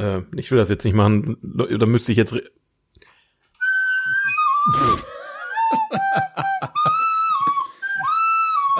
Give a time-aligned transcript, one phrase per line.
[0.00, 1.36] Äh, ich will das jetzt nicht machen.
[1.42, 2.34] Da müsste ich jetzt.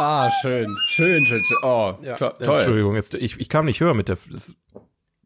[0.03, 0.75] Ah, schön.
[0.89, 1.57] Schön, schön, schön.
[1.63, 2.55] Oh, to Äh, toll.
[2.57, 4.17] Entschuldigung, jetzt, ich, ich kam nicht höher mit der.
[4.33, 4.57] Das,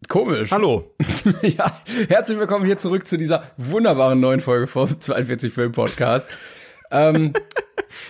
[0.09, 0.51] Komisch.
[0.51, 0.97] hallo.
[1.43, 6.29] ja, herzlich willkommen hier zurück zu dieser wunderbaren neuen Folge vom 42 Film Podcast.
[6.91, 7.33] Ähm,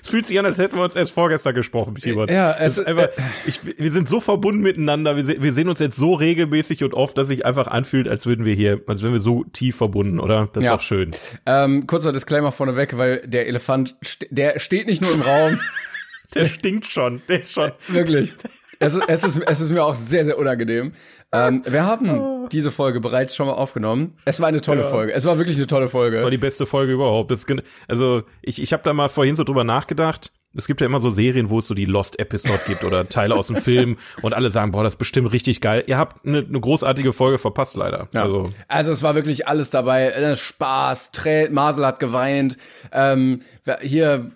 [0.02, 2.28] Es fühlt sich an, als hätten wir uns erst vorgestern gesprochen, Timon.
[2.28, 3.08] Ja, Es ist einfach,
[3.46, 5.14] ich, wir sind so verbunden miteinander.
[5.16, 8.24] Wir, se- wir sehen uns jetzt so regelmäßig und oft, dass sich einfach anfühlt, als
[8.26, 10.48] würden wir hier, als wären wir so tief verbunden, oder?
[10.52, 10.76] Das ist Ja.
[10.76, 11.10] doch schön.
[11.44, 15.58] ähm, kurzer Disclaimer vorneweg, weil der Elefant, st der steht nicht nur im Raum,
[16.34, 17.20] Der stinkt schon.
[17.28, 17.70] Der ist schon.
[17.88, 18.32] wirklich.
[18.78, 20.92] Es, ist- es, ist, es ist mir auch sehr, sehr unangenehm.
[21.32, 24.14] Ähm, wir haben diese Folge bereits schon mal aufgenommen.
[24.24, 25.12] Es war eine tolle Folge.
[25.12, 26.16] Es war wirklich eine tolle Folge.
[26.16, 27.30] Das war die beste Folge überhaupt.
[27.30, 27.44] Das,
[27.88, 30.32] also ich, ich habe da mal vorhin so drüber nachgedacht.
[30.56, 33.34] Es gibt ja immer so Serien, wo es so die Lost Episode gibt oder Teile
[33.34, 35.82] aus dem Film und alle sagen, boah, das ist bestimmt richtig geil.
[35.88, 38.06] Ihr habt eine, eine großartige Folge verpasst, leider.
[38.14, 38.22] Ja.
[38.22, 40.10] Also Also es war wirklich alles dabei.
[40.10, 42.56] Äh, Spaß, Tränen, Marcel hat geweint.
[42.92, 43.40] Ähm,
[43.80, 44.30] hier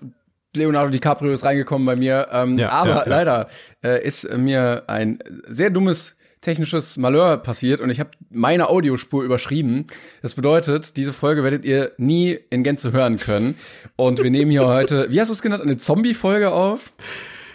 [0.59, 2.28] Leonardo DiCaprio ist reingekommen bei mir.
[2.33, 3.48] Ähm, Ja, aber ja, leider
[3.83, 9.87] äh, ist mir ein sehr dummes technisches Malheur passiert und ich habe meine Audiospur überschrieben.
[10.23, 13.56] Das bedeutet, diese Folge werdet ihr nie in Gänze hören können.
[13.97, 16.93] Und wir nehmen hier heute, wie hast du es genannt, eine Zombie-Folge auf?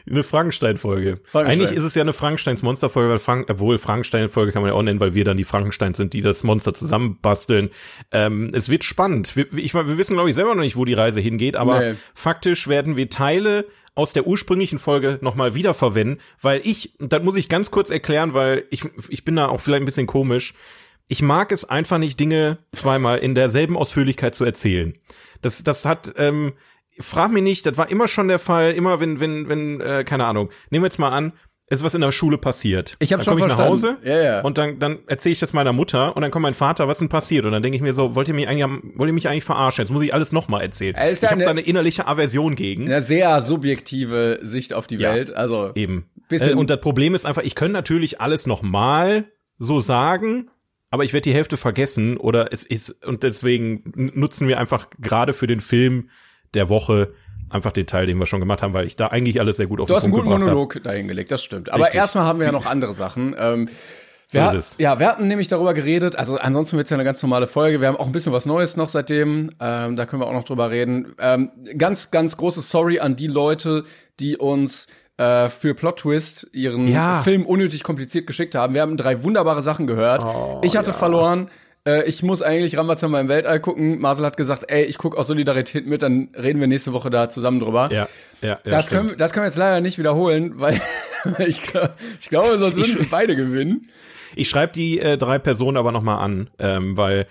[0.09, 1.19] Eine Frankenstein-Folge.
[1.25, 1.45] Frankenstein.
[1.45, 4.99] Eigentlich ist es ja eine Frankensteins-Monster-Folge, weil Frank obwohl Frankenstein-Folge kann man ja auch nennen,
[4.99, 7.69] weil wir dann die Frankensteins sind, die das Monster zusammenbasteln.
[8.11, 9.35] Ähm, es wird spannend.
[9.35, 11.95] Wir, ich, wir wissen, glaube ich, selber noch nicht, wo die Reise hingeht, aber Nee.
[12.13, 13.65] faktisch werden wir Teile
[13.95, 18.65] aus der ursprünglichen Folge nochmal wiederverwenden, weil ich, das muss ich ganz kurz erklären, weil
[18.71, 20.53] ich, ich bin da auch vielleicht ein bisschen komisch.
[21.09, 24.95] Ich mag es einfach nicht, Dinge zweimal in derselben Ausführlichkeit zu erzählen.
[25.41, 26.53] Das, das hat, ähm,
[26.99, 30.25] frag mich nicht, das war immer schon der Fall, immer wenn, wenn, wenn, äh, keine
[30.25, 31.33] Ahnung, nehmen wir jetzt mal an,
[31.67, 32.95] es ist was in der Schule passiert.
[32.99, 34.07] Ich hab dann schon komm ich nach Hause verstanden.
[34.07, 34.41] Ja, ja.
[34.41, 37.09] und dann, dann erzähle ich das meiner Mutter und dann kommt mein Vater, was denn
[37.09, 37.45] passiert?
[37.45, 38.67] Und dann denke ich mir so, wollt ihr mich eigentlich,
[38.97, 39.81] wollt ihr mich eigentlich verarschen?
[39.83, 40.93] Jetzt muss ich alles nochmal erzählen.
[40.93, 42.85] Er ja ich habe da eine innerliche Aversion gegen.
[42.85, 44.99] Eine sehr subjektive Sicht auf die.
[44.99, 45.33] Welt.
[45.35, 46.09] Also Eben.
[46.29, 49.25] Bisschen- Äh, und das Problem ist einfach, ich kann natürlich alles nochmal
[49.57, 50.49] so sagen,
[50.91, 55.33] aber ich werde die Hälfte vergessen oder es ist, und deswegen nutzen wir einfach gerade
[55.33, 56.09] für den Film
[56.53, 57.13] der Woche
[57.49, 59.79] einfach den Teil, den wir schon gemacht haben, weil ich da eigentlich alles sehr gut
[59.79, 61.71] auf Du den hast einen Punkt guten gebracht Monolog dahingelegt, das stimmt.
[61.71, 61.99] Aber Richtig.
[61.99, 63.35] erstmal haben wir ja noch andere Sachen.
[63.37, 63.69] Ähm,
[64.27, 64.75] So wir, ist hat- es.
[64.79, 67.79] Ja, wir hatten nämlich darüber geredet, also ansonsten wird's ja eine ganz normale Folge.
[67.81, 70.45] Wir haben auch ein bisschen was Neues noch seitdem, ähm, da können wir auch noch
[70.45, 71.13] drüber reden.
[71.19, 73.83] Ähm, ganz, ganz großes Sorry an die Leute,
[74.19, 74.87] die uns
[75.17, 77.21] äh, für Plot Twist ihren Ja.
[77.21, 78.73] Film unnötig kompliziert geschickt haben.
[78.73, 80.25] Wir haben drei wunderbare Sachen gehört.
[80.63, 81.49] ich hatte verloren.
[81.85, 83.99] Äh, ich muss eigentlich Rambazamba im Weltall gucken.
[83.99, 87.29] Marcel hat gesagt, ey, ich guck aus Solidarität mit, dann reden wir nächste Woche da
[87.29, 87.89] zusammen drüber.
[87.91, 88.07] Ja,
[88.41, 88.57] ja, ja.
[88.63, 88.97] Das stimmt.
[88.99, 90.79] können, wir- das können wir jetzt leider nicht wiederholen, weil
[91.39, 93.89] ich, glaub, ich glaube, sonst würden wir beide gewinnen.
[94.35, 97.27] Ich schreibe die äh, drei Personen aber nochmal an, ähm, weil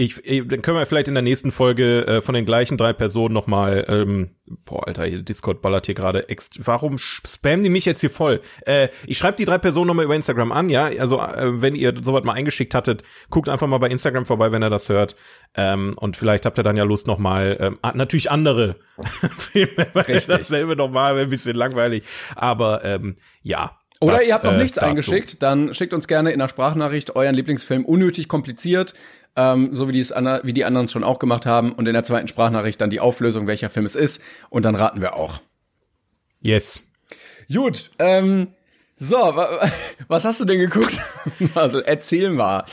[0.00, 3.34] ich, dann können wir vielleicht in der nächsten Folge äh, von den gleichen drei Personen
[3.34, 4.30] nochmal, ähm,
[4.64, 6.50] boah, Alter, hier, Discord ballert hier gerade ex.
[6.58, 8.40] Warum spammen die mich jetzt hier voll?
[8.64, 10.84] Äh, ich schreibe die drei Personen nochmal über Instagram an, ja.
[10.84, 14.62] Also äh, wenn ihr sowas mal eingeschickt hattet, guckt einfach mal bei Instagram vorbei, wenn
[14.62, 15.16] ihr das hört.
[15.56, 18.76] Ähm, und vielleicht habt ihr dann ja Lust nochmal, ähm, natürlich andere
[19.36, 20.28] Filme, weil Richtig.
[20.28, 22.04] dasselbe nochmal wäre ein bisschen langweilig.
[22.36, 23.76] Aber ähm, ja.
[24.00, 24.86] Oder das, ihr habt noch äh, nichts dazu.
[24.86, 28.94] eingeschickt, dann schickt uns gerne in der Sprachnachricht euren Lieblingsfilm unnötig kompliziert,
[29.36, 31.72] ähm, so wie, die es wie die anderen schon auch gemacht haben.
[31.72, 34.22] Und in der zweiten Sprachnachricht dann die Auflösung, welcher Film es ist.
[34.50, 35.40] Und dann raten wir auch.
[36.40, 36.84] Yes.
[37.52, 38.48] Gut, ähm,
[39.00, 39.70] so, wa
[40.08, 41.00] was hast du denn geguckt?
[41.54, 42.64] Also erzähl mal.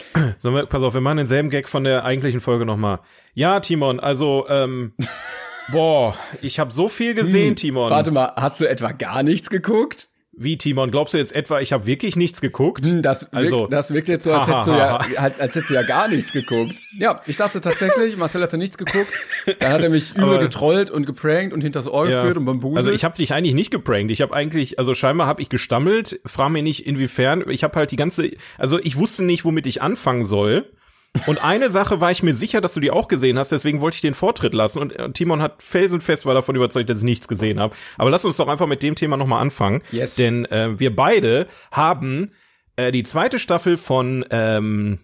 [0.42, 3.00] Wir, pass auf, wir machen denselben Gag von der eigentlichen Folge nochmal.
[3.34, 4.94] Ja, Timon, also, ähm,
[5.72, 7.92] boah, ich habe so viel gesehen, Timon.
[7.92, 10.10] Warte mal, hast du etwa gar nichts geguckt?
[10.38, 12.86] Wie, Timon, glaubst du jetzt etwa, ich habe wirklich nichts geguckt?
[12.86, 15.70] Hm, Das, wirkt, Also- das wirkt jetzt so, als hättest, du ja, als, als hättest
[15.70, 16.76] du ja gar nichts geguckt.
[16.98, 19.08] Ja, ich dachte tatsächlich, Marcel hatte nichts geguckt.
[19.60, 22.78] Dann hat er mich übel getrollt und geprankt und hinters Ohr geführt und bambuselt.
[22.78, 24.12] Also ich habe dich eigentlich nicht geprankt.
[24.12, 26.20] Ich habe eigentlich, also scheinbar habe ich gestammelt.
[26.26, 27.44] Frag mich nicht inwiefern.
[27.50, 30.66] Ich habe halt die ganze, also ich wusste nicht, womit ich anfangen soll.
[31.28, 33.96] Und eine Sache war ich mir sicher, dass du die auch gesehen hast, deswegen wollte
[33.96, 34.80] ich den Vortritt lassen.
[34.80, 37.76] Und äh, Timon hat felsenfest war davon überzeugt, dass ich nichts gesehen habe.
[37.98, 39.82] Aber lass uns doch einfach mit dem Thema nochmal anfangen.
[39.92, 40.16] Yes.
[40.16, 42.32] Denn äh, wir beide haben
[42.76, 45.00] äh, die zweite Staffel von ähm,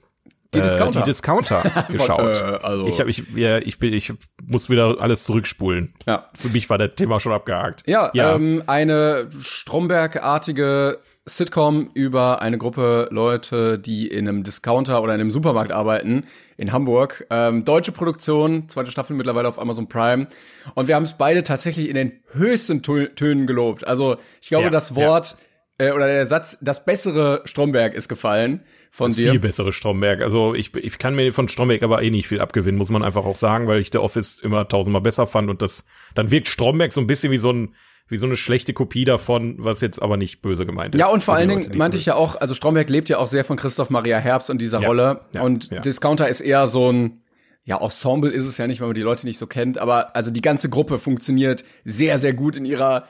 [0.53, 0.99] Die Discounter.
[0.99, 2.19] Äh, die Discounter geschaut.
[2.19, 4.11] äh, also- Ich habe ich ja, ich bin ich
[4.43, 5.93] muss wieder alles zurückspulen.
[6.05, 6.29] Ja.
[6.33, 7.83] Für mich war das Thema schon abgehakt.
[7.87, 8.35] Ja, ja.
[8.35, 15.31] Ähm, eine Stromberg-artige Sitcom über eine Gruppe Leute, die in einem Discounter oder in einem
[15.31, 16.25] Supermarkt arbeiten
[16.57, 17.27] in Hamburg.
[17.29, 20.27] Ähm, deutsche Produktion, zweite Staffel mittlerweile auf Amazon Prime.
[20.73, 23.85] Und wir haben es beide tatsächlich in den höchsten Tö Tönen gelobt.
[23.85, 25.37] Also ich glaube, Ja, das Wort
[25.77, 29.31] äh, oder der Satz, das bessere Stromberg ist gefallen von dir.
[29.31, 30.21] viel bessere Stromberg.
[30.21, 33.25] Also ich, ich kann mir von Stromberg aber eh nicht viel abgewinnen, muss man einfach
[33.25, 35.85] auch sagen, weil ich The Office immer tausendmal besser fand und das
[36.15, 37.75] dann wirkt Stromberg so ein bisschen wie so ein
[38.11, 40.99] wie so eine schlechte Kopie davon, was jetzt aber nicht böse gemeint ist.
[40.99, 43.43] Ja, und vor allen Dingen meinte ich ja auch, also Stromberg lebt ja auch sehr
[43.43, 45.21] von Christoph Maria Herbst und dieser Ja, Rolle.
[45.33, 45.79] ja, und ja.
[45.79, 47.21] Discounter ist eher so ein,
[47.63, 50.29] ja, Ensemble ist es ja nicht, weil man die Leute nicht so kennt, aber also
[50.31, 53.07] die ganze Gruppe funktioniert sehr, sehr gut in ihrer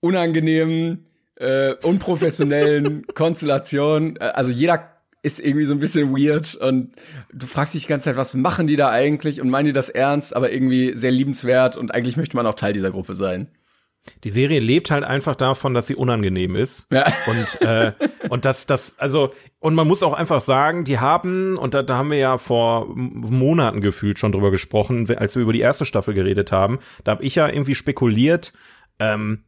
[0.00, 1.06] unangenehmen,
[1.36, 4.16] äh, unprofessionellen Konstellation.
[4.16, 4.88] Äh, Also jeder
[5.22, 6.92] ist irgendwie so ein bisschen weird und
[7.32, 9.90] du fragst dich die ganze Zeit, was machen die da eigentlich und meinen die das
[9.90, 13.48] ernst, aber irgendwie sehr liebenswert und eigentlich möchte man auch Teil dieser Gruppe sein.
[14.24, 16.86] Die Serie lebt halt einfach davon, dass sie unangenehm ist.
[16.90, 17.06] Ja.
[17.26, 17.92] Und, äh,
[18.28, 21.98] und das, das, also, und man muss auch einfach sagen, die haben, und da, da
[21.98, 26.14] haben wir ja vor Monaten gefühlt schon drüber gesprochen, als wir über die erste Staffel
[26.14, 28.52] geredet haben, da habe ich ja irgendwie spekuliert,
[28.98, 29.44] ähm,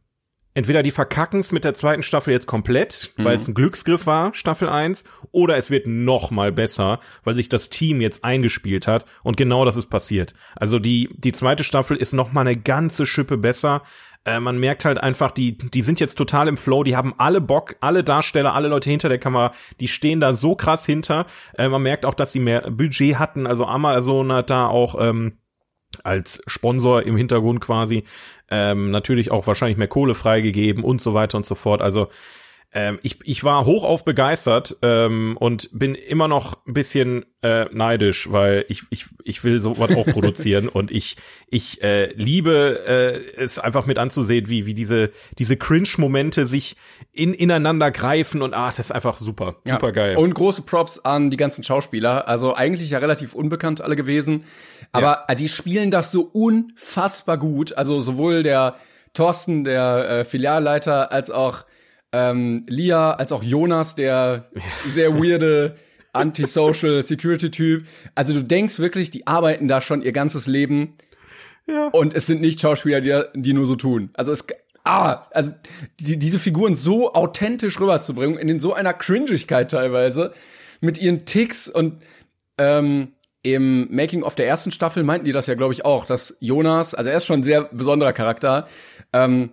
[0.53, 4.69] entweder die verkacken's mit der zweiten Staffel jetzt komplett, weil es ein Glücksgriff war, Staffel
[4.69, 9.37] 1, oder es wird noch mal besser, weil sich das Team jetzt eingespielt hat und
[9.37, 10.33] genau das ist passiert.
[10.55, 13.83] Also die, die zweite Staffel ist noch mal eine ganze Schippe besser.
[14.25, 17.41] Äh, man merkt halt einfach, die, die sind jetzt total im Flow, die haben alle
[17.41, 21.25] Bock, alle Darsteller, alle Leute hinter der Kamera, die stehen da so krass hinter.
[21.57, 25.37] Äh, man merkt auch, dass sie mehr Budget hatten, also Amazon hat da auch, ähm,
[26.03, 28.03] als Sponsor im Hintergrund quasi
[28.49, 31.81] ähm, natürlich auch wahrscheinlich mehr Kohle freigegeben und so weiter und so fort.
[31.81, 32.07] Also
[32.73, 38.31] ähm, ich, ich war hochauf begeistert ähm, und bin immer noch ein bisschen äh, neidisch,
[38.31, 41.15] weil ich, ich, ich will sowas auch produzieren und ich,
[41.47, 46.75] ich äh, liebe äh, es einfach mit anzusehen, wie, wie diese, diese Cringe-Momente sich
[47.11, 50.17] in, ineinander greifen und ah, das ist einfach super, super geil.
[50.17, 52.27] Und große Props an die ganzen Schauspieler.
[52.27, 54.45] Also eigentlich ja relativ unbekannt alle gewesen.
[54.91, 57.77] Aber äh, die spielen das so unfassbar gut.
[57.77, 58.75] Also sowohl der
[59.13, 61.65] Thorsten, der äh, Filialleiter, als auch
[62.13, 64.49] ähm, Lia, als auch Jonas, der
[64.87, 65.75] sehr weirde
[66.13, 67.85] Antisocial Security Typ.
[68.15, 70.95] Also du denkst wirklich, die arbeiten da schon ihr ganzes Leben.
[71.65, 71.87] Ja.
[71.87, 74.11] Und es sind nicht Schauspieler, die, die nur so tun.
[74.13, 74.45] Also es
[74.85, 75.53] Ah, also
[76.01, 80.33] die, diese Figuren so authentisch rüberzubringen, in so einer Cringigkeit teilweise,
[80.81, 82.01] mit ihren Ticks und
[82.57, 83.13] ähm,
[83.43, 86.93] im Making of der ersten Staffel meinten die das ja, glaube ich, auch, dass Jonas,
[86.93, 88.67] also er ist schon ein sehr besonderer Charakter,
[89.13, 89.51] ähm,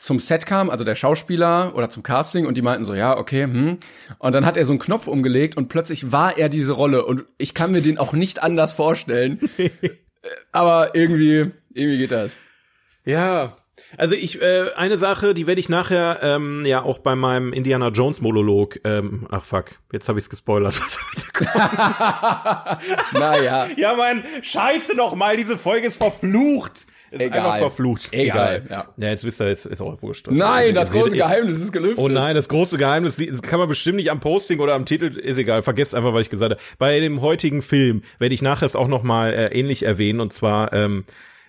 [0.00, 3.44] zum Set kam, also der Schauspieler oder zum Casting und die meinten so, ja, okay,
[3.44, 3.78] hm.
[4.18, 7.24] Und dann hat er so einen Knopf umgelegt und plötzlich war er diese Rolle und
[7.36, 9.40] ich kann mir den auch nicht anders vorstellen.
[10.52, 12.38] Aber irgendwie, irgendwie geht das.
[13.04, 13.56] Ja,
[13.98, 17.88] also ich, äh, eine Sache, die werde ich nachher ähm, ja auch bei meinem Indiana
[17.88, 20.80] Jones Monolog, ähm, ach fuck, jetzt habe ich's gespoilert.
[23.12, 23.68] Naja.
[23.76, 26.86] ja, Mann, scheiße noch mal, diese Folge ist verflucht.
[27.10, 27.40] Ist Egal.
[27.40, 28.08] einfach verflucht.
[28.12, 28.88] Egal, ja.
[28.96, 30.28] Ja, jetzt wisst ihr, ist, ist auch wurscht.
[30.30, 31.60] Nein, das große Geheimnis.
[31.60, 31.98] Ist gelüftet.
[31.98, 35.06] Oh nein, das große Geheimnis das kann man bestimmt nicht am Posting oder am Titel,
[35.18, 36.62] ist egal, vergesst einfach, was ich gesagt habe.
[36.78, 40.32] Bei dem heutigen Film werde ich nachher es auch noch mal äh, ähnlich erwähnen und
[40.32, 41.04] zwar ähm,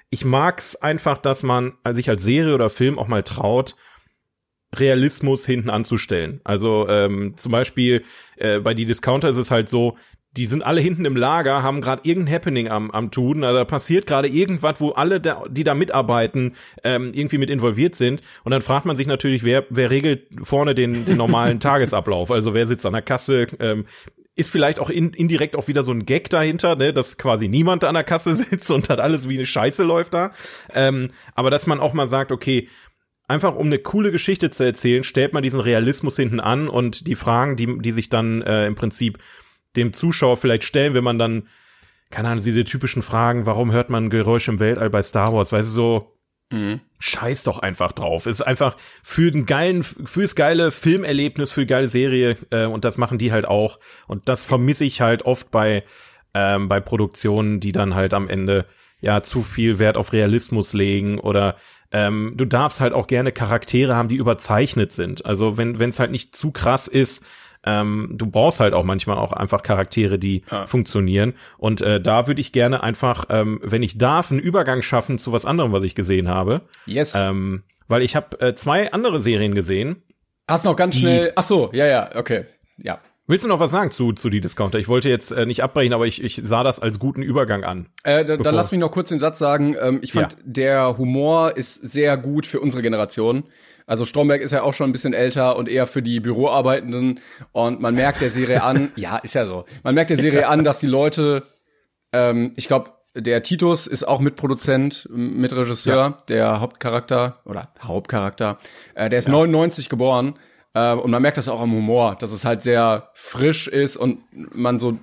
[0.09, 3.75] ich mag's einfach, dass man sich als Serie oder Film auch mal traut,
[4.75, 6.41] Realismus hinten anzustellen.
[6.43, 8.03] Also ähm, zum Beispiel
[8.37, 9.97] äh, bei die Discounter ist es halt so,
[10.38, 13.65] die sind alle hinten im Lager, haben gerade irgendein Happening am, am tun, also da
[13.65, 18.21] passiert gerade irgendwas, wo alle, da, die da mitarbeiten, ähm, irgendwie mit involviert sind.
[18.43, 22.31] Und dann fragt man sich natürlich, wer, wer regelt vorne den, den normalen Tagesablauf?
[22.31, 23.47] Also wer sitzt an der Kasse?
[23.59, 23.85] Ähm,
[24.35, 27.83] ist vielleicht auch in, indirekt auch wieder so ein Gag dahinter, ne, dass quasi niemand
[27.83, 30.31] an der Kasse sitzt und hat alles wie eine Scheiße läuft da.
[30.73, 32.69] Ähm, aber dass man auch mal sagt, okay,
[33.27, 37.15] einfach um eine coole Geschichte zu erzählen, stellt man diesen Realismus hinten an und die
[37.15, 39.17] Fragen, die, die sich dann äh, im Prinzip
[39.75, 41.47] dem Zuschauer vielleicht stellen, wenn man dann,
[42.09, 45.69] keine Ahnung, diese typischen Fragen, warum hört man Geräusche im Weltall bei Star Wars, weißt
[45.69, 46.17] du, so,
[46.99, 48.25] Scheiß doch einfach drauf.
[48.25, 52.97] Ist einfach für den geilen, fürs geile Filmerlebnis, für die geile Serie äh, und das
[52.97, 53.79] machen die halt auch.
[54.07, 55.83] Und das vermisse ich halt oft bei
[56.33, 58.65] ähm, bei Produktionen, die dann halt am Ende
[58.99, 61.55] ja zu viel Wert auf Realismus legen oder
[61.91, 65.25] ähm, du darfst halt auch gerne Charaktere haben, die überzeichnet sind.
[65.25, 67.23] Also wenn wenn es halt nicht zu krass ist,
[67.65, 70.67] ähm, du brauchst halt auch manchmal auch einfach Charaktere, die Ja.
[70.67, 71.33] funktionieren.
[71.57, 75.31] Und äh, da würde ich gerne einfach, ähm, wenn ich darf, einen Übergang schaffen zu
[75.31, 76.61] was anderem, was ich gesehen habe.
[76.85, 77.13] Yes.
[77.15, 80.01] Ähm, weil ich habe äh, zwei andere Serien gesehen.
[80.47, 81.31] Hast noch ganz schnell.
[81.35, 82.45] Ach so, ja, ja, okay.
[82.77, 82.99] Ja.
[83.27, 84.77] Willst du noch was sagen zu, zu die Discounter?
[84.79, 87.85] Ich wollte jetzt äh, nicht abbrechen, aber ich, ich sah das als guten Übergang an.
[88.03, 89.75] Äh, da, dann lass mich noch kurz den Satz sagen.
[89.81, 90.39] Ähm, ich fand, Ja.
[90.43, 93.43] der Humor ist sehr gut für unsere Generation.
[93.91, 97.19] Also Stromberg ist ja auch schon ein bisschen älter und eher für die Büroarbeitenden.
[97.51, 99.65] Und man merkt der Serie an, ja, ist ja so.
[99.83, 101.43] Man merkt der Serie an, dass die Leute,
[102.13, 108.55] ähm, ich glaube, der Titus ist auch Mitproduzent, Mitregisseur, der Hauptcharakter oder Hauptcharakter.
[108.95, 110.39] Äh, der ist 99 geboren.
[110.74, 114.21] Äh, und man merkt das auch am Humor, dass es halt sehr frisch ist und
[114.55, 115.00] man so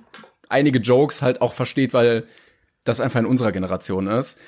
[0.49, 2.25] einige Jokes halt auch versteht, weil
[2.85, 4.39] das einfach in unserer Generation ist.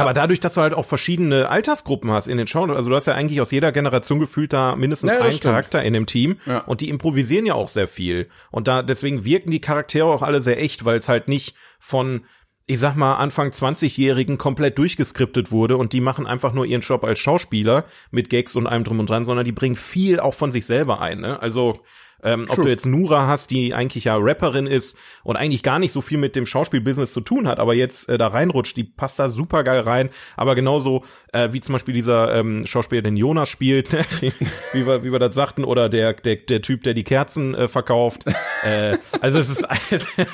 [0.00, 3.06] Aber dadurch, dass du halt auch verschiedene Altersgruppen hast in den Shows, also du hast
[3.06, 5.42] ja eigentlich aus jeder Generation gefühlt da mindestens Ja, einen stimmt.
[5.42, 6.60] Charakter in dem Team Ja.
[6.60, 8.28] und die improvisieren ja auch sehr viel.
[8.50, 12.22] Und da deswegen wirken die Charaktere auch alle sehr echt, weil es halt nicht von
[12.70, 17.02] ich sag mal, Anfang 20-Jährigen komplett durchgeskriptet wurde und die machen einfach nur ihren Job
[17.02, 20.52] als Schauspieler mit Gags und allem drum und dran, sondern die bringen viel auch von
[20.52, 21.20] sich selber ein.
[21.20, 21.40] Ne?
[21.40, 21.80] Also
[22.22, 22.64] ähm, ob True.
[22.64, 26.18] du jetzt Nura hast, die eigentlich ja Rapperin ist und eigentlich gar nicht so viel
[26.18, 29.62] mit dem Schauspielbusiness zu tun hat, aber jetzt äh, da reinrutscht, die passt da super
[29.64, 30.10] geil rein.
[30.36, 33.92] Aber genauso äh, wie zum Beispiel dieser ähm, Schauspieler, den Jonas spielt,
[34.72, 37.68] wie, wir, wie wir das sagten, oder der, der, der Typ, der die Kerzen äh,
[37.68, 38.24] verkauft.
[38.64, 39.64] äh, also es ist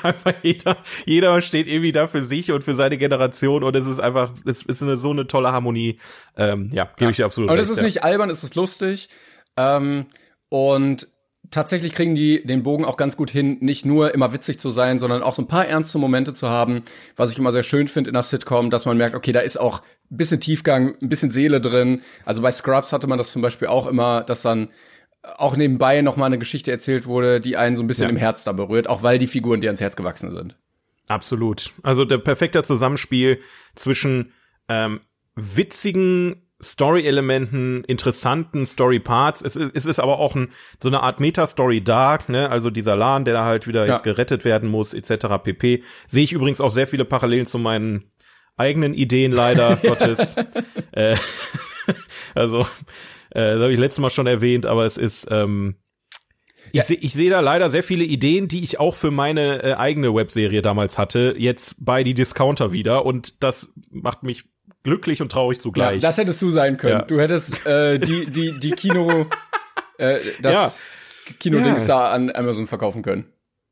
[0.03, 3.99] einfach jeder, jeder steht irgendwie da für sich und für seine Generation und es ist
[3.99, 5.99] einfach, es ist eine, so eine tolle Harmonie.
[6.37, 7.69] Ähm, ja, gebe ich dir absolut Aber recht.
[7.69, 7.85] das ist ja.
[7.85, 9.09] nicht albern, es ist lustig.
[9.57, 10.07] Ähm,
[10.49, 11.07] und
[11.51, 14.99] tatsächlich kriegen die den Bogen auch ganz gut hin, nicht nur immer witzig zu sein,
[14.99, 16.83] sondern auch so ein paar ernste Momente zu haben,
[17.15, 19.57] was ich immer sehr schön finde in der Sitcom, dass man merkt, okay, da ist
[19.59, 22.01] auch ein bisschen Tiefgang, ein bisschen Seele drin.
[22.25, 24.69] Also bei Scrubs hatte man das zum Beispiel auch immer, dass dann
[25.37, 28.09] auch nebenbei noch mal eine Geschichte erzählt wurde, die einen so ein bisschen Ja.
[28.09, 30.55] im Herz da berührt, auch weil die Figuren dir ans Herz gewachsen sind.
[31.07, 31.71] Absolut.
[31.83, 33.39] Also der perfekte Zusammenspiel
[33.75, 34.31] zwischen
[34.69, 34.99] ähm,
[35.35, 39.41] witzigen Story-Elementen, interessanten Story-Parts.
[39.43, 40.49] Es ist, es ist aber auch ein,
[40.81, 42.49] so eine Art Meta-Story dark, ne?
[42.49, 43.93] Also dieser Lan, der halt wieder Ja.
[43.93, 45.27] jetzt gerettet werden muss, etc.
[45.43, 45.83] pp.
[46.07, 48.11] Sehe ich übrigens auch sehr viele Parallelen zu meinen
[48.57, 50.35] eigenen Ideen, leider Gottes.
[50.91, 51.15] Äh,
[52.35, 52.61] also,
[53.31, 55.75] äh, das habe ich letztes Mal schon erwähnt, aber es ist, ähm,
[56.71, 59.73] ich sehe ich seh da leider sehr viele Ideen, die ich auch für meine äh,
[59.75, 64.45] eigene Webserie damals hatte, jetzt bei die Discounter wieder und das macht mich
[64.85, 66.01] glücklich und traurig Ja, zugleich.
[66.01, 66.99] das hättest du sein können.
[66.99, 67.01] Ja.
[67.01, 69.25] Du hättest äh, die die die Kino
[69.97, 70.87] äh, das
[71.39, 73.25] Kinodings da an Amazon verkaufen können.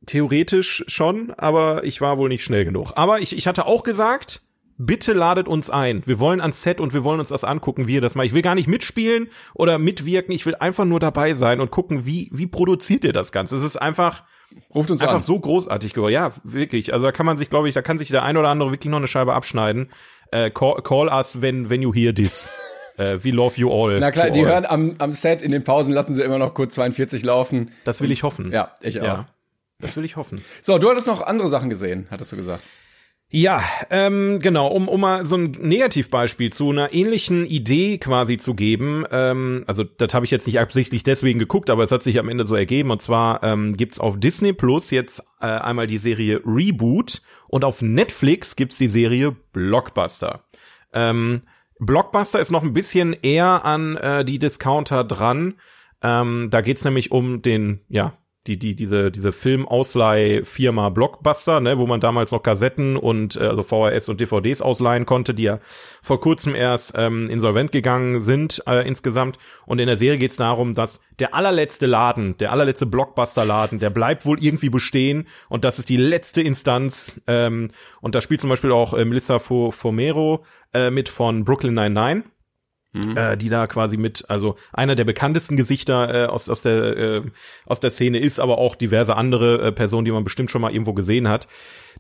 [0.06, 2.92] Theoretisch schon, aber ich war wohl nicht schnell genug.
[2.96, 4.42] Aber ich, ich hatte auch gesagt,
[4.78, 6.04] bitte ladet uns ein.
[6.06, 8.26] Wir wollen ans Set und wir wollen uns das angucken, wie ihr das macht.
[8.28, 10.34] Ich will gar nicht mitspielen oder mitwirken.
[10.34, 13.56] Ich will einfach nur dabei sein und gucken, wie, wie produziert ihr das Ganze.
[13.56, 14.24] Es ist einfach,
[14.76, 15.22] Ruft uns einfach an.
[15.22, 16.14] so großartig geworden.
[16.14, 16.92] Ja, wirklich.
[16.94, 18.92] Also da kann man sich, glaube ich, da kann sich der ein oder andere wirklich
[18.92, 19.90] noch eine Scheibe abschneiden.
[20.34, 22.50] Äh, call, call us when, when you hear this.
[22.98, 24.00] äh, we love you all.
[24.00, 24.48] Na klar, die all.
[24.48, 27.72] hören am, am Set in den Pausen, lassen sie immer noch kurz 42 laufen.
[27.86, 28.52] Das will ich hoffen.
[28.52, 29.06] Ja, ich auch.
[29.06, 29.28] Ja.
[29.80, 30.42] Das will ich hoffen.
[30.62, 32.64] So, du hattest noch andere Sachen gesehen, hattest du gesagt.
[33.36, 38.54] Ja, ähm, genau, um, um mal so ein Negativbeispiel zu einer ähnlichen Idee quasi zu
[38.54, 39.06] geben.
[39.10, 42.30] Ähm, also das habe ich jetzt nicht absichtlich deswegen geguckt, aber es hat sich am
[42.30, 42.92] Ende so ergeben.
[42.92, 47.84] Und zwar ähm, gibt's auf Disney Plus jetzt äh, einmal die Serie Reboot und auf
[47.84, 50.44] Netflix gibt's die Serie Blockbuster.
[50.92, 51.44] Ähm,
[51.78, 55.60] Blockbuster ist noch ein bisschen eher an äh, die Discounter dran.
[56.02, 58.18] Ähm, da geht's nämlich um den, ja,
[58.48, 63.64] die, die, diese, diese Filmausleihfirma Blockbuster, ne, wo man damals noch Kassetten und äh, also
[63.64, 65.60] VHS und DVDs ausleihen konnte, die ja
[66.02, 69.38] vor kurzem erst ähm, insolvent gegangen sind äh, insgesamt.
[69.66, 74.26] Und in der Serie geht's darum, dass der allerletzte Laden, der allerletzte Blockbuster-Laden, der bleibt
[74.26, 77.22] wohl irgendwie bestehen und das ist die letzte Instanz.
[77.28, 77.70] Ähm,
[78.02, 81.76] und da spielt zum Beispiel auch äh, Melissa Fo Fomero äh, mit von Brooklyn
[82.94, 86.98] 99 äh, die da quasi mit, also einer der bekanntesten Gesichter äh, aus, aus, der,
[86.98, 87.22] äh,
[87.66, 90.72] aus der Szene ist, aber auch diverse andere äh, Personen, die man bestimmt schon mal
[90.72, 91.48] irgendwo gesehen hat.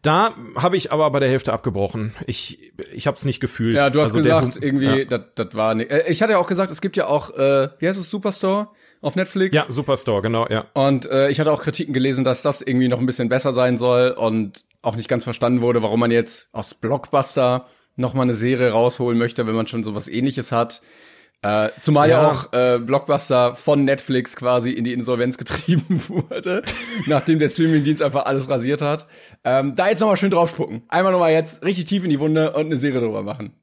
[0.02, 2.14] Da habe ich aber bei der Hälfte abgebrochen.
[2.28, 3.76] Ich, ich habe es nicht gefühlt.
[3.76, 5.06] Ja, du hast Also der gesagt, Hum- irgendwie, Ja.
[5.06, 5.90] das das war nicht.
[5.92, 8.68] Äh, ich hatte ja auch gesagt, es gibt ja auch, äh, wie heißt es, Superstore
[9.02, 9.56] auf Netflix.
[9.56, 10.66] ja, Superstore, genau, ja.
[10.74, 13.78] Und äh, ich hatte auch Kritiken gelesen, dass das irgendwie noch ein bisschen besser sein
[13.78, 18.34] soll und auch nicht ganz verstanden wurde, warum man jetzt aus Blockbuster noch mal eine
[18.34, 20.82] Serie rausholen möchte, wenn man schon sowas ähnliches hat.
[21.42, 22.30] Äh, zumal ja, Ja.
[22.32, 26.64] auch äh, Blockbuster von Netflix quasi in die Insolvenz getrieben wurde,
[27.06, 29.08] nachdem der Streamingdienst einfach alles rasiert hat.
[29.44, 30.84] Ähm, da jetzt noch mal schön drauf spucken.
[30.88, 33.54] Einmal noch mal jetzt richtig tief in die Wunde und eine Serie drüber machen.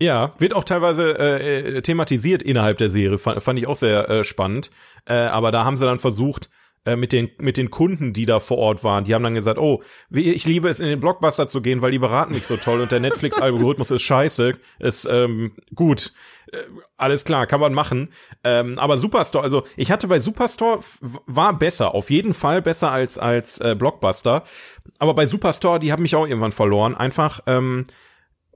[0.00, 4.10] Ja, wird auch teilweise äh, äh, thematisiert innerhalb der Serie, fand, fand ich auch sehr
[4.10, 4.72] äh, spannend.
[5.06, 6.50] Äh, aber da haben sie dann versucht,
[6.84, 9.58] äh, mit den mit den Kunden, die da vor Ort waren, die haben dann gesagt,
[9.58, 12.80] oh, ich liebe es in den Blockbuster zu gehen, weil die beraten mich so toll
[12.80, 16.12] und der Netflix-Algorithmus ist scheiße, ist ähm, gut,
[16.52, 16.58] äh,
[16.96, 18.10] alles klar, kann man machen.
[18.42, 23.18] Ähm, aber Superstore, also ich hatte bei Superstore war besser, auf jeden Fall besser als
[23.18, 24.44] als äh, Blockbuster.
[24.98, 26.94] Aber bei Superstore, die haben mich auch irgendwann verloren.
[26.94, 27.86] Einfach ähm,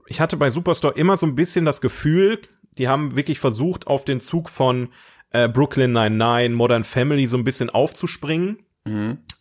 [0.09, 2.41] ich hatte bei Superstore immer so ein bisschen das Gefühl,
[2.77, 4.89] die haben wirklich versucht, auf den Zug von
[5.31, 8.59] äh, Brooklyn Nine-Nine, Modern Family so ein bisschen aufzuspringen.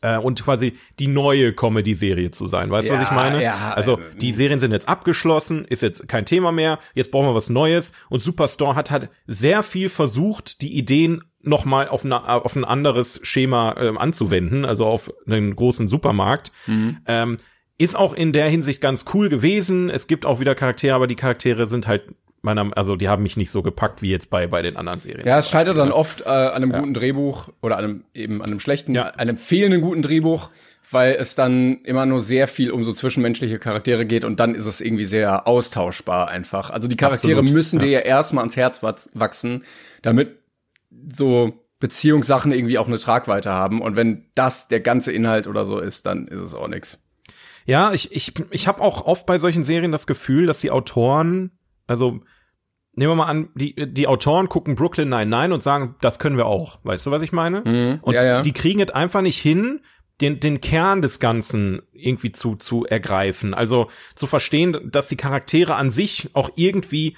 [0.02, 2.70] Äh, und quasi die neue Comedy-Serie zu sein.
[2.70, 3.42] Weißt du, was Ja, ich meine?
[3.42, 7.28] ja, also ähm, die Serien sind jetzt abgeschlossen, ist jetzt kein Thema mehr, jetzt brauchen
[7.28, 7.92] wir was Neues.
[8.10, 12.64] Und Superstore hat halt sehr viel versucht, die Ideen noch mal auf, eine, auf ein
[12.64, 16.52] anderes Schema ähm, anzuwenden, also auf einen großen Supermarkt.
[17.06, 17.38] Ähm,
[17.78, 19.88] ist auch in der Hinsicht ganz cool gewesen.
[19.88, 22.02] Es gibt auch wieder Charaktere, aber die Charaktere sind halt
[22.42, 25.26] meiner, also die haben mich nicht so gepackt wie jetzt bei bei den anderen Serien.
[25.26, 28.50] Ja, es scheitert dann oft äh, an einem guten Drehbuch oder an einem eben an
[28.50, 29.06] einem schlechten, Ja.
[29.08, 30.50] einem fehlenden guten Drehbuch,
[30.90, 34.66] weil es dann immer nur sehr viel um so zwischenmenschliche Charaktere geht und dann ist
[34.66, 36.70] es irgendwie sehr austauschbar einfach.
[36.70, 39.64] Also die Charaktere Absolut, müssen dir ja erstmal ans Herz wachs- wachsen,
[40.02, 40.38] damit
[41.10, 45.78] so Beziehungssachen irgendwie auch eine Tragweite haben und wenn das der ganze Inhalt oder so
[45.78, 46.98] ist, dann ist es auch nix.
[47.66, 51.50] Ja, ich, ich, ich habe auch oft bei solchen Serien das Gefühl, dass die Autoren,
[51.88, 52.20] also
[52.92, 56.46] nehmen wir mal an, die, die Autoren gucken Brooklyn Nine-Nine und sagen, das können wir
[56.46, 56.78] auch.
[56.82, 57.62] Weißt du, was ich meine?
[57.62, 58.00] Und Mhm.
[58.12, 58.42] Ja, ja.
[58.42, 59.80] die kriegen es einfach nicht hin,
[60.20, 63.54] den, den Kern des Ganzen irgendwie zu, zu ergreifen.
[63.54, 67.16] Also zu verstehen, dass die Charaktere an sich auch irgendwie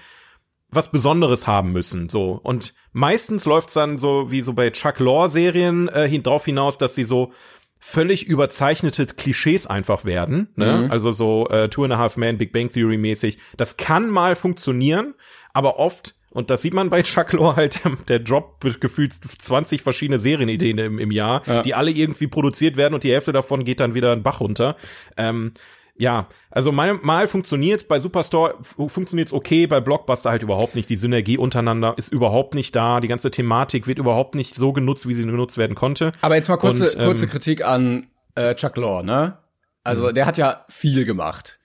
[0.73, 2.39] was Besonderes haben müssen, so.
[2.41, 6.79] Und meistens läuft's dann so wie so bei Chuck Lorre Serien äh, hin, drauf hinaus,
[6.79, 7.33] dass sie so
[7.81, 10.89] völlig überzeichnete Klischees einfach werden, ne?
[10.91, 13.39] Also so äh, Two and a Half Men, Big Bang Theory mäßig.
[13.57, 15.15] Das kann mal funktionieren,
[15.55, 20.19] aber oft und das sieht man bei Chuck Lorre halt, der droppt gefühlt 20 verschiedene
[20.19, 23.95] Serienideen im, im Jahr, die alle irgendwie produziert werden und die Hälfte davon geht dann
[23.95, 24.77] wieder einen Bach runter.
[25.17, 25.53] Ähm,
[26.01, 30.89] ja, also mal, mal funktioniert's bei Superstore fu- funktioniert's okay, bei Blockbuster halt überhaupt nicht.
[30.89, 33.01] Die Synergie untereinander ist überhaupt nicht da.
[33.01, 36.13] Die ganze Thematik wird überhaupt nicht so genutzt, wie sie genutzt werden konnte.
[36.23, 39.37] Aber jetzt mal kurze, Und, ähm, kurze Kritik an äh, Chuck Lorre, ne?
[39.85, 41.59] Also der hat ja viel gemacht.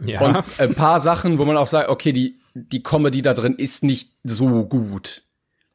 [0.00, 3.54] Ja, Und ein paar Sachen, wo man auch sagt, okay, die, die Comedy da drin
[3.54, 5.22] ist nicht so gut.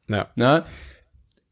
[0.08, 0.28] ja.
[0.36, 0.64] Ne?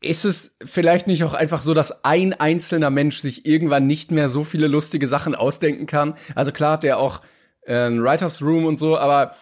[0.03, 4.31] Ist es vielleicht nicht auch einfach so, dass ein einzelner Mensch sich irgendwann nicht mehr
[4.31, 6.15] so viele lustige Sachen ausdenken kann?
[6.35, 7.21] Also klar hat der auch
[7.67, 9.35] äh, ein Writers Room und so, aber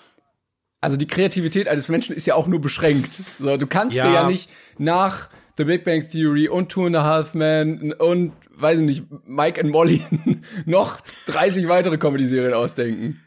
[0.81, 3.21] also die Kreativität eines Menschen ist ja auch nur beschränkt.
[3.39, 4.09] So, du kannst Ja.
[4.09, 8.33] dir ja nicht nach The Big Bang Theory und Two and a Half Men und
[8.51, 10.05] weiß ich nicht, Mike and Molly
[10.67, 13.21] noch 30 weitere Comedy-Serien ausdenken.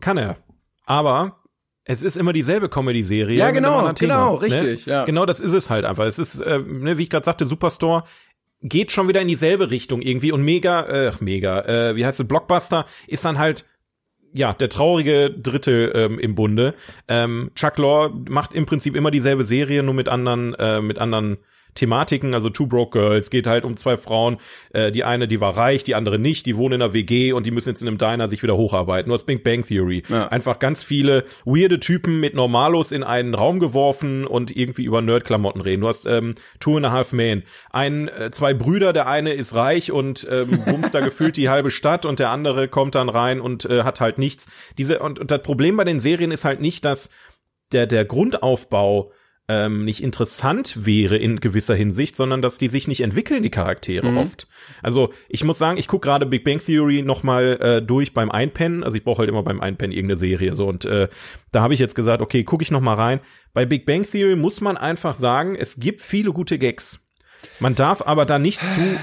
[0.00, 0.36] Kann er.
[0.86, 1.39] Aber
[1.84, 3.36] es ist immer dieselbe Comedy-Serie.
[3.36, 4.42] Ja, genau, genau, ne?
[4.42, 5.04] richtig, ja.
[5.04, 6.04] Genau, das ist es halt einfach.
[6.04, 8.04] Es ist, äh, ne, wie ich gerade sagte, Superstore
[8.62, 12.28] geht schon wieder in dieselbe Richtung irgendwie und mega, äh, mega, äh, wie heißt es,
[12.28, 13.64] Blockbuster ist dann halt
[14.32, 16.74] ja, der traurige Dritte ähm, im Bunde.
[17.08, 21.38] Ähm, Chuck Lorre macht im Prinzip immer dieselbe Serie, nur mit anderen, äh, mit anderen
[21.74, 24.38] Thematiken, also Two Broke Girls, geht halt um zwei Frauen,
[24.72, 27.46] äh, die eine, die war reich, die andere nicht, die wohnen in einer WG und
[27.46, 29.08] die müssen jetzt in einem Diner sich wieder hocharbeiten.
[29.08, 30.02] Du hast Big Bang Theory.
[30.08, 30.28] Ja.
[30.28, 35.60] Einfach ganz viele weirde Typen mit Normalos in einen Raum geworfen und irgendwie über Nerdklamotten
[35.60, 35.82] reden.
[35.82, 37.42] Du hast ähm, Two and a Half Men.
[37.70, 41.70] Ein, äh, zwei Brüder, der eine ist reich und ähm, bumst da gefühlt die halbe
[41.70, 44.46] Stadt und der andere kommt dann rein und äh, hat halt nichts.
[44.78, 47.10] Diese, und, und das Problem bei den Serien ist halt nicht, dass
[47.72, 49.12] der, der Grundaufbau
[49.50, 54.16] ähm, nicht interessant wäre in gewisser Hinsicht, sondern dass die sich nicht entwickeln, die Charaktere
[54.16, 54.46] oft.
[54.80, 58.30] Also ich muss sagen, ich gucke gerade Big Bang Theory noch mal äh, durch beim
[58.30, 58.84] Einpennen.
[58.84, 61.08] Also ich brauche halt immer beim Einpennen irgendeine Serie so und äh,
[61.50, 63.20] da habe ich jetzt gesagt, okay, gucke ich noch mal rein.
[63.52, 67.00] Bei Big Bang Theory muss man einfach sagen, es gibt viele gute Gags.
[67.58, 68.98] Man darf aber da nicht zu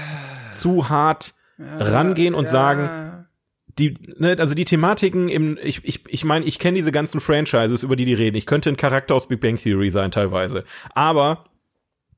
[0.52, 3.07] zu hart rangehen und sagen,
[3.78, 7.82] die, ne, also die Thematiken im, ich, ich, ich meine, ich kenne diese ganzen Franchises,
[7.82, 8.36] über die die reden.
[8.36, 10.64] Ich könnte ein Charakter aus Big Bang Theory sein teilweise.
[10.94, 11.44] Aber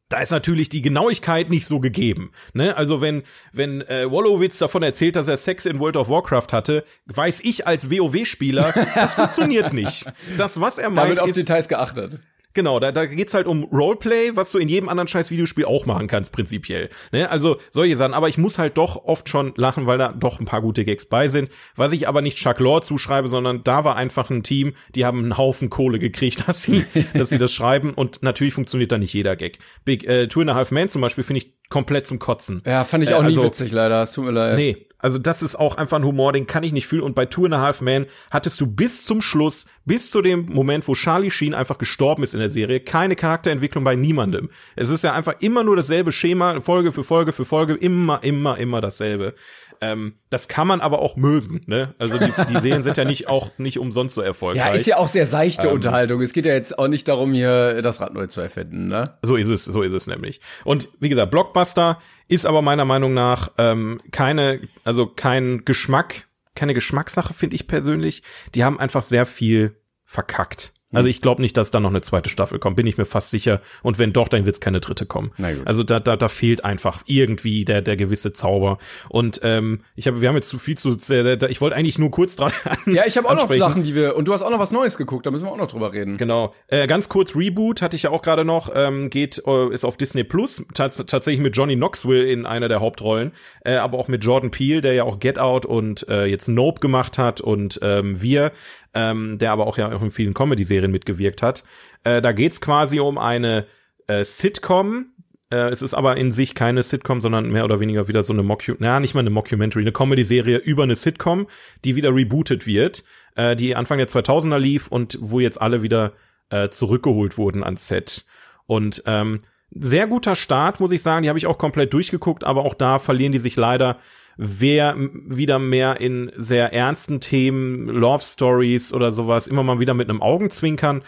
[0.09, 2.33] da ist natürlich die Genauigkeit nicht so gegeben.
[2.53, 2.77] Ne?
[2.77, 6.85] Also wenn wenn äh, Wolowitz davon erzählt, dass er Sex in World of Warcraft hatte,
[7.07, 10.13] weiß ich als WoW-Spieler, das funktioniert nicht.
[10.37, 12.19] Das, was er Da meint, wird auf ist, Details geachtet.
[12.53, 15.87] Genau, da, da geht's halt um Roleplay, was du in jedem anderen scheiß Videospiel auch
[15.87, 16.89] machen kannst, prinzipiell.
[17.13, 17.31] Ne?
[17.31, 20.47] Also solche Sachen, aber ich muss halt doch oft schon lachen, weil da doch ein
[20.47, 21.49] paar gute Gags bei sind.
[21.77, 25.21] Was ich aber nicht Chuck Lorre zuschreibe, sondern da war einfach ein Team, die haben
[25.21, 26.85] einen Haufen Kohle gekriegt, dass sie,
[27.15, 27.95] dass sie das schreiben.
[27.95, 29.59] Und natürlich funktioniert da nicht jeder Gag.
[29.85, 32.63] Big äh, Two and a Half Men zum Beispiel finde ich komplett zum Kotzen.
[32.67, 34.03] Ja, fand ich Äh, auch nie also- witzig, leider.
[34.03, 34.57] Es tut mir leid.
[34.57, 37.03] Nee, also das ist auch einfach ein Humor, den kann ich nicht fühlen.
[37.03, 40.47] Und bei Two and a Half Men hattest du bis zum Schluss, bis zu dem
[40.47, 44.51] Moment, wo Charlie Sheen einfach gestorben ist in der Serie, keine Charakterentwicklung bei niemandem.
[44.77, 48.59] Es ist ja einfach immer nur dasselbe Schema, Folge für Folge für Folge, immer, immer,
[48.59, 49.35] immer dasselbe.
[49.83, 51.95] Ähm, das kann man aber auch mögen, ne?
[51.99, 54.67] Also die, die Serien sind ja nicht auch nicht umsonst so erfolgreich.
[54.67, 55.75] Ja, ist ja auch sehr seichte Ähm.
[55.75, 56.21] Unterhaltung.
[56.21, 59.19] Es geht ja jetzt auch nicht darum, hier das Rad neu zu erfinden, ne?
[59.23, 60.41] So ist es, so ist es nämlich.
[60.65, 66.75] Und wie gesagt, Blockbuster ist aber meiner Meinung nach ähm, keine, also kein Geschmack, keine
[66.75, 68.23] Geschmackssache, finde ich persönlich.
[68.55, 70.75] Die haben einfach sehr viel verkackt.
[70.93, 71.11] Also Hm.
[71.11, 73.61] ich glaube nicht, dass da noch eine zweite Staffel kommt, bin ich mir fast sicher.
[73.83, 75.33] Und wenn doch, dann wird es keine dritte kommen.
[75.39, 75.67] Na gut.
[75.67, 78.79] Also da, da, da fehlt einfach irgendwie der, der gewisse Zauber.
[79.09, 81.99] Und ähm, ich habe, wir haben jetzt zu viel zu, äh, da, ich wollte eigentlich
[81.99, 82.53] nur kurz dran.
[82.87, 83.61] Ja, ich habe auch noch ansprechen.
[83.61, 85.57] Sachen, die wir und du hast auch noch was Neues geguckt, da müssen wir auch
[85.57, 86.17] noch drüber reden.
[86.17, 86.55] Genau.
[86.69, 88.71] Äh, ganz kurz Reboot hatte ich ja auch gerade noch.
[88.75, 92.81] Ähm, geht äh, ist auf Disney Plus tats tatsächlich mit Johnny Knoxville in einer der
[92.81, 93.33] Hauptrollen,
[93.65, 96.81] äh, aber auch mit Jordan Peele, der ja auch Get Out und äh, jetzt Nope
[96.81, 98.53] gemacht hat und ähm, wir,
[98.95, 101.65] ähm, der aber auch ja auch in vielen Comedy-Serien mitgewirkt hat.
[102.05, 103.67] Äh, da geht's quasi um eine
[104.07, 105.07] äh, Sitcom.
[105.51, 108.43] Äh, es ist aber in sich keine Sitcom, sondern mehr oder weniger wieder so eine
[108.43, 111.47] Mocku, na nicht mal eine Mockumentary, eine Comedy-Serie über eine Sitcom,
[111.85, 113.05] die wieder rebootet wird,
[113.37, 116.13] äh, die Anfang der 2000er lief und wo jetzt alle wieder
[116.51, 118.25] äh, zurückgeholt wurden ans Set.
[118.67, 121.23] Und ähm, sehr guter Start, muss ich sagen.
[121.23, 123.99] Die habe ich auch komplett durchgeguckt, aber auch da verlieren die sich leider
[124.43, 130.09] wer wieder mehr in sehr ernsten Themen, Love Stories oder sowas, immer mal wieder mit
[130.09, 131.03] einem Augenzwinkern.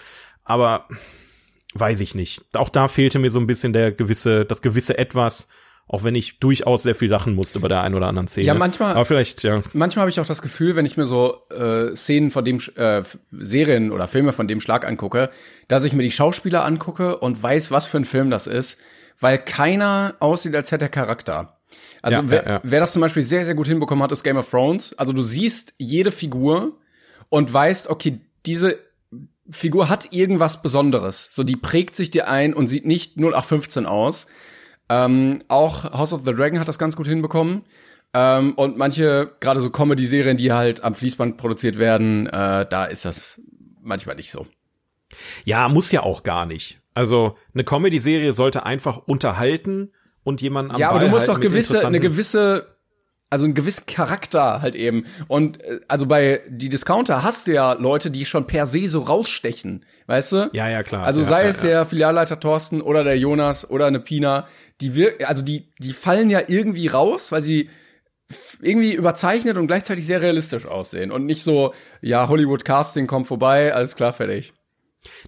[0.45, 0.87] Aber
[1.75, 2.45] weiß ich nicht.
[2.53, 5.49] Auch da fehlte mir so ein bisschen der gewisse, das gewisse Etwas,
[5.89, 8.47] auch wenn ich durchaus sehr viel lachen musste bei der einen oder anderen Szene.
[8.49, 9.63] Ja, manchmal- Aber vielleicht, ja.
[9.73, 13.03] Manchmal habe ich auch das Gefühl, wenn ich mir so äh, Szenen von dem äh,
[13.31, 15.31] Serien oder Filme von dem Schlag angucke,
[15.69, 18.79] dass ich mir die Schauspieler angucke und weiß, was für ein Film das ist,
[19.19, 21.59] weil keiner aussieht, als hätte er Charakter.
[22.03, 22.61] Also Ja, wer, ja, ja.
[22.63, 24.93] wer das zum Beispiel sehr, sehr gut hinbekommen hat, ist Game of Thrones.
[24.99, 26.79] Also du siehst jede Figur
[27.29, 28.79] und weißt, okay, diese
[29.51, 31.29] Figur hat irgendwas Besonderes.
[31.33, 34.27] So, die prägt sich dir ein und sieht nicht 0815 aus.
[34.89, 37.63] Ähm, auch House of the Dragon hat das ganz gut hinbekommen.
[38.15, 43.05] Ähm, und manche, gerade so Comedy-Serien, die halt am Fließband produziert werden, äh, da ist
[43.05, 43.41] das
[43.81, 44.47] manchmal nicht so.
[45.45, 46.81] Ja, muss ja auch gar nicht.
[46.95, 49.93] Also eine Comedy-Serie sollte einfach unterhalten
[50.25, 52.77] und jemanden am ja, aber Ball du musst doch gewisse, eine gewisse,
[53.31, 55.07] also ein gewissen Charakter halt eben.
[55.29, 59.01] Und äh, also bei die Discounter hast du ja Leute, die schon per se so
[59.01, 60.51] rausstechen, weißt du?
[60.53, 61.05] Ja, ja, klar.
[61.05, 61.69] Also Ja, sei ja, es ja.
[61.69, 64.47] der Filialleiter Thorsten oder der Jonas oder eine Pina,
[64.81, 67.71] die wir, also die, die fallen ja irgendwie raus, weil sie
[68.61, 73.75] irgendwie überzeichnet und gleichzeitig sehr realistisch aussehen und nicht so, ja, Hollywood Casting kommt vorbei,
[73.75, 74.55] alles klar, fertig.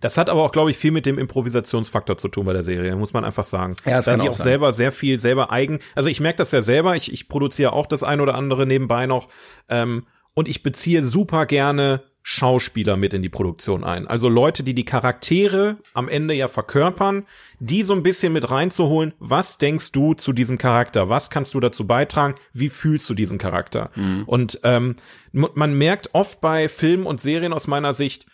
[0.00, 2.94] Das hat aber auch, glaube ich, viel mit dem Improvisationsfaktor zu tun bei der Serie,
[2.96, 3.76] muss man einfach sagen.
[3.84, 5.80] Ja, das da kann sie auch auch selber sehr viel selber eigen.
[5.94, 9.06] Also ich merke das ja selber, ich, ich produziere auch das ein oder andere nebenbei
[9.06, 9.28] noch.
[9.68, 14.06] Ähm, und ich beziehe super gerne Schauspieler mit in die Produktion ein.
[14.08, 17.26] Also Leute, die die Charaktere am Ende ja verkörpern,
[17.60, 19.12] die so ein bisschen mit reinzuholen.
[19.18, 21.10] Was denkst du zu diesem Charakter?
[21.10, 22.36] Was kannst du dazu beitragen?
[22.54, 23.90] Wie fühlst du diesen Charakter?
[24.24, 24.96] Und ähm,
[25.32, 28.26] man merkt oft bei Filmen und Serien aus meiner Sicht,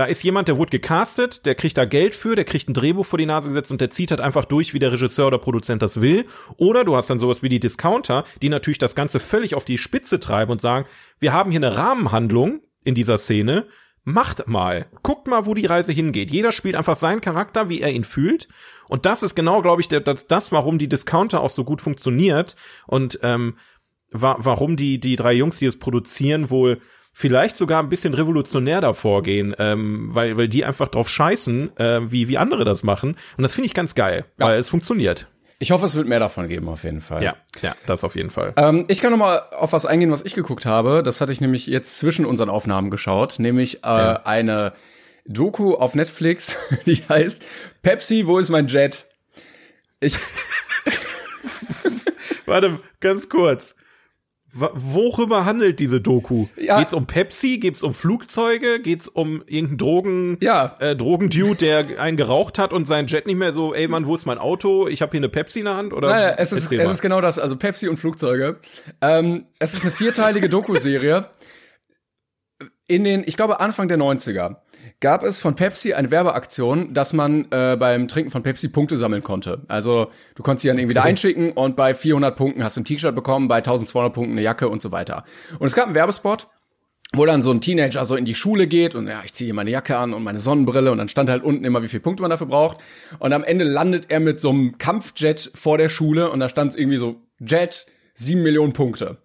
[0.00, 3.04] da ist jemand, der wurde gecastet, der kriegt da Geld für, der kriegt ein Drehbuch
[3.04, 5.82] vor die Nase gesetzt und der zieht halt einfach durch, wie der Regisseur oder Produzent
[5.82, 6.24] das will.
[6.56, 9.76] Oder du hast dann sowas wie die Discounter, die natürlich das Ganze völlig auf die
[9.76, 10.86] Spitze treiben und sagen,
[11.18, 13.66] wir haben hier eine Rahmenhandlung in dieser Szene,
[14.02, 16.30] macht mal, guckt mal, wo die Reise hingeht.
[16.30, 18.48] Jeder spielt einfach seinen Charakter, wie er ihn fühlt.
[18.88, 22.56] Und das ist genau, glaube ich, der, das, warum die Discounter auch so gut funktioniert
[22.86, 23.58] und ähm,
[24.10, 26.80] wa warum die, die drei Jungs, die es produzieren, wohl
[27.20, 32.10] vielleicht sogar ein bisschen revolutionär davor gehen, ähm, weil, weil die einfach drauf scheißen, äh,
[32.10, 33.16] wie, wie andere das machen.
[33.36, 34.46] Und das finde ich ganz geil, Ja.
[34.46, 35.26] weil es funktioniert.
[35.58, 37.22] Ich hoffe, es wird mehr davon geben, auf jeden Fall.
[37.22, 38.54] Ja, ja, das auf jeden Fall.
[38.56, 41.02] Ähm, ich kann noch mal auf was eingehen, was ich geguckt habe.
[41.02, 44.72] Das hatte ich nämlich jetzt zwischen unseren Aufnahmen geschaut, nämlich äh, eine
[45.26, 46.56] Doku auf Netflix,
[46.86, 47.42] die heißt
[47.82, 49.06] Pepsi, wo ist mein Jet?
[50.00, 50.16] Ich,
[52.46, 53.74] Warte, ganz kurz.
[54.52, 56.46] Worüber handelt diese Doku?
[56.56, 56.78] Ja.
[56.80, 57.58] Geht's um Pepsi?
[57.58, 58.80] Geht's um Flugzeuge?
[58.80, 60.76] Geht's um irgendeinen Drogen, Ja.
[60.80, 64.14] äh, Drogendude, der einen geraucht hat und sein Jet nicht mehr so, ey Mann, wo
[64.14, 64.88] ist mein Auto?
[64.88, 65.92] Ich habe hier eine Pepsi in der Hand?
[65.92, 68.58] Oder Nein, es ist, es ist genau das, also Pepsi und Flugzeuge.
[69.00, 71.26] Ähm, es ist eine vierteilige Doku-Serie.
[72.88, 74.56] In den, ich glaube, Anfang der 90er
[75.00, 79.22] gab es von Pepsi eine Werbeaktion, dass man äh, beim Trinken von Pepsi Punkte sammeln
[79.22, 79.62] konnte.
[79.68, 82.84] Also du konntest sie dann irgendwie da einschicken und bei 400 Punkten hast du ein
[82.84, 85.24] T-Shirt bekommen, bei 1200 Punkten eine Jacke und so weiter.
[85.58, 86.48] Und es gab einen Werbespot,
[87.12, 89.70] wo dann so ein Teenager so in die Schule geht und ja, ich ziehe meine
[89.70, 92.30] Jacke an und meine Sonnenbrille und dann stand halt unten immer, wie viele Punkte man
[92.30, 92.78] dafür braucht.
[93.18, 96.76] Und am Ende landet er mit so einem Kampfjet vor der Schule und da stand
[96.76, 99.16] irgendwie so Jet, sieben Millionen Punkte.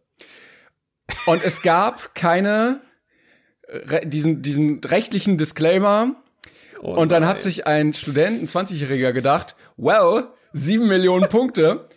[1.27, 2.81] Und es gab keine,
[4.04, 6.15] diesen, diesen rechtlichen Disclaimer.
[6.82, 11.88] und dann hat sich ein Student, ein 20-Jähriger gedacht, well, sieben Millionen Punkte,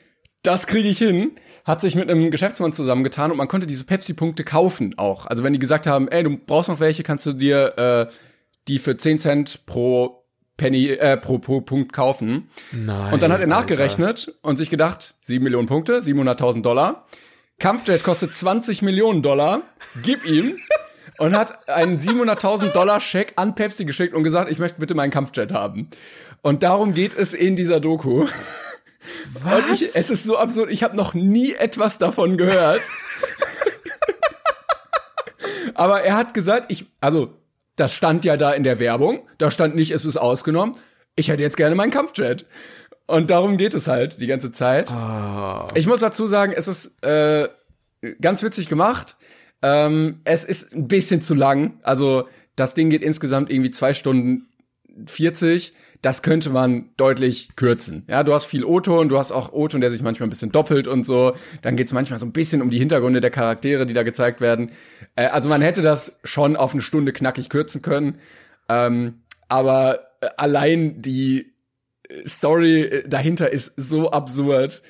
[0.42, 1.33] das kriege ich hin
[1.68, 5.26] hat sich mit einem Geschäftsmann zusammengetan und man konnte diese Pepsi-Punkte kaufen auch.
[5.26, 8.12] Also wenn die gesagt haben, ey, du brauchst noch welche, kannst du dir äh,
[8.68, 10.24] die für 10 Cent pro
[10.57, 12.48] Penny, äh, pro, pro Punkt kaufen.
[12.72, 13.12] Nein.
[13.12, 17.07] Und dann hat er nachgerechnet und sich gedacht, 7 Millionen Punkte, 700.000 Dollar.
[17.59, 19.61] Kampfjet kostet 20 Millionen Dollar,
[20.02, 20.57] gib ihm.
[21.18, 25.11] und hat einen 700.000 Dollar Scheck an Pepsi geschickt und gesagt, ich möchte bitte meinen
[25.11, 25.88] Kampfjet haben.
[26.42, 28.26] Und darum geht es in dieser Doku.
[29.42, 29.81] Was?
[29.81, 30.70] Ich, es ist so absurd.
[30.70, 32.83] Ich habe noch nie etwas davon gehört.
[35.74, 37.35] Aber er hat gesagt, ich, also,
[37.76, 39.20] das stand ja da in der Werbung.
[39.38, 40.76] Da stand nicht, es ist ausgenommen.
[41.16, 42.46] Ich hätte jetzt gerne meinen Kampfjet.
[43.07, 44.92] Und darum geht es halt die ganze Zeit.
[44.92, 45.66] Oh.
[45.74, 47.48] Ich muss dazu sagen, es ist äh,
[48.20, 49.16] ganz witzig gemacht.
[49.62, 51.81] Ähm, es ist ein bisschen zu lang.
[51.83, 54.49] Also das Ding geht insgesamt irgendwie zwei Stunden
[55.07, 58.05] 40 das könnte man deutlich kürzen.
[58.09, 60.87] Ja, du hast viel O-Ton, du hast auch O-Ton, der sich manchmal ein bisschen doppelt
[60.87, 61.35] und so.
[61.62, 64.71] Dann geht's manchmal so ein bisschen um die Hintergründe der Charaktere, die da gezeigt werden.
[65.16, 68.18] Äh, also man hätte das schon auf eine Stunde knackig kürzen können.
[68.68, 71.53] Ähm, aber äh, allein die
[72.09, 74.83] äh, Story äh, dahinter ist so absurd.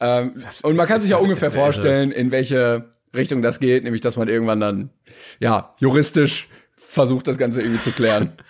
[0.00, 4.16] Ähm, und man kann sich ja ungefähr vorstellen, in welche Richtung das geht, nämlich dass
[4.16, 4.90] man irgendwann dann
[5.40, 8.32] ja juristisch versucht, das Ganze irgendwie zu klären.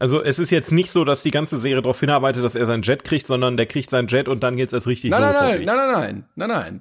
[0.00, 2.82] Also es ist jetzt nicht so, dass die ganze Serie darauf hinarbeitet, dass er sein
[2.82, 5.32] Jet kriegt, sondern der kriegt sein Jet und dann geht's erst richtig nein, los.
[5.32, 6.80] Nein, nein, nein, nein, nein, nein, nein.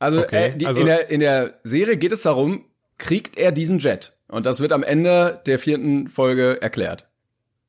[0.00, 2.64] Also, okay, äh, die, also in, der, in der Serie geht es darum,
[2.98, 4.14] kriegt er diesen Jet?
[4.26, 7.06] Und das wird am Ende der vierten Folge erklärt.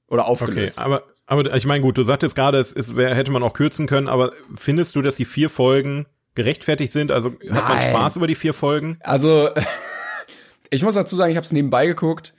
[0.08, 0.80] Oder aufgelöst.
[0.80, 3.86] Okay, aber, aber ich meine, gut, du sagtest gerade, es ist, hätte man auch kürzen
[3.86, 7.12] können, aber findest du, dass die vier Folgen gerechtfertigt sind?
[7.12, 7.64] Also hat Nein.
[7.64, 9.00] man Spaß über die vier Folgen?
[9.02, 9.50] Also,
[10.70, 12.34] ich muss dazu sagen, ich habe es nebenbei geguckt.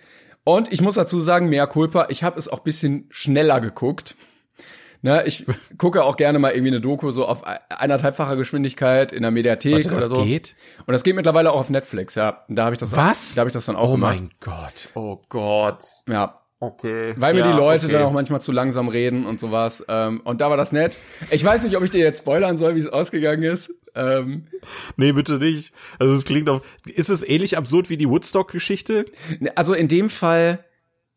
[0.44, 4.14] Und ich muss dazu sagen, mehr Culpa, ich habe es auch bisschen schneller geguckt.
[5.02, 5.44] Ne, ich
[5.76, 9.96] gucke auch gerne mal irgendwie eine Doku so auf eineinhalbfacher Geschwindigkeit in der Mediathek Warte,
[9.96, 10.24] oder so.
[10.24, 10.56] Geht?
[10.86, 12.44] Und das geht mittlerweile auch auf Netflix, ja.
[12.48, 13.32] Da habe ich das Was?
[13.32, 14.16] Auch, da habe ich das dann auch oh gemacht.
[14.16, 14.88] Oh mein Gott.
[14.94, 15.84] Oh Gott.
[16.08, 16.40] Ja.
[16.58, 17.14] Okay.
[17.16, 17.92] Weil mir ja, die Leute okay.
[17.92, 19.84] dann auch manchmal zu langsam reden und sowas.
[19.88, 20.96] Ähm, und da war das nett.
[21.30, 23.74] Ich weiß nicht, ob ich dir jetzt spoilern soll, wie es ausgegangen ist.
[23.96, 24.46] Ähm,
[24.96, 25.72] nee, bitte nicht.
[25.98, 26.62] Also es klingt auf.
[26.86, 29.06] Ist es ähnlich absurd wie die Woodstock-Geschichte?
[29.54, 30.64] Also in dem Fall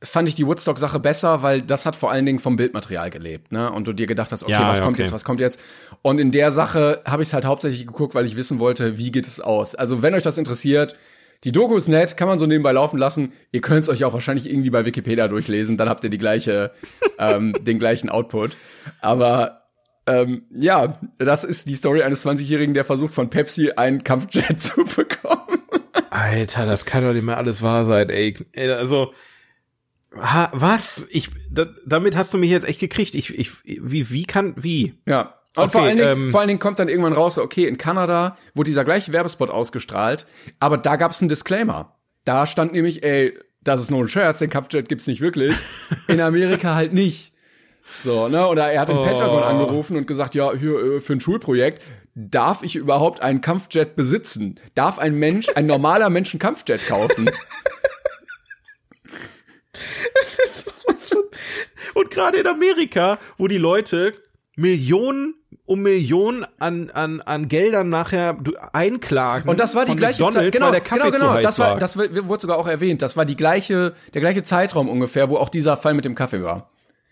[0.01, 3.69] fand ich die Woodstock-Sache besser, weil das hat vor allen Dingen vom Bildmaterial gelebt, ne?
[3.71, 5.03] Und du dir gedacht hast, okay, Ja, was ja, kommt okay.
[5.03, 5.59] jetzt, was kommt jetzt?
[6.01, 9.11] Und in der Sache habe ich es halt hauptsächlich geguckt, weil ich wissen wollte, wie
[9.11, 9.75] geht es aus.
[9.75, 10.95] Also wenn euch das interessiert,
[11.43, 13.33] die Doku ist nett, kann man so nebenbei laufen lassen.
[13.51, 16.71] Ihr könnt es euch auch wahrscheinlich irgendwie bei Wikipedia durchlesen, dann habt ihr die gleiche,
[17.17, 18.51] ähm, den gleichen Output.
[19.01, 19.58] Aber
[20.09, 24.83] ähm, ja, das ist die Story eines 20-Jährigen, der versucht von Pepsi einen Kampfjet zu
[24.83, 25.59] bekommen.
[26.09, 28.35] Alter, das kann doch nicht mehr alles wahr sein, ey.
[28.55, 29.13] Also,
[30.15, 31.07] ha, was?
[31.11, 33.13] Ich, da, damit hast du mich jetzt echt gekriegt.
[33.13, 34.95] Ich, ich, wie, wie kann, wie?
[35.05, 35.35] Ja.
[35.55, 37.77] Und Okay, vor, allen Dingen, ähm, vor allen Dingen kommt dann irgendwann raus, okay, in
[37.77, 40.25] Kanada wurde dieser gleiche Werbespot ausgestrahlt,
[40.59, 41.97] aber da gab es einen Disclaimer.
[42.23, 45.55] Da stand nämlich, ey, das ist nur ein Scherz, den Kampfjet gibt's nicht wirklich.
[46.07, 47.33] In Amerika halt nicht.
[47.97, 48.47] So, ne?
[48.47, 49.03] Oder er hat den Oh.
[49.03, 51.83] Pentagon angerufen und gesagt, ja, hier, äh, für ein Schulprojekt,
[52.15, 54.59] darf ich überhaupt einen Kampfjet besitzen?
[54.75, 57.29] Darf ein Mensch, ein normaler Mensch einen Kampfjet kaufen?
[61.95, 64.13] Und gerade in Amerika, wo die Leute
[64.55, 68.37] Millionen um Millionen an, an, an Geldern nachher
[68.73, 69.47] einklagen.
[69.47, 70.51] Und das war die gleiche Zeit.
[70.51, 71.41] Genau, der Kaffee genau, genau.
[71.41, 71.77] das war, war.
[71.77, 73.03] das wurde sogar auch erwähnt.
[73.03, 76.41] Das war die gleiche, der gleiche Zeitraum ungefähr, wo auch dieser Fall mit dem Kaffee
[76.41, 76.71] war.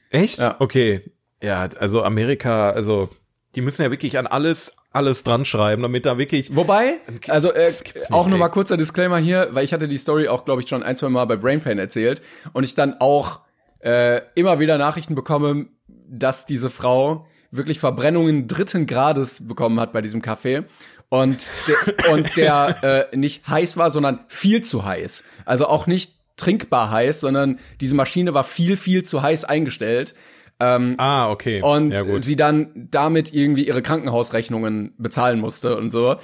[0.09, 0.39] Echt?
[0.39, 0.55] Ja.
[0.59, 1.11] Okay.
[1.41, 3.09] Ja, also Amerika, also
[3.55, 6.55] die müssen ja wirklich an alles, alles dran schreiben, damit da wirklich.
[6.55, 7.73] Wobei, also äh,
[8.11, 10.69] auch nicht, nur mal kurzer Disclaimer hier, weil ich hatte die Story auch, glaube ich,
[10.69, 12.21] schon ein, zwei Mal bei Brainpain erzählt
[12.53, 13.41] und ich dann auch
[13.79, 20.01] äh, immer wieder Nachrichten bekomme, dass diese Frau wirklich Verbrennungen dritten Grades bekommen hat bei
[20.01, 20.63] diesem Kaffee
[21.09, 25.23] und der, und der äh, nicht heiß war, sondern viel zu heiß.
[25.45, 30.15] Also auch nicht trinkbar heiß, sondern diese Maschine war viel, viel zu heiß eingestellt.
[30.59, 31.61] Ah, okay.
[31.61, 36.15] Und ja, sie dann damit irgendwie ihre Krankenhausrechnungen bezahlen musste und so.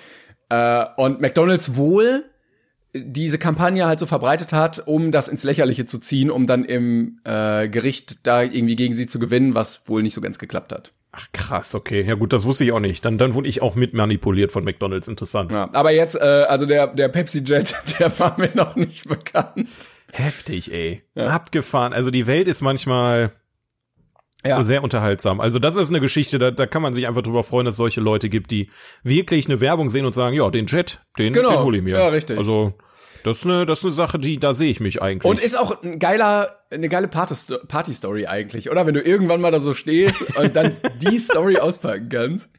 [0.50, 2.26] Äh, und McDonalds wohl
[2.96, 7.20] diese Kampagne halt so verbreitet hat, um das ins Lächerliche zu ziehen, um dann im
[7.24, 10.94] äh, Gericht da irgendwie gegen sie zu gewinnen, was wohl nicht so ganz geklappt hat.
[11.12, 12.04] Ach krass, okay.
[12.08, 13.06] Ja gut, das wusste ich auch nicht.
[13.06, 15.08] Dann, dann wurde ich auch mit manipuliert von McDonalds.
[15.08, 15.52] Interessant.
[15.52, 19.70] Ja, aber jetzt, äh, also der, der Pepsi Jet, der war mir noch nicht bekannt.
[20.16, 21.02] Heftig, ey.
[21.16, 21.92] Abgefahren.
[21.92, 23.32] Also die Welt ist manchmal
[24.46, 24.62] Ja.
[24.64, 25.40] sehr unterhaltsam.
[25.42, 27.78] Also das ist eine Geschichte, da, da kann man sich einfach drüber freuen, dass es
[27.78, 28.70] solche Leute gibt, die
[29.04, 31.50] wirklich eine Werbung sehen und sagen, ja, den Jet, den, Genau.
[31.50, 31.98] den hole ich mir.
[31.98, 32.38] Ja, richtig.
[32.38, 32.74] Also
[33.24, 35.30] das ist eine, das ist eine Sache, die, da sehe ich mich eigentlich.
[35.30, 38.86] Und ist auch ein geiler, eine geile Party- Party-Story eigentlich, oder?
[38.86, 42.50] Wenn du irgendwann mal da so stehst und dann die Story auspacken kannst.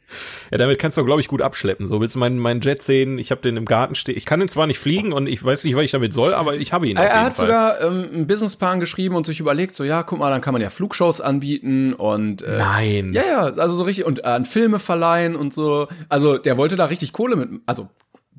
[0.50, 1.87] ja, damit kannst du, glaube ich, gut abschleppen.
[1.88, 4.16] So willst du meinen, meinen Jet sehen, ich habe den im Garten stehen.
[4.16, 6.55] Ich kann den zwar nicht fliegen und ich weiß nicht, was ich damit soll, aber
[6.57, 6.96] ich habe ihn.
[6.96, 7.46] auf Er, er hat Fall.
[7.46, 10.62] sogar ähm, einen Businessplan geschrieben und sich überlegt, so ja, guck mal, dann kann man
[10.62, 13.12] ja Flugshows anbieten und äh, Nein.
[13.12, 15.88] Ja, ja, also so richtig und äh, an Filme verleihen und so.
[16.09, 17.88] Also der wollte da richtig Kohle mit, also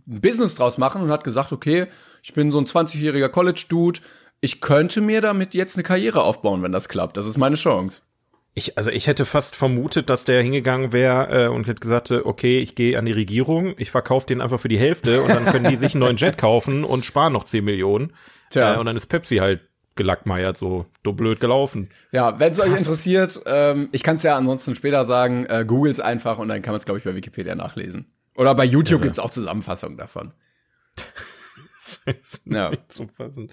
[0.08, 1.88] ein Business draus machen und hat gesagt, okay,
[2.26, 4.00] ich bin so ein 20-jähriger College-Dude,
[4.42, 7.18] ich könnte mir damit jetzt eine Karriere aufbauen, wenn das klappt.
[7.18, 8.02] Das ist meine Chance.
[8.56, 12.22] Ich, also ich hätte fast vermutet, dass der hingegangen wäre äh, und hätte gesagt, äh,
[12.24, 15.46] okay, ich gehe an die Regierung, ich verkaufe den einfach für die Hälfte und dann
[15.46, 18.14] können die sich einen neuen Jet kaufen und sparen noch 10 Millionen.
[18.50, 18.74] Tja.
[18.74, 19.62] Äh, und dann ist Pepsi halt
[19.94, 21.90] gelackmeiert, so dumm blöd gelaufen.
[22.12, 26.00] Ja, wenn es euch interessiert, ähm, ich kann es ja ansonsten später sagen, äh, googles
[26.00, 28.12] einfach und dann kann man es, glaube ich, bei Wikipedia nachlesen.
[28.36, 30.34] Oder bei YouTube gibt's auch Zusammenfassungen davon.
[32.46, 32.70] Ja.
[32.72, 33.52] Nicht zu fassen.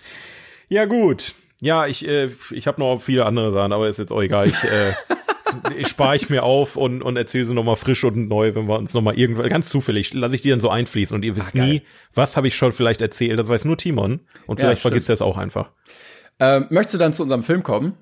[0.68, 1.34] Ja gut.
[1.60, 4.48] Ja, ich, äh, ich habe noch viele andere Sachen, aber ist jetzt auch egal.
[4.48, 4.92] Ich, äh,
[5.76, 8.78] ich spare ich mir auf und, und erzähle sie nochmal frisch und neu, wenn wir
[8.78, 11.66] uns nochmal irgendwann, ganz zufällig, lasse ich die dann so einfließen und ihr wisst geil.
[11.66, 11.82] nie,
[12.14, 13.38] was habe ich schon vielleicht erzählt.
[13.38, 14.92] Das weiß nur Timon und Ja, vielleicht stimmt.
[14.92, 15.70] vergisst er es auch einfach.
[16.40, 17.94] Ähm, möchtest du dann zu unserem Film kommen?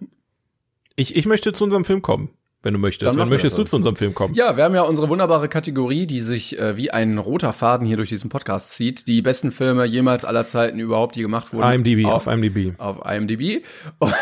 [0.96, 2.30] Ich, ich möchte zu unserem Film kommen,
[2.62, 3.08] wenn du möchtest.
[3.10, 4.34] Dann wir möchtest das du zu unserem Film kommen?
[4.34, 7.96] Ja, wir haben ja unsere wunderbare Kategorie, die sich äh, wie ein roter Faden hier
[7.96, 9.06] durch diesen Podcast zieht.
[9.08, 11.70] Die besten Filme jemals aller Zeiten überhaupt, die gemacht wurden.
[11.72, 12.74] IMDb, auf, auf IMDb.
[12.78, 13.64] auf IMDb.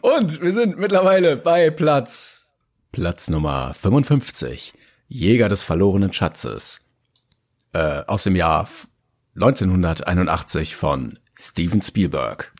[0.00, 2.52] Und wir sind mittlerweile bei Platz
[2.92, 4.72] Platz Nummer 55.
[5.08, 6.84] Jäger des verlorenen Schatzes.
[7.72, 8.88] Äh, aus dem Jahr f-
[9.34, 12.52] 1981 von Steven Spielberg.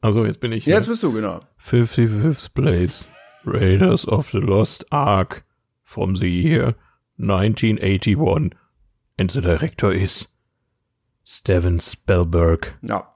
[0.00, 1.40] Also jetzt bin ich Jetzt bist du, genau.
[1.62, 3.06] 55th place.
[3.44, 5.44] Raiders of the Lost Ark
[5.82, 6.74] from the year
[7.18, 8.52] 1981.
[9.18, 10.28] And the director is
[11.24, 12.74] Steven Spielberg.
[12.82, 13.09] Ja.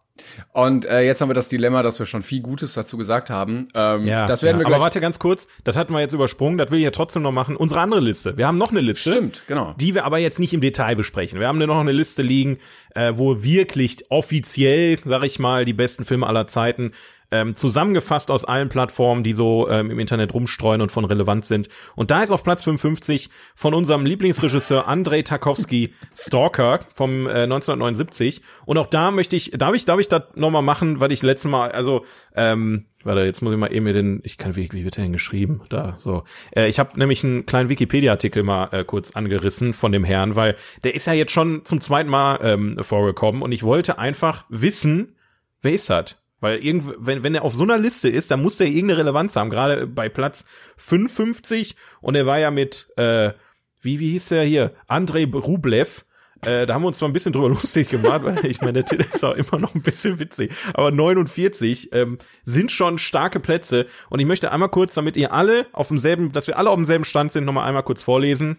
[0.53, 3.69] Und äh, jetzt haben wir das Dilemma, dass wir schon viel Gutes dazu gesagt haben.
[3.75, 4.61] Ähm, das werden ja.
[4.61, 4.77] wir gleich.
[4.77, 7.33] Aber warte ganz kurz, das hatten wir jetzt übersprungen, das will ich ja trotzdem noch
[7.33, 7.57] machen.
[7.57, 8.37] Unsere andere Liste.
[8.37, 9.11] Wir haben noch eine Liste.
[9.11, 9.75] Stimmt, genau.
[9.81, 11.41] Die wir aber jetzt nicht im Detail besprechen.
[11.41, 12.59] Wir haben noch eine Liste liegen,
[12.95, 16.93] äh, wo wirklich offiziell, sag ich mal, die besten Filme aller Zeiten
[17.35, 21.69] ähm, zusammengefasst aus allen Plattformen, die so ähm, im Internet rumstreuen und von relevant sind.
[21.97, 28.41] Und da ist auf Platz 55 von unserem Lieblingsregisseur Andrei Tarkovsky Stalker vom äh, 1979.
[28.67, 31.51] Und auch da möchte ich, darf ich, darf ich das nochmal machen, weil ich letztes
[31.51, 32.05] Mal, also
[32.37, 35.05] ähm, Warte, jetzt muss ich mal eben mir den, ich kann, wie, wie wird der
[35.05, 35.61] denn geschrieben?
[35.69, 36.25] Da, so.
[36.57, 40.57] Äh, ich habe nämlich einen kleinen Wikipedia-Artikel mal äh, kurz angerissen von dem Herrn, weil
[40.85, 45.17] der ist ja jetzt schon zum zweiten Mal ähm, vorgekommen und ich wollte einfach wissen,
[45.61, 46.24] wer ist das?
[46.45, 49.35] Weil irgend, wenn, wenn er auf so einer Liste ist, dann muss der irgendeine Relevanz
[49.35, 50.45] haben, gerade bei Platz
[50.77, 53.33] 55 und er war ja mit, äh,
[53.81, 54.75] wie, wie hieß der hier?
[54.87, 56.05] Andrei Rublev.
[56.45, 58.85] Äh, da haben wir uns zwar ein bisschen drüber lustig gemacht, weil ich meine, der
[58.85, 60.53] Titel ist auch immer noch ein bisschen witzig.
[60.75, 63.87] Aber 49 ähm, sind schon starke Plätze.
[64.11, 67.07] Und ich möchte einmal kurz, damit ihr alle auf demselben, dass wir alle auf demselben
[67.07, 68.59] Stand sind, nochmal einmal kurz vorlesen.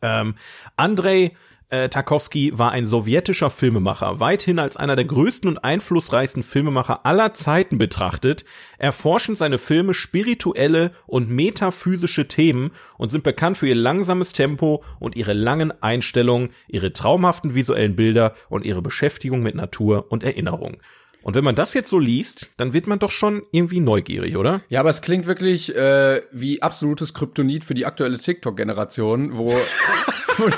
[0.00, 0.36] Ähm,
[0.78, 1.32] Andrei
[1.70, 7.34] äh, Tarkovsky war ein sowjetischer Filmemacher, weithin als einer der größten und einflussreichsten Filmemacher aller
[7.34, 8.44] Zeiten betrachtet,
[8.78, 15.16] erforschen seine Filme spirituelle und metaphysische Themen und sind bekannt für ihr langsames Tempo und
[15.16, 20.78] ihre langen Einstellungen, ihre traumhaften visuellen Bilder und ihre Beschäftigung mit Natur und Erinnerung.
[21.24, 24.60] Und wenn man das jetzt so liest, dann wird man doch schon irgendwie neugierig, oder?
[24.68, 29.50] Ja, aber es klingt wirklich äh, wie absolutes Kryptonit für die aktuelle TikTok-Generation, wo,
[30.36, 30.48] wo,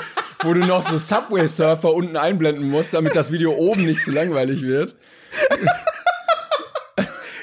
[0.43, 4.61] wo du noch so Subway-Surfer unten einblenden musst, damit das Video oben nicht zu langweilig
[4.61, 4.95] wird.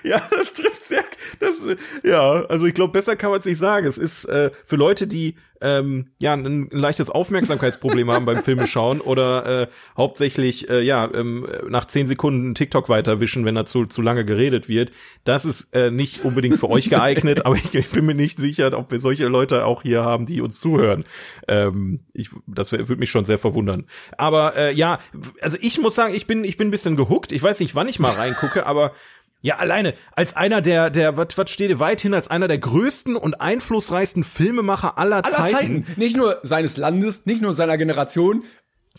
[0.15, 1.03] Ja, das trifft sehr.
[1.41, 3.87] Das, äh, ja, also ich glaube, besser kann man es nicht sagen.
[3.87, 8.67] Es ist äh, für Leute, die ähm, ja ein, ein leichtes Aufmerksamkeitsproblem haben beim Filme
[8.67, 13.87] schauen oder äh, hauptsächlich äh, ja ähm, nach zehn Sekunden TikTok weiterwischen, wenn da zu,
[13.87, 14.93] zu lange geredet wird.
[15.25, 18.77] Das ist äh, nicht unbedingt für euch geeignet, aber ich, ich bin mir nicht sicher,
[18.77, 21.05] ob wir solche Leute auch hier haben, die uns zuhören.
[21.49, 23.87] Ähm, ich, das würde mich schon sehr verwundern.
[24.19, 24.99] Aber äh, ja,
[25.41, 27.33] also ich muss sagen, ich bin ich bin ein bisschen gehuckt.
[27.33, 28.93] Ich weiß nicht, wann ich mal reingucke, aber
[29.45, 33.43] Ja, alleine als einer der, der, was, was steht weithin als einer der größten und
[33.43, 35.85] einflussreichsten Filmemacher aller, Aller Zeiten.
[35.85, 35.87] Zeiten.
[35.97, 38.45] Nicht nur seines Landes, nicht nur seiner Generation,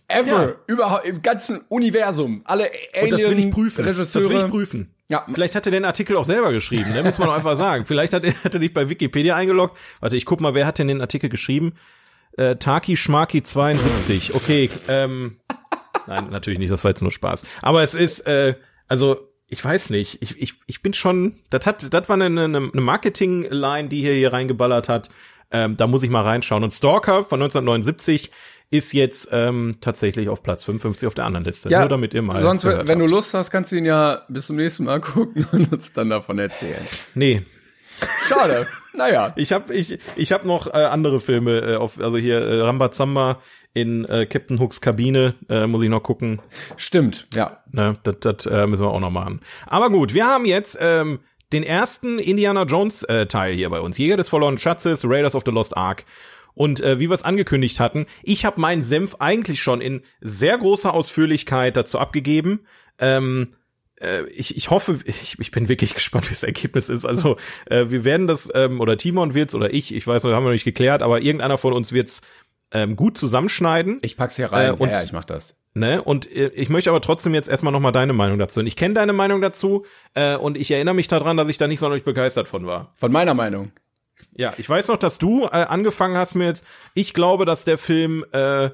[0.07, 0.55] ever, Ja.
[0.67, 2.43] überhaupt im ganzen Universum.
[2.45, 2.69] Alle
[3.01, 3.81] Und das will ich prüfen.
[3.81, 4.23] Alien-Regisseure.
[4.23, 4.93] Das will ich prüfen.
[5.09, 5.25] Ja.
[5.33, 7.01] Vielleicht hat er den Artikel auch selber geschrieben, ne?
[7.01, 7.85] muss man doch einfach sagen.
[7.87, 9.75] Vielleicht hat er, hat er dich bei Wikipedia eingeloggt.
[9.99, 11.73] Warte, ich guck mal, wer hat denn den Artikel geschrieben?
[12.37, 14.35] Äh, Taki Schmaki 72.
[14.35, 15.37] Okay, ähm,
[16.05, 17.41] nein, natürlich nicht, das war jetzt nur Spaß.
[17.63, 18.53] Aber es ist, äh,
[18.87, 22.57] also, ich weiß nicht, ich, ich, ich bin schon, das hat, das war eine, eine,
[22.57, 25.09] eine Marketing-Line, die hier, hier reingeballert hat.
[25.51, 26.63] Ähm, da muss ich mal reinschauen.
[26.63, 28.31] Und Stalker von 1979
[28.71, 31.69] ist jetzt ähm, tatsächlich auf Platz 55 auf der anderen Liste.
[31.69, 33.11] Ja, Nur damit ihr mal sonst, wenn du habt.
[33.11, 36.39] Lust hast, kannst du ihn ja bis zum nächsten Mal gucken und uns dann davon
[36.39, 36.85] erzählen.
[37.13, 37.43] Nee,
[38.27, 38.67] Schade.
[38.97, 39.33] Naja.
[39.35, 43.41] Ich habe ich ich hab noch äh, andere Filme äh, auf also hier äh, Rambazamba
[43.73, 46.41] in äh, Captain Hooks Kabine äh, muss ich noch gucken.
[46.77, 47.63] Stimmt, ja.
[47.71, 49.41] Ne, das das äh, müssen wir auch noch machen.
[49.67, 51.19] Aber gut, wir haben jetzt ähm,
[51.53, 53.97] den ersten Indiana Jones äh, Teil hier bei uns.
[53.97, 56.05] Jäger des verlorenen Schatzes, Raiders of the Lost Ark.
[56.53, 60.57] Und äh, wie wir es angekündigt hatten, ich habe meinen Senf eigentlich schon in sehr
[60.57, 62.61] großer Ausführlichkeit dazu abgegeben.
[62.97, 63.55] Ähm, äh,
[64.29, 67.05] ich, ich hoffe, ich, ich bin wirklich gespannt, wie das Ergebnis ist.
[67.05, 70.43] Also äh, wir werden das, ähm, oder Timon wird's oder ich, ich weiß noch, haben
[70.43, 72.21] wir noch nicht geklärt, aber irgendeiner von uns wird's
[72.71, 73.99] ähm, gut zusammenschneiden.
[74.01, 74.69] Ich pack's hier rein.
[74.69, 75.55] Äh, und- ja, ich mach das.
[75.77, 76.01] Ne?
[76.01, 78.61] Und äh, ich möchte aber trotzdem jetzt erstmal noch mal deine Meinung dazu.
[78.61, 81.67] Und ich kenne deine Meinung dazu äh, und ich erinnere mich daran, dass ich da
[81.67, 82.93] nicht sonderlich begeistert von war.
[82.95, 83.71] Von meiner Meinung.
[84.37, 86.61] Ja, ich weiß noch, dass du äh, angefangen hast mit,
[86.93, 88.69] ich glaube, dass der Film äh,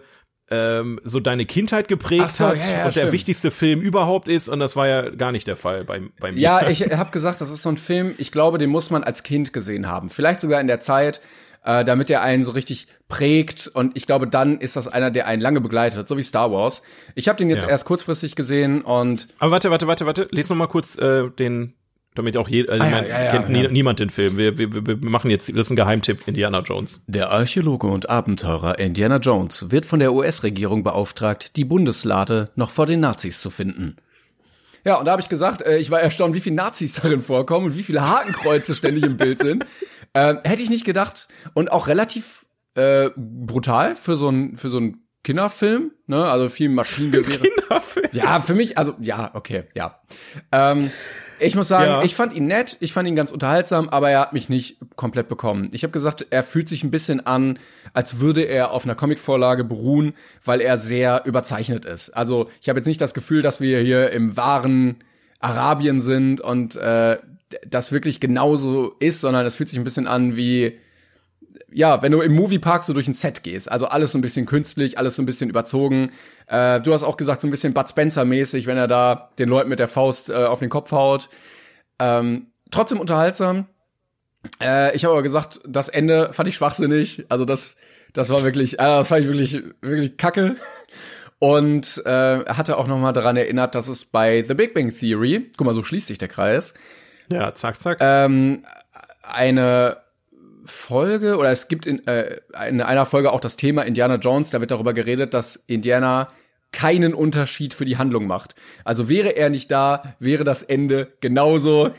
[0.51, 3.13] ähm, so deine Kindheit geprägt so, hat ja, ja, und der stimmt.
[3.13, 6.39] wichtigste Film überhaupt ist und das war ja gar nicht der Fall bei, bei mir.
[6.39, 9.23] Ja, ich habe gesagt, das ist so ein Film, ich glaube, den muss man als
[9.23, 10.09] Kind gesehen haben.
[10.09, 11.21] Vielleicht sogar in der Zeit,
[11.63, 13.67] äh, damit er einen so richtig prägt.
[13.73, 16.81] Und ich glaube, dann ist das einer, der einen lange begleitet, so wie Star Wars.
[17.15, 17.69] Ich habe den jetzt Ja.
[17.69, 21.73] erst kurzfristig gesehen und Aber warte, warte, warte, warte, les noch mal kurz äh, den,
[22.15, 24.37] damit auch jeder, also Ah, ich ja, ja, ja, kennt nie, niemand den Film.
[24.37, 27.01] Wir, wir, wir wir machen jetzt, das ist ein Geheimtipp, Indiana Jones.
[27.07, 32.85] Der Archäologe und Abenteurer Indiana Jones wird von der US-Regierung beauftragt, die Bundeslade noch vor
[32.85, 33.95] den Nazis zu finden.
[34.83, 37.67] Ja, und da habe ich gesagt, äh, ich war erstaunt, wie viele Nazis darin vorkommen
[37.67, 39.65] und wie viele Hakenkreuze ständig im Bild sind.
[40.13, 41.29] Ähm, hätte ich nicht gedacht.
[41.53, 42.45] Und auch relativ
[42.75, 46.25] äh, brutal für so ein für so ein Kinderfilm, ne?
[46.29, 47.43] Also viel Maschinengewehre.
[48.11, 50.01] Ja, für mich, also ja, okay, ja.
[50.51, 50.91] Ähm,
[51.41, 52.03] ich muss sagen, Ja.
[52.03, 55.27] ich fand ihn nett, ich fand ihn ganz unterhaltsam, aber er hat mich nicht komplett
[55.29, 55.69] bekommen.
[55.73, 57.59] Ich habe gesagt, er fühlt sich ein bisschen an,
[57.93, 60.13] als würde er auf einer Comicvorlage beruhen,
[60.45, 62.09] weil er sehr überzeichnet ist.
[62.11, 64.97] Also ich habe jetzt nicht das Gefühl, dass wir hier im wahren
[65.39, 67.17] Arabien sind und äh,
[67.67, 70.77] das wirklich genauso ist, sondern es fühlt sich ein bisschen an wie
[71.73, 74.45] ja, wenn du im Moviepark so durch ein Set gehst, also alles so ein bisschen
[74.45, 76.11] künstlich, alles so ein bisschen überzogen.
[76.51, 79.69] Äh, du hast auch gesagt, so ein bisschen Bud Spencer-mäßig, wenn er da den Leuten
[79.69, 81.29] mit der Faust äh, auf den Kopf haut.
[81.97, 83.67] Ähm, trotzdem unterhaltsam.
[84.61, 87.25] Äh, ich habe aber gesagt, das Ende fand ich schwachsinnig.
[87.29, 87.77] Also das,
[88.11, 90.57] das war wirklich, äh, das fand ich wirklich, wirklich kacke.
[91.39, 94.93] Und äh, er hatte auch noch mal daran erinnert, dass es bei The Big Bang
[94.93, 96.73] Theory, guck mal, so schließt sich der Kreis,
[97.31, 97.97] Ja, zack, zack.
[98.01, 98.63] ähm,
[99.23, 99.97] eine
[100.65, 104.59] Folge oder es gibt in, äh, in einer Folge auch das Thema Indiana Jones, da
[104.59, 106.27] wird darüber geredet, dass Indiana
[106.71, 108.55] keinen Unterschied für die Handlung macht.
[108.85, 111.91] Also wäre er nicht da, wäre das Ende genauso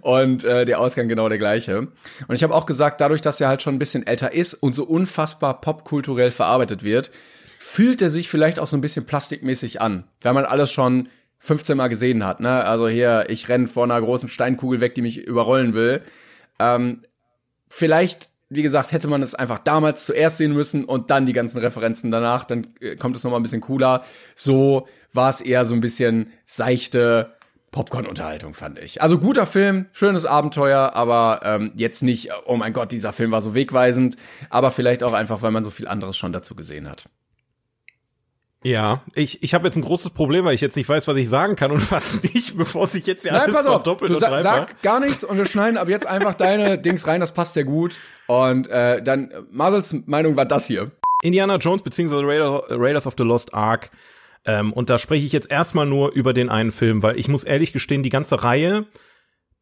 [0.00, 1.78] und äh, der Ausgang genau der gleiche.
[1.78, 4.74] Und ich habe auch gesagt, dadurch, dass er halt schon ein bisschen älter ist und
[4.74, 7.10] so unfassbar popkulturell verarbeitet wird,
[7.58, 11.08] fühlt er sich vielleicht auch so ein bisschen plastikmäßig an, weil man alles schon
[11.38, 12.40] 15 Mal gesehen hat.
[12.40, 12.64] Ne?
[12.64, 16.02] Also hier, ich renn vor einer großen Steinkugel weg, die mich überrollen will.
[16.58, 17.02] Ähm,
[17.68, 21.58] vielleicht, wie gesagt, hätte man es einfach damals zuerst sehen müssen und dann die ganzen
[21.58, 24.02] Referenzen danach, dann äh, kommt es noch mal ein bisschen cooler.
[24.34, 27.34] So war es eher so ein bisschen seichte
[27.70, 29.00] Popcorn-Unterhaltung, fand ich.
[29.00, 33.42] Also guter Film, schönes Abenteuer, aber ähm, jetzt nicht, oh mein Gott, dieser Film war
[33.42, 34.16] so wegweisend,
[34.50, 37.08] aber vielleicht auch einfach, weil man so viel anderes schon dazu gesehen hat.
[38.62, 41.28] Ja, ich, ich habe jetzt ein großes Problem, weil ich jetzt nicht weiß, was ich
[41.28, 44.16] sagen kann und was nicht, bevor sich jetzt ja Nein, alles pass auf, verdoppelt du
[44.16, 47.54] sa sag gar nichts und wir schneiden ab jetzt einfach deine Dings rein, das passt
[47.54, 47.98] sehr gut.
[48.26, 50.90] Und äh, dann, Marcels Meinung war das hier.
[51.22, 53.90] Indiana Jones beziehungsweise Raider, Raiders of the Lost Ark.
[54.44, 57.44] Ähm, und da spreche ich jetzt erstmal nur über den einen Film, weil ich muss
[57.44, 58.86] ehrlich gestehen, die ganze Reihe,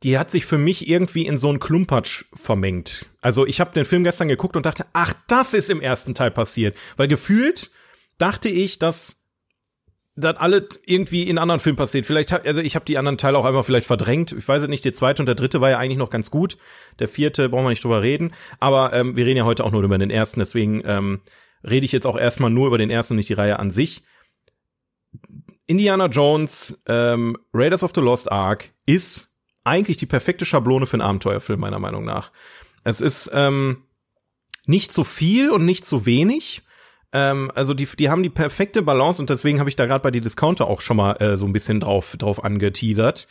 [0.03, 3.07] die hat sich für mich irgendwie in so einen Klumpatsch vermengt.
[3.21, 6.31] Also ich habe den Film gestern geguckt und dachte, ach, das ist im ersten Teil
[6.31, 6.77] passiert.
[6.97, 7.71] Weil gefühlt
[8.19, 9.25] dachte ich, dass
[10.17, 12.05] das alles irgendwie in anderen Filmen passiert.
[12.05, 14.33] Vielleicht hab, also ich habe die anderen Teile auch einfach vielleicht verdrängt.
[14.33, 16.59] Ich weiß es nicht, der zweite und der dritte war ja eigentlich noch ganz gut.
[16.99, 18.33] Der vierte brauchen wir nicht drüber reden.
[18.59, 21.21] Aber ähm, wir reden ja heute auch nur über den ersten, deswegen ähm,
[21.63, 24.03] rede ich jetzt auch erstmal nur über den ersten und nicht die Reihe an sich.
[25.67, 29.29] Indiana Jones, ähm, Raiders of the Lost Ark ist
[29.65, 32.33] eigentlich die perfekte Schablone für einen Abenteuerfilm, meiner Meinung nach.
[32.85, 33.85] Es ist ähm,
[34.67, 36.63] nicht zu viel und nicht zu wenig.
[37.13, 40.11] Ähm, also die, die haben die perfekte Balance und deswegen habe ich da gerade bei
[40.11, 43.29] die Discounter auch schon mal äh, so ein bisschen drauf, drauf angeteasert.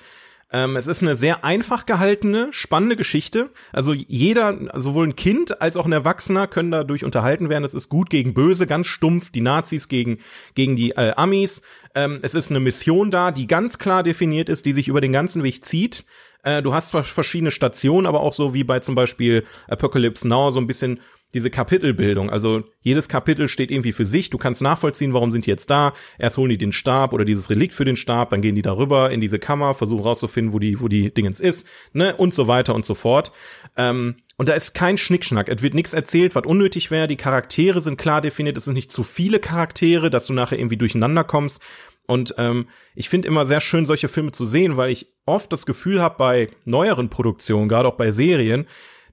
[0.49, 3.49] Ähm, es ist eine sehr einfach gehaltene, spannende Geschichte.
[3.73, 7.65] Also jeder, sowohl ein Kind als auch ein Erwachsener können dadurch unterhalten werden.
[7.65, 10.19] Es ist gut gegen böse, ganz stumpf, die Nazis gegen,
[10.55, 11.63] gegen die äh, Amis.
[11.95, 15.11] Ähm, es ist eine Mission da, die ganz klar definiert ist, die sich über den
[15.11, 16.05] ganzen Weg zieht.
[16.43, 20.51] Äh, du hast zwar verschiedene Stationen, aber auch so wie bei zum Beispiel Apocalypse Now
[20.51, 21.01] so ein bisschen
[21.33, 22.29] diese Kapitelbildung.
[22.29, 24.29] Also jedes Kapitel steht irgendwie für sich.
[24.29, 25.93] Du kannst nachvollziehen, warum sind die jetzt da.
[26.17, 29.11] Erst holen die den Stab oder dieses Relikt für den Stab, dann gehen die darüber
[29.11, 32.73] in diese Kammer, versuchen rauszufinden, wo die, wo die Dingens ist, ne, und so weiter
[32.73, 33.31] und so fort.
[33.75, 35.49] Ähm, und da ist kein Schnickschnack.
[35.49, 37.07] Es wird nichts erzählt, was unnötig wäre.
[37.07, 38.55] Die Charaktere sind klar definiert.
[38.55, 41.61] Es sind nicht zu viele Charaktere, dass du nachher irgendwie durcheinander kommst.
[42.05, 45.65] Und ähm, ich finde immer sehr schön, solche Filme zu sehen, weil ich oft das
[45.65, 48.67] Gefühl habe bei neueren Produktionen, gerade auch bei Serien,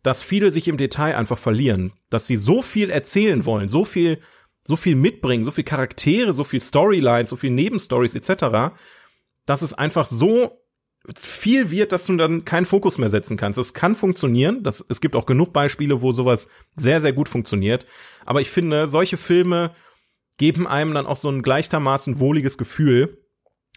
[0.05, 4.21] dass viele sich im Detail einfach verlieren, dass sie so viel erzählen wollen, so viel,
[4.63, 8.77] so viel mitbringen, so viel Charaktere, so viel Storylines, so viel Nebenstories etc.,
[9.47, 10.61] dass es einfach so
[11.17, 13.59] viel wird, dass du dann keinen Fokus mehr setzen kannst.
[13.59, 14.63] Es kann funktionieren.
[14.63, 17.87] Das, es gibt auch genug Beispiele, wo sowas sehr, sehr gut funktioniert.
[18.25, 19.75] Aber ich finde, solche Filme
[20.39, 23.24] geben einem dann auch so ein gleichermaßen wohliges Gefühl,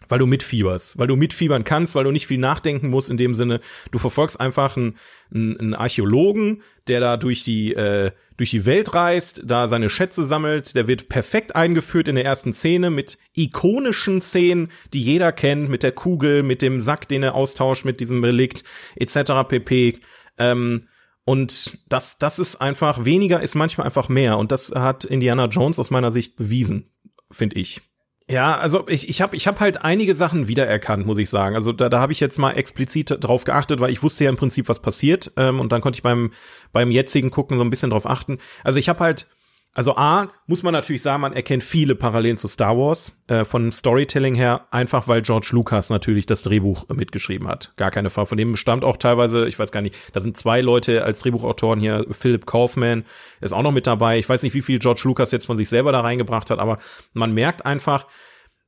[0.06, 3.34] weil du mitfieberst, weil du mitfiebern kannst, weil du nicht viel nachdenken musst in dem
[3.34, 3.60] Sinne.
[3.90, 4.96] Du verfolgst einfach einen,
[5.32, 10.76] einen Archäologen, der da durch die äh, durch die Welt reist, da seine Schätze sammelt.
[10.76, 15.82] Der wird perfekt eingeführt in der ersten Szene mit ikonischen Szenen, die jeder kennt, mit
[15.82, 18.62] der Kugel, mit dem Sack, den er austauscht, mit diesem Relikt
[18.94, 19.32] etc.
[19.48, 19.98] pp.
[20.38, 20.86] Ähm,
[21.24, 24.38] und das, das ist einfach weniger ist manchmal einfach mehr.
[24.38, 26.92] Und das hat Indiana Jones aus meiner Sicht bewiesen,
[27.30, 27.82] finde ich.
[28.30, 31.56] Ja, also ich, ich habe ich hab halt einige Sachen wiedererkannt, muss ich sagen.
[31.56, 34.36] Also da, da habe ich jetzt mal explizit drauf geachtet, weil ich wusste ja im
[34.36, 35.32] Prinzip, was passiert.
[35.36, 36.32] Ähm, und dann konnte ich beim,
[36.72, 38.38] beim jetzigen Gucken so ein bisschen drauf achten.
[38.64, 39.28] Also ich habe halt
[39.74, 43.70] also A, muss man natürlich sagen, man erkennt viele Parallelen zu Star Wars, äh, von
[43.70, 47.74] Storytelling her, einfach weil George Lucas natürlich das Drehbuch mitgeschrieben hat.
[47.76, 48.26] Gar keine Frage.
[48.26, 51.78] Von dem stammt auch teilweise, ich weiß gar nicht, da sind zwei Leute als Drehbuchautoren
[51.78, 53.04] hier, Philip Kaufman
[53.40, 54.18] ist auch noch mit dabei.
[54.18, 56.78] Ich weiß nicht, wie viel George Lucas jetzt von sich selber da reingebracht hat, aber
[57.12, 58.06] man merkt einfach,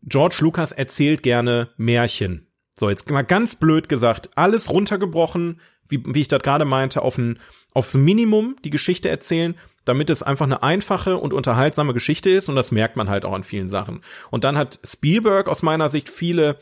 [0.03, 2.47] George Lucas erzählt gerne Märchen.
[2.79, 7.19] So, jetzt mal ganz blöd gesagt, alles runtergebrochen, wie, wie ich das gerade meinte, auf
[7.19, 7.39] ein,
[7.75, 12.57] aufs Minimum die Geschichte erzählen damit es einfach eine einfache und unterhaltsame Geschichte ist und
[12.57, 14.03] das merkt man halt auch an vielen Sachen.
[14.31, 16.59] Und dann hat Spielberg aus meiner Sicht viele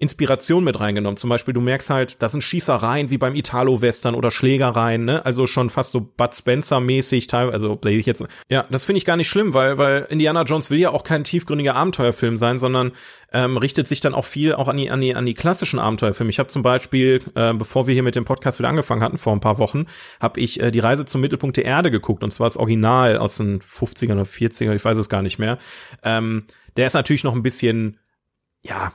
[0.00, 1.16] Inspiration mit reingenommen.
[1.16, 5.26] Zum Beispiel, du merkst halt, das sind Schießereien wie beim Italo-Western oder Schlägereien, ne?
[5.26, 8.24] Also schon fast so Bud Spencer-mäßig, teilweise, also ich jetzt.
[8.48, 11.24] Ja, das finde ich gar nicht schlimm, weil, weil Indiana Jones will ja auch kein
[11.24, 12.92] tiefgründiger Abenteuerfilm sein, sondern
[13.32, 16.30] ähm, richtet sich dann auch viel auch an die, an die, an die klassischen Abenteuerfilme.
[16.30, 19.32] Ich habe zum Beispiel, äh, bevor wir hier mit dem Podcast wieder angefangen hatten, vor
[19.32, 19.86] ein paar Wochen,
[20.20, 23.38] habe ich äh, die Reise zum Mittelpunkt der Erde geguckt, und zwar das Original aus
[23.38, 25.58] den 50ern oder 40ern, ich weiß es gar nicht mehr.
[26.04, 26.44] Ähm,
[26.76, 27.98] der ist natürlich noch ein bisschen,
[28.62, 28.92] ja,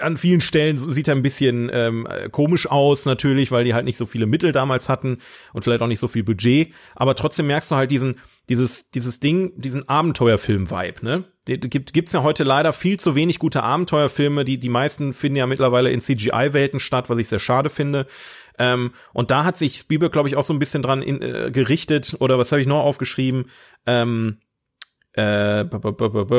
[0.00, 3.96] an vielen Stellen sieht er ein bisschen ähm, komisch aus, natürlich, weil die halt nicht
[3.96, 5.18] so viele Mittel damals hatten
[5.52, 6.72] und vielleicht auch nicht so viel Budget.
[6.94, 8.16] Aber trotzdem merkst du halt diesen,
[8.48, 11.24] dieses, dieses Ding, diesen Abenteuerfilm-Vibe, ne?
[11.44, 14.44] Gibt, gibt's ja heute leider viel zu wenig gute Abenteuerfilme.
[14.44, 18.06] Die, die meisten finden ja mittlerweile in CGI-Welten statt, was ich sehr schade finde.
[18.58, 21.50] Ähm, und da hat sich Spielberg, glaube ich, auch so ein bisschen dran in, äh,
[21.50, 22.16] gerichtet.
[22.20, 23.46] Oder was habe ich noch aufgeschrieben?
[23.86, 24.38] Ähm,
[25.14, 25.64] äh,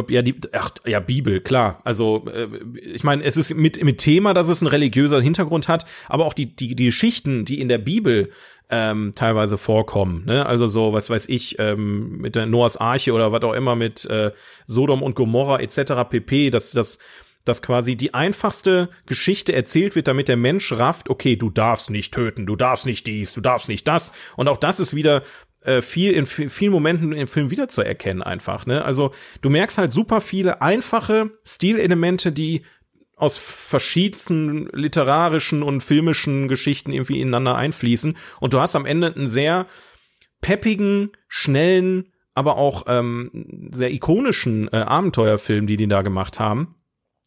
[0.09, 1.81] ja, die, ach, ja, Bibel, klar.
[1.83, 5.85] Also, äh, ich meine, es ist mit, mit Thema, dass es einen religiöser Hintergrund hat,
[6.07, 8.31] aber auch die, die, die Geschichten, die in der Bibel
[8.69, 10.25] ähm, teilweise vorkommen.
[10.25, 10.45] Ne?
[10.45, 14.05] Also so, was weiß ich, ähm, mit der Noahs Arche oder was auch immer mit
[14.05, 14.31] äh,
[14.65, 16.09] Sodom und Gomorra etc.
[16.09, 16.97] pp, dass das
[17.45, 22.13] dass quasi die einfachste Geschichte erzählt wird, damit der Mensch rafft, okay, du darfst nicht
[22.13, 24.13] töten, du darfst nicht dies, du darfst nicht das.
[24.37, 25.23] Und auch das ist wieder
[25.65, 28.65] äh, viel in vielen Momenten im Film wiederzuerkennen einfach.
[28.65, 28.83] Ne?
[28.83, 29.11] Also
[29.41, 32.63] du merkst halt super viele einfache Stilelemente, die
[33.15, 38.17] aus verschiedensten literarischen und filmischen Geschichten irgendwie ineinander einfließen.
[38.39, 39.67] Und du hast am Ende einen sehr
[40.41, 46.75] peppigen, schnellen, aber auch ähm, sehr ikonischen äh, Abenteuerfilm, die die da gemacht haben.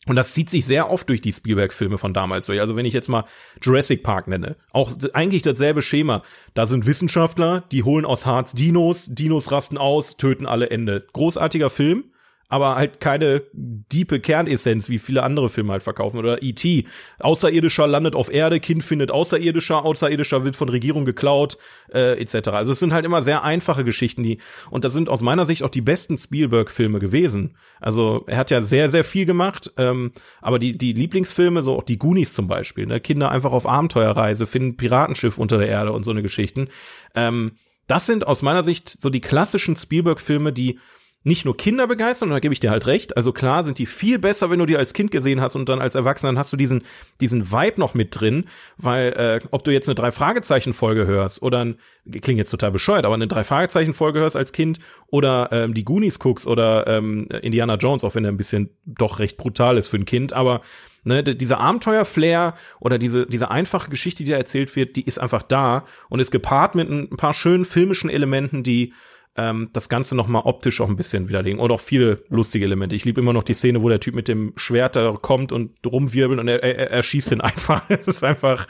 [0.06, 2.60] Und das zieht sich sehr oft durch die Spielberg-Filme von damals durch.
[2.60, 3.24] Also wenn ich jetzt mal
[3.60, 6.22] Jurassic Park nenne, auch eigentlich dasselbe Schema.
[6.54, 11.06] Da sind Wissenschaftler, die holen aus Harz Dinos, Dinos rasten aus, töten alle Ende.
[11.12, 12.04] Großartiger Film,
[12.48, 16.18] aber halt keine diepe Kernessenz, wie viele andere Filme halt verkaufen.
[16.18, 16.86] Oder E.T.
[17.18, 21.58] Außerirdischer landet auf Erde, Kind findet Außerirdischer, Außerirdischer wird von Regierung geklaut,
[21.92, 22.48] äh, etc.
[22.50, 24.38] Also es sind halt immer sehr einfache Geschichten, die,
[24.70, 27.56] und das sind aus meiner Sicht auch die besten Spielberg-Filme gewesen.
[27.80, 31.82] Also er hat ja sehr, sehr viel gemacht, ähm, aber die, die Lieblingsfilme, so auch
[31.82, 33.00] die Goonies zum Beispiel, ne?
[33.00, 36.68] Kinder einfach auf Abenteuerreise, finden Piratenschiff unter der Erde und so eine Geschichten.
[37.14, 37.52] Ähm,
[37.86, 40.78] das sind aus meiner Sicht so die klassischen Spielberg-Filme, die
[41.26, 43.16] nicht nur Kinder begeistern, und da gebe ich dir halt recht.
[43.16, 45.80] Also klar sind die viel besser, wenn du die als Kind gesehen hast und dann
[45.80, 46.84] als Erwachsener hast du diesen,
[47.20, 48.44] diesen Vibe noch mit drin,
[48.76, 51.78] weil äh, ob du jetzt eine Drei-Fragezeichen-Folge hörst oder ein,
[52.22, 56.46] klingt jetzt total bescheuert, aber eine Drei-Fragezeichen-Folge hörst als Kind oder ähm, die Goonies guckst
[56.46, 60.04] oder ähm, Indiana Jones, auch wenn er ein bisschen doch recht brutal ist für ein
[60.04, 60.60] Kind, aber
[61.02, 65.42] ne, dieser Abenteuer-Flair oder diese, diese einfache Geschichte, die da erzählt wird, die ist einfach
[65.42, 68.92] da und ist gepaart mit ein paar schönen filmischen Elementen, die
[69.36, 72.96] ähm, das Ganze noch mal optisch auch ein bisschen widerlegen und auch viele lustige Elemente.
[72.96, 75.72] Ich liebe immer noch die Szene, wo der Typ mit dem Schwert da kommt und
[75.84, 77.82] rumwirbelt und er, er, er schießt ihn einfach.
[77.88, 78.66] es ist einfach,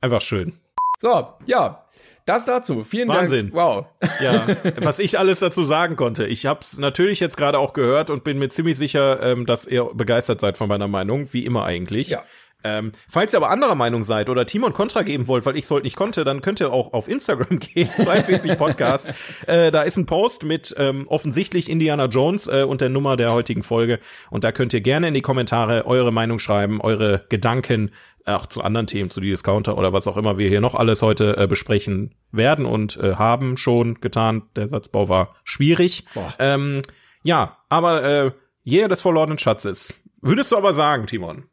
[0.00, 0.54] einfach schön.
[1.00, 1.80] So, ja.
[2.26, 2.84] Das dazu.
[2.84, 3.50] Vielen Wahnsinn.
[3.50, 3.54] Dank.
[3.54, 3.86] Wow.
[4.22, 4.46] Ja,
[4.82, 6.26] was ich alles dazu sagen konnte.
[6.26, 9.66] Ich habe es natürlich jetzt gerade auch gehört und bin mir ziemlich sicher, ähm, dass
[9.66, 12.08] ihr begeistert seid von meiner Meinung, wie immer eigentlich.
[12.08, 12.24] Ja.
[12.64, 15.64] Ähm, falls ihr aber anderer Meinung seid oder Team und Contra geben wollt, weil ich
[15.64, 19.08] es heute nicht konnte, dann könnt ihr auch auf Instagram gehen, 42 Podcast.
[19.46, 23.32] äh, da ist ein Post mit ähm, offensichtlich Indiana Jones äh, und der Nummer der
[23.32, 24.00] heutigen Folge.
[24.30, 27.90] Und da könnt ihr gerne in die Kommentare eure Meinung schreiben, eure Gedanken,
[28.26, 31.02] auch zu anderen Themen, zu die Discounter oder was auch immer wir hier noch alles
[31.02, 34.42] heute äh, besprechen werden und äh, haben schon getan.
[34.56, 36.04] Der Satzbau war schwierig.
[36.38, 36.82] Ähm,
[37.22, 38.30] ja, aber äh,
[38.62, 39.94] Jäger des verlorenen Schatzes.
[40.22, 41.44] Würdest du aber sagen, Timon,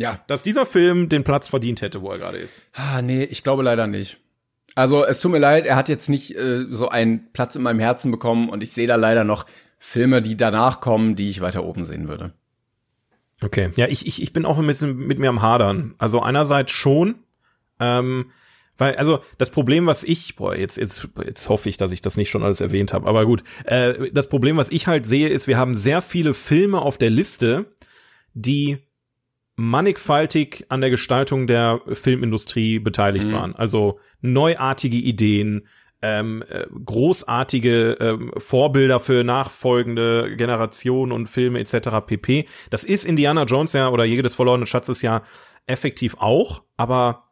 [0.00, 0.20] Ja.
[0.26, 2.62] dass dieser Film den Platz verdient hätte, wo er gerade ist.
[2.72, 4.18] Ah, nee, ich glaube leider nicht.
[4.74, 7.80] Also es tut mir leid, er hat jetzt nicht äh, so einen Platz in meinem
[7.80, 9.46] Herzen bekommen und ich sehe da leider noch
[9.78, 12.32] Filme, die danach kommen, die ich weiter oben sehen würde.
[13.42, 13.72] Okay.
[13.76, 15.94] Ja, ich, ich, ich bin auch ein bisschen mit mir am Hadern.
[15.98, 17.16] Also einerseits schon,
[17.78, 18.30] ähm,
[18.76, 22.16] weil, also das Problem, was ich, boah, jetzt, jetzt, jetzt hoffe ich, dass ich das
[22.16, 23.42] nicht schon alles erwähnt habe, aber gut.
[23.64, 27.10] Äh, das Problem, was ich halt sehe, ist, wir haben sehr viele Filme auf der
[27.10, 27.66] Liste,
[28.34, 28.78] die
[29.60, 33.54] mannigfaltig an der Gestaltung der Filmindustrie beteiligt waren.
[33.54, 35.66] Also neuartige Ideen,
[36.00, 41.90] ähm, äh, großartige ähm, Vorbilder für nachfolgende Generationen und Filme etc.
[42.06, 42.46] pp.
[42.70, 45.22] Das ist Indiana Jones ja oder Jäger des verlorenen Schatzes ja
[45.66, 47.24] effektiv auch, aber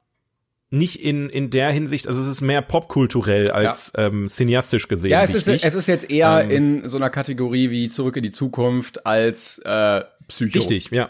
[0.68, 5.12] nicht in in der Hinsicht, also es ist mehr popkulturell als ähm, cineastisch gesehen.
[5.12, 8.22] Ja, es ist, es ist jetzt eher Ähm, in so einer Kategorie wie Zurück in
[8.22, 10.58] die Zukunft als äh, Psycho.
[10.58, 11.08] Richtig, ja.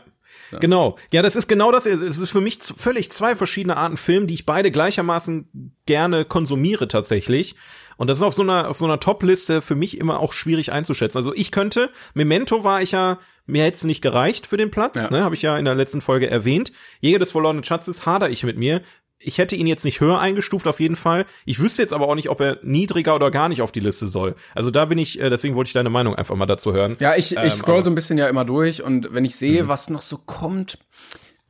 [0.61, 0.97] Genau.
[1.13, 1.87] Ja, das ist genau das.
[1.87, 6.89] Es ist für mich völlig zwei verschiedene Arten Film, die ich beide gleichermaßen gerne konsumiere
[6.89, 7.55] tatsächlich.
[7.97, 10.71] Und das ist auf so einer, auf so einer Top-Liste für mich immer auch schwierig
[10.73, 11.19] einzuschätzen.
[11.19, 14.95] Also ich könnte, Memento war ich ja, mir hätte es nicht gereicht für den Platz,
[14.97, 15.11] Ja.
[15.11, 16.73] ne, habe ich ja in der letzten Folge erwähnt.
[17.01, 18.83] Jäger des verlorenen Schatzes hader ich mit mir.
[19.21, 21.27] Ich hätte ihn jetzt nicht höher eingestuft auf jeden Fall.
[21.45, 24.07] Ich wüsste jetzt aber auch nicht, ob er niedriger oder gar nicht auf die Liste
[24.07, 24.37] soll.
[24.55, 26.97] Also da bin ich, äh, deswegen wollte ich deine Meinung einfach mal dazu hören.
[27.01, 29.35] Ja, ich, ich Ähm, scroll aber- so ein bisschen ja immer durch und wenn ich
[29.37, 30.79] sehe, was noch so kommt,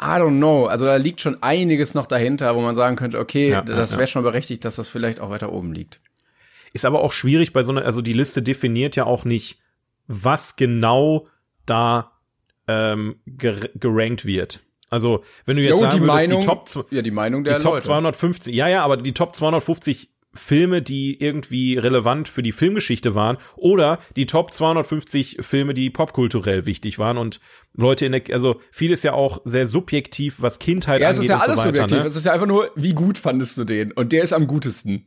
[0.01, 0.67] I don't know.
[0.67, 3.99] Also da liegt schon einiges noch dahinter, wo man sagen könnte, okay, Ja, das ja,
[3.99, 6.01] wäre schon berechtigt, dass das vielleicht auch weiter oben liegt.
[6.73, 9.59] Ist aber auch schwierig bei so einer, also die Liste definiert ja auch nicht,
[10.07, 11.25] was genau
[11.67, 12.13] da
[12.67, 14.61] ähm, ger gerankt wird.
[14.91, 17.59] Also, wenn du jetzt Jo, sagen die würdest, Meinung, die Top, ja, die Meinung der
[17.59, 17.87] die Top Leute.
[17.87, 23.39] 250, ja, ja, aber die Top 250 Filme, die irgendwie relevant für die Filmgeschichte waren,
[23.57, 27.41] oder die Top 250 Filme, die popkulturell wichtig waren und
[27.75, 31.31] Leute in der, also vieles ja auch sehr subjektiv, was Kindheit Ja, es angeht ist
[31.31, 31.99] ja und so alles weiter, subjektiv.
[31.99, 32.05] ne?
[32.07, 33.93] Es ist ja einfach nur, wie gut fandest du den?
[33.93, 35.07] Und der ist am gutesten.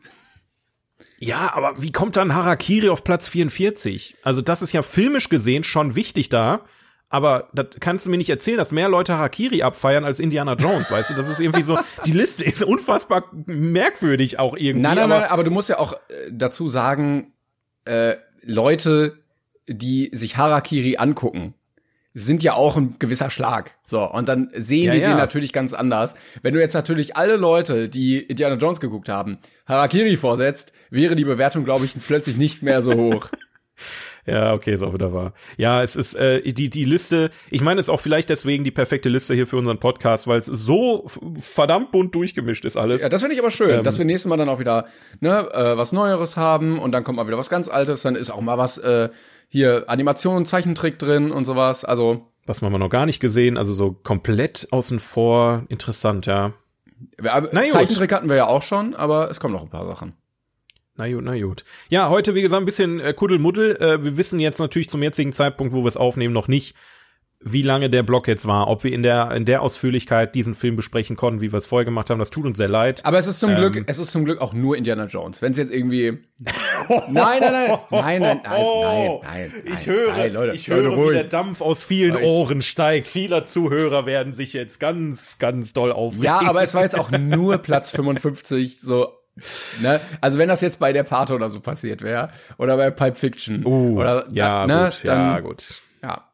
[1.19, 4.17] Ja, aber wie kommt dann Harakiri auf Platz 44?
[4.23, 6.65] Also das ist ja filmisch gesehen schon wichtig da,
[7.12, 10.89] aber das kannst du mir nicht erzählen, dass mehr Leute Harakiri abfeiern als Indiana Jones,
[10.89, 11.14] weißt du?
[11.14, 14.82] Das ist irgendwie so, die Liste ist unfassbar merkwürdig auch irgendwie.
[14.82, 15.97] Nein, nein, aber, nein, aber du musst ja auch äh,
[16.32, 17.34] dazu sagen,
[17.84, 19.18] äh, Leute,
[19.68, 21.53] die sich Harakiri angucken,
[22.14, 23.76] sind ja auch ein gewisser Schlag.
[23.84, 25.09] So, und dann sehen Ja, die ja.
[25.09, 26.16] den natürlich ganz anders.
[26.41, 31.26] Wenn du jetzt natürlich alle Leute, die Indiana Jones geguckt haben, Harakiri vorsetzt, wäre die
[31.26, 33.30] Bewertung, glaube ich, plötzlich nicht mehr so hoch.
[34.32, 35.34] Ja, okay, ist auch wieder wahr.
[35.57, 37.32] Ja, es ist äh, die die Liste.
[37.49, 40.39] Ich meine, es ist auch vielleicht deswegen die perfekte Liste hier für unseren Podcast, weil
[40.39, 41.05] es so
[41.38, 43.01] verdammt bunt durchgemischt ist alles.
[43.01, 43.84] Ja, das finde ich aber schön, Ähm.
[43.84, 44.86] dass wir nächstes Mal dann auch wieder
[45.19, 48.29] ne, äh, was Neueres haben und dann kommt mal wieder was ganz Altes, dann ist
[48.29, 49.09] auch mal was äh,
[49.49, 51.84] hier Animation, Zeichentrick drin und sowas.
[51.84, 55.65] Also Was haben wir noch gar nicht gesehen, also so komplett außen vor.
[55.67, 56.53] Interessant, ja.
[57.19, 57.51] wir.
[57.69, 60.15] Zeichentrick hatten wir ja auch schon, aber es kommen noch ein paar Sachen.
[60.98, 61.64] Na gut, na gut.
[61.89, 63.78] Ja, heute, wie gesagt, ein bisschen äh, Kuddelmuddel.
[63.78, 66.76] Äh, wir wissen jetzt natürlich zum jetzigen Zeitpunkt, wo wir es aufnehmen, noch nicht,
[67.44, 70.76] wie lange der Block jetzt war, ob wir in der, in der Ausführlichkeit diesen Film
[70.76, 72.20] besprechen konnten, wie wir es vorher gemacht haben.
[72.20, 73.04] Das tut uns sehr leid.
[73.04, 73.56] Aber es ist zum Ähm.
[73.58, 75.42] Glück, es ist zum Glück auch nur Indiana Jones.
[75.42, 76.20] Wenn es jetzt irgendwie.
[77.10, 79.52] Nein, nein, nein, nein, nein, nein, nein, nein.
[79.66, 81.14] Ich nein, höre, nein, Leute, ich Leute, höre, wie ruhig.
[81.14, 82.30] der Dampf aus vielen Echt?
[82.30, 83.08] Ohren steigt.
[83.08, 86.26] Vieler Zuhörer werden sich jetzt ganz, ganz doll aufregen.
[86.26, 89.14] Ja, aber es war jetzt auch nur Platz 55, so.
[89.82, 90.00] Ne?
[90.22, 93.66] Also wenn das jetzt bei der Pate oder so passiert wäre oder bei Pulp Fiction
[93.66, 95.82] Uh, oder ja, ne, gut, dann, ja, gut.
[96.02, 96.28] ja.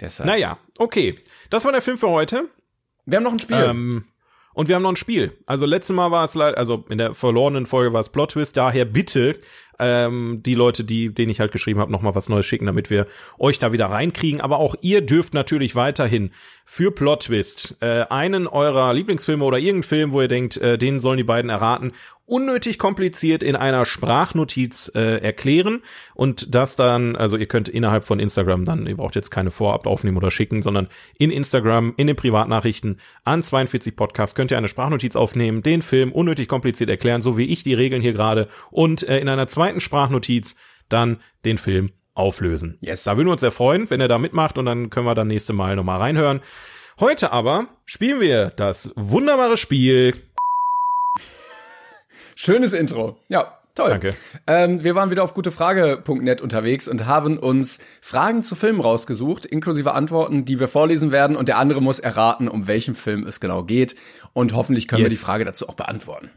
[0.00, 0.28] Deshalb.
[0.28, 1.18] Naja, okay.
[1.50, 2.48] Das war der Film für heute.
[3.06, 3.56] Wir haben noch ein Spiel.
[3.56, 4.04] Ähm,
[4.56, 5.36] und wir haben noch ein Spiel.
[5.44, 8.56] Also letztes Mal war es leider, also in der verlorenen Folge war es Plot Twist.
[8.56, 9.38] Daher bitte
[9.78, 12.90] ähm, die Leute, die, denen ich halt geschrieben habe, noch mal was Neues schicken, damit
[12.90, 13.06] wir
[13.38, 14.40] euch da wieder reinkriegen.
[14.40, 16.30] Aber auch ihr dürft natürlich weiterhin
[16.64, 21.00] für Plot Twist äh, einen eurer Lieblingsfilme oder irgendeinen Film, wo ihr denkt, äh, den
[21.00, 21.92] sollen die beiden erraten,
[22.26, 25.82] unnötig kompliziert in einer Sprachnotiz äh, erklären
[26.14, 29.86] und das dann, also ihr könnt innerhalb von Instagram dann, ihr braucht jetzt keine vorab
[29.86, 34.68] aufnehmen oder schicken, sondern in Instagram, in den Privatnachrichten an 42 Podcast könnt ihr eine
[34.68, 39.08] Sprachnotiz aufnehmen, den Film unnötig kompliziert erklären, so wie ich die Regeln hier gerade und
[39.08, 40.56] äh, in einer zweiten Sprachnotiz
[40.88, 42.78] dann den Film auflösen.
[42.80, 43.04] Yes.
[43.04, 45.26] Da würden wir uns sehr freuen, wenn ihr da mitmacht und dann können wir dann
[45.28, 46.40] nächste Mal nochmal reinhören.
[46.98, 50.14] Heute aber spielen wir das wunderbare Spiel
[52.34, 53.16] Schönes Intro.
[53.28, 53.88] Ja, toll.
[53.90, 54.14] Danke.
[54.46, 59.92] Ähm, wir waren wieder auf gutefrage.net unterwegs und haben uns Fragen zu Filmen rausgesucht, inklusive
[59.94, 61.34] Antworten, die wir vorlesen werden.
[61.36, 63.96] Und der andere muss erraten, um welchen Film es genau geht.
[64.34, 65.18] Und hoffentlich können wir Yes.
[65.18, 66.30] die Frage dazu auch beantworten.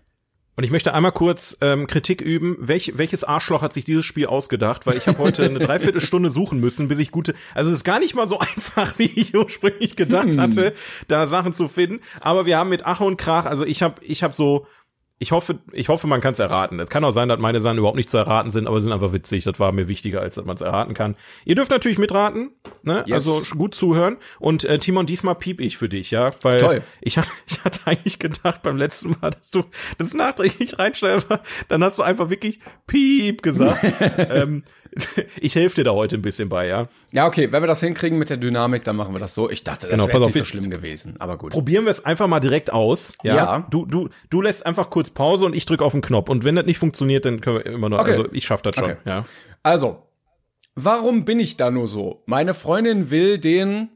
[0.59, 2.57] Und ich möchte einmal kurz ähm, Kritik üben.
[2.59, 4.85] Welch, welches Arschloch hat sich dieses Spiel ausgedacht?
[4.85, 7.33] Weil ich habe heute eine Dreiviertelstunde suchen müssen, bis ich gute.
[7.55, 10.73] Also es ist gar nicht mal so einfach, wie ich ursprünglich gedacht hatte,
[11.07, 12.01] da Sachen zu finden.
[12.19, 14.67] Aber wir haben mit Ach und Krach, also ich habe ich hab so.
[15.21, 16.79] Ich hoffe, ich hoffe, man kann es erraten.
[16.79, 18.93] Es kann auch sein, dass meine Sachen überhaupt nicht zu erraten sind, aber sie sind
[18.93, 19.43] einfach witzig.
[19.43, 21.17] Das war mir wichtiger, als dass man es erraten kann.
[21.43, 22.51] Ihr dürft natürlich mitraten,
[22.83, 23.03] ne?
[23.05, 23.27] Yes.
[23.27, 24.15] Also gut zuhören.
[24.39, 26.83] Und äh, Timon, diesmal piep ich für dich, ja, weil Toll.
[27.01, 27.17] ich,
[27.47, 29.63] ich hatte eigentlich gedacht beim letzten Mal, dass du
[29.97, 31.23] das nachträglich reinschneiden,
[31.67, 33.83] dann hast du einfach wirklich piep gesagt.
[34.17, 34.63] ähm,
[35.39, 36.87] ich helfe dir da heute ein bisschen bei, ja.
[37.11, 39.49] Ja, okay, wenn wir das hinkriegen mit der Dynamik, dann machen wir das so.
[39.49, 41.51] Ich dachte, das Genau, wäre nicht so schlimm gewesen, aber gut.
[41.51, 43.13] Probieren wir es einfach mal direkt aus.
[43.23, 43.35] Ja.
[43.35, 43.67] Ja.
[43.69, 46.29] Du, du, du lässt einfach kurz Pause und ich drücke auf den Knopf.
[46.29, 48.11] Und wenn das nicht funktioniert, dann können wir immer noch, Okay.
[48.11, 48.97] also ich schaff das schon, Okay.
[49.05, 49.25] ja.
[49.63, 50.03] Also,
[50.75, 52.23] warum bin ich da nur so?
[52.25, 53.89] Meine Freundin will den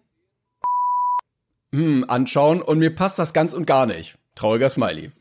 [1.73, 4.17] hm, anschauen und mir passt das ganz und gar nicht.
[4.35, 5.11] Trauriger Smiley.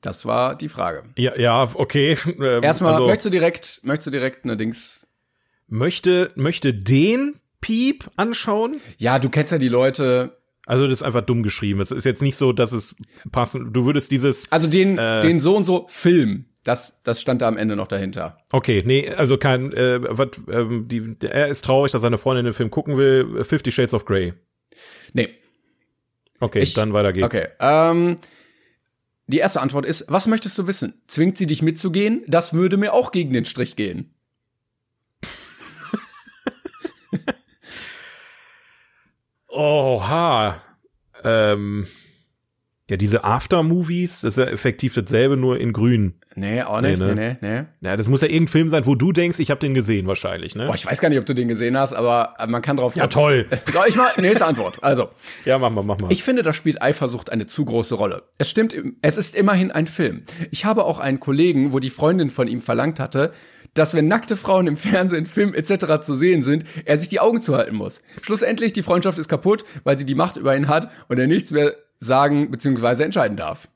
[0.00, 1.04] Das war die Frage.
[1.16, 2.16] Ja, ja, okay.
[2.26, 5.06] Ähm, Erstmal, also, möchtest du direkt, möchtest du direkt eine Dings?
[5.68, 8.80] möchte, möchte den Piep anschauen?
[8.98, 10.36] Ja, du kennst ja die Leute.
[10.66, 11.80] Also das ist einfach dumm geschrieben.
[11.80, 12.94] Es ist jetzt nicht so, dass es
[13.32, 13.72] passen.
[13.72, 14.50] Du würdest dieses.
[14.52, 15.20] Also den, Äh.
[15.20, 16.46] den so und so Film.
[16.64, 18.36] Das, das stand da am Ende noch dahinter.
[18.52, 19.72] Okay, nee, also kein.
[19.72, 23.44] Äh, wat, ähm, die, er ist traurig, dass seine Freundin den Film gucken will.
[23.44, 24.34] Fifty Shades of Grey.
[25.12, 25.30] Nee.
[26.38, 27.26] Okay, Ich- dann weiter geht's.
[27.26, 27.48] Okay.
[27.60, 28.16] Ähm,
[29.30, 31.00] die erste Antwort ist, was möchtest du wissen?
[31.06, 32.24] Zwingt sie dich mitzugehen?
[32.26, 34.12] Das würde mir auch gegen den Strich gehen.
[39.48, 40.60] Oha.
[41.24, 41.86] Ähm,
[42.90, 46.14] ja, diese After-Movies, das ist ja effektiv dasselbe, nur in grün.
[46.34, 46.98] Nee, auch nicht.
[47.00, 47.38] Nee, Nee, ne?
[47.40, 47.64] nee, nee.
[47.88, 50.54] Ja, das muss ja irgendein Film sein, wo du denkst, ich habe den gesehen wahrscheinlich,
[50.54, 50.66] ne?
[50.66, 52.96] Boah, ich weiß gar nicht, ob du den gesehen hast, aber äh, man kann drauf.
[52.96, 53.46] ja, toll.
[53.88, 54.78] Ich mal, nächste Antwort.
[54.82, 55.08] Also,
[55.44, 56.12] Ja, mach mal, mach mal.
[56.12, 58.22] ich finde, da spielt Eifersucht eine zu große Rolle.
[58.38, 60.22] Es stimmt, es ist immerhin ein Film.
[60.50, 63.32] Ich habe auch einen Kollegen, wo die Freundin von ihm verlangt hatte,
[63.74, 66.00] dass wenn nackte Frauen im Fernsehen, Film etc.
[66.00, 68.02] zu sehen sind, er sich die Augen zuhalten muss.
[68.22, 71.50] Schlussendlich, die Freundschaft ist kaputt, weil sie die Macht über ihn hat und er nichts
[71.50, 73.04] mehr sagen bzw.
[73.04, 73.68] entscheiden darf.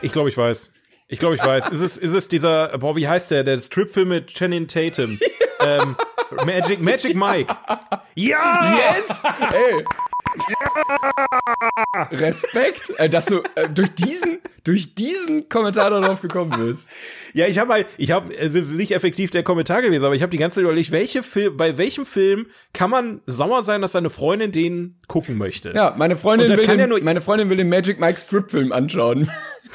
[0.00, 0.72] Ich glaube, ich weiß.
[1.08, 1.68] Ich glaube, ich weiß.
[1.68, 5.18] Ist es, ist es dieser, boah, wie heißt der, der Stripfilm mit Channing Tatum?
[5.60, 5.96] ähm,
[6.46, 7.54] Magic, Magic Mike.
[8.14, 8.74] Ja!
[8.76, 9.16] Yes!
[9.52, 9.84] Ey!
[12.10, 16.88] Respekt, äh, dass du äh, durch diesen durch diesen Kommentar darauf gekommen bist.
[17.34, 20.22] Ja, ich habe halt, ich habe, es ist nicht effektiv der Kommentar gewesen, aber ich
[20.22, 23.90] habe die ganze Zeit überlegt, welche Film, bei welchem Film kann man sauer sein, dass
[23.92, 25.72] seine Freundin den gucken möchte?
[25.74, 28.70] Ja, meine Freundin will den, ja nur- meine Freundin will den Magic Mike Strip Film
[28.70, 29.28] anschauen.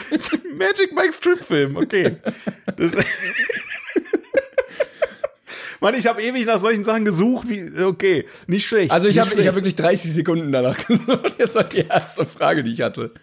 [0.57, 2.17] Magic Mike Strip-Film, okay.
[2.77, 2.93] Das
[5.80, 8.91] Mann, ich habe ewig nach solchen Sachen gesucht, wie, okay, nicht schlecht.
[8.91, 11.38] Also ich habe habe wirklich 30 Sekunden danach gesucht.
[11.39, 13.13] Jetzt war die erste Frage, die ich hatte.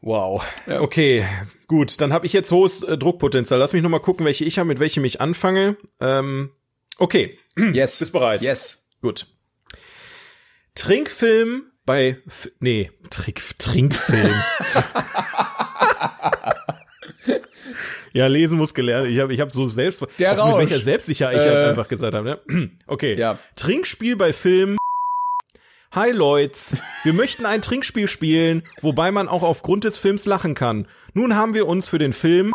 [0.00, 0.44] Wow.
[0.66, 1.26] Okay,
[1.66, 2.00] gut.
[2.00, 3.58] Dann habe ich jetzt hohes äh, Druckpotenzial.
[3.58, 5.76] Lass mich noch mal gucken, welche ich habe, mit welchem ich anfange.
[6.00, 6.50] Ähm,
[6.98, 7.38] okay,
[7.72, 7.98] Yes.
[8.00, 8.42] bist bereit?
[8.42, 8.84] Yes.
[9.00, 9.26] Gut.
[10.74, 14.34] Trinkfilm bei, F nee, Trick, Trinkfilm.
[18.16, 19.10] Ja, lesen muss gelernt.
[19.10, 20.60] Ich habe ich hab so selbst Der auch mit Rausch.
[20.70, 21.48] welcher Selbstsicherheit ich Äh.
[21.50, 22.40] halt einfach gesagt habe.
[22.46, 22.70] Ne?
[22.86, 23.18] Okay.
[23.18, 23.38] Ja.
[23.56, 24.76] Trinkspiel bei Film.
[25.90, 26.58] Hi Leute,
[27.04, 30.86] wir möchten ein Trinkspiel spielen, wobei man auch aufgrund des Films lachen kann.
[31.12, 32.52] Nun haben wir uns für den Film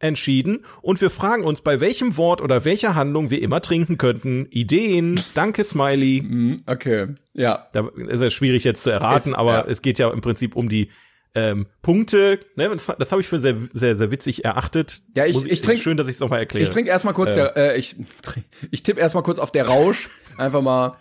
[0.00, 4.48] entschieden und wir fragen uns, bei welchem Wort oder welcher Handlung wir immer trinken könnten.
[4.50, 6.20] Ideen, danke Smiley.
[6.20, 7.68] Hm, okay, ja.
[7.72, 9.64] Da ist es schwierig jetzt zu erraten, Ist- aber ja.
[9.66, 10.88] es geht ja im Prinzip um die
[11.34, 12.40] ähm, Punkte.
[12.56, 12.68] Ne?
[12.68, 15.02] Das, das habe ich für sehr, sehr, sehr witzig erachtet.
[15.14, 16.64] Ja, ich- Muss ich trink- Schön, dass ich es nochmal erkläre.
[16.64, 17.96] Ich trinke erstmal kurz, der, äh, ich,
[18.70, 20.08] ich tippe erstmal kurz auf der Rausch.
[20.38, 20.96] Einfach mal.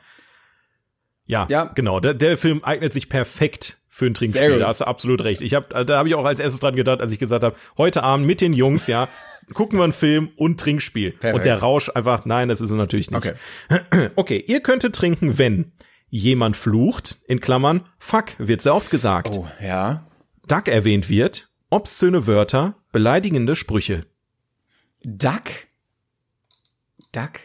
[1.26, 1.66] Ja, Ja.
[1.76, 2.00] genau.
[2.00, 4.60] Der, der Film eignet sich perfekt für ein Trinkspiel.
[4.60, 5.42] Da hast du absolut recht.
[5.42, 8.04] Ich hab, da habe ich auch als erstes dran gedacht, als ich gesagt habe, heute
[8.04, 9.10] Abend mit den Jungs, ja,
[9.54, 11.12] gucken wir einen Film und Trinkspiel.
[11.12, 11.36] Perfekt.
[11.36, 13.18] Und der Rausch einfach, nein, das ist es natürlich nicht.
[13.18, 13.34] Okay.
[14.16, 15.72] Okay, ihr könntet trinken, wenn
[16.08, 19.36] jemand flucht, in Klammern, fuck, wird sehr oft gesagt.
[19.36, 20.06] Oh, ja.
[20.50, 24.06] Duck erwähnt wird, obszöne Wörter, beleidigende Sprüche.
[25.04, 25.44] Duck?
[27.12, 27.40] Duck?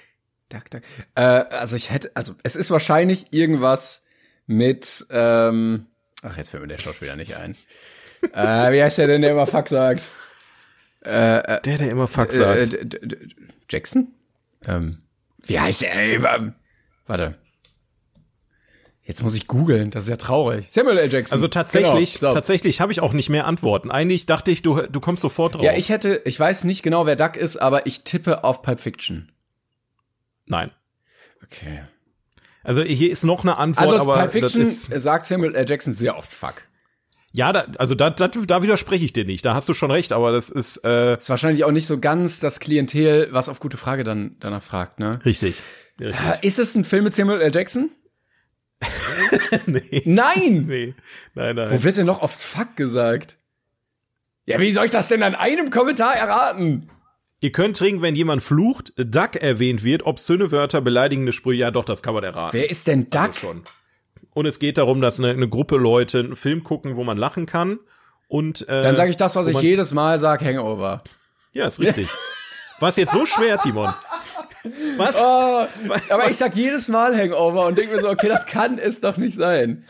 [0.48, 0.82] Duck, Duck.
[1.14, 4.02] Äh, also ich hätte, also es ist wahrscheinlich irgendwas
[4.46, 5.86] mit, ähm,
[6.22, 7.56] ach, jetzt fällt mir der Schauspieler nicht ein.
[8.32, 10.08] äh, wie heißt der denn, der immer Fuck sagt?
[11.04, 12.36] Der, der immer fuck Äh,
[12.66, 12.98] sagt.
[13.68, 14.14] Jackson?
[14.64, 15.02] Ähm,
[15.42, 15.94] wie heißt der?
[15.94, 16.54] Ähm,
[17.06, 17.34] warte.
[19.06, 20.66] Jetzt muss ich googeln, das ist ja traurig.
[20.70, 21.12] Samuel L.
[21.12, 21.36] Jackson.
[21.36, 22.34] Also tatsächlich, Genau, so.
[22.34, 23.90] tatsächlich habe ich auch nicht mehr Antworten.
[23.90, 25.62] Eigentlich dachte ich, du, du kommst sofort drauf.
[25.62, 28.80] Ja, ich hätte, ich weiß nicht genau, wer Duck ist, aber ich tippe auf Pulp
[28.80, 29.30] Fiction.
[30.46, 30.70] Nein.
[31.42, 31.82] Okay.
[32.62, 35.68] Also hier ist noch eine Antwort, Also aber Pulp Fiction sagt Samuel L.
[35.68, 36.62] Jackson sehr oft Fuck.
[37.32, 39.44] ja, da, also da, da, da widerspreche ich dir nicht.
[39.44, 42.40] Da hast du schon recht, aber das ist äh, Ist wahrscheinlich auch nicht so ganz
[42.40, 45.18] das Klientel, was auf gute Frage dann danach fragt, ne?
[45.26, 45.56] richtig.
[46.00, 46.18] richtig.
[46.40, 47.54] Ist es ein Film mit Samuel L.
[47.54, 47.90] Jackson?
[49.66, 50.64] Nee, Nein!
[50.66, 50.94] nee,
[51.34, 51.70] nein, nein.
[51.70, 53.38] Wo wird denn noch oft Fuck gesagt?
[54.46, 56.90] Ja, wie soll ich das denn an einem Kommentar erraten?
[57.40, 61.60] Ihr könnt trinken, wenn jemand flucht, Duck erwähnt wird, obszöne Wörter, beleidigende Sprüche.
[61.60, 62.52] Ja, doch, das kann man erraten.
[62.52, 63.20] Wer ist denn Duck?
[63.20, 63.62] Also schon.
[64.32, 67.46] Und es geht darum, dass eine, eine Gruppe Leute einen Film gucken, wo man lachen
[67.46, 67.78] kann.
[68.28, 71.04] Und äh, Dann sage ich das, was ich jedes Mal sage, Hangover.
[71.52, 72.08] Ja, ist richtig.
[72.80, 73.94] War jetzt so schwer, Timon?
[74.96, 75.16] Was?
[75.20, 75.66] Oh,
[76.10, 79.16] aber ich sag jedes Mal Hangover und denke mir so, okay, das kann es doch
[79.16, 79.86] nicht sein.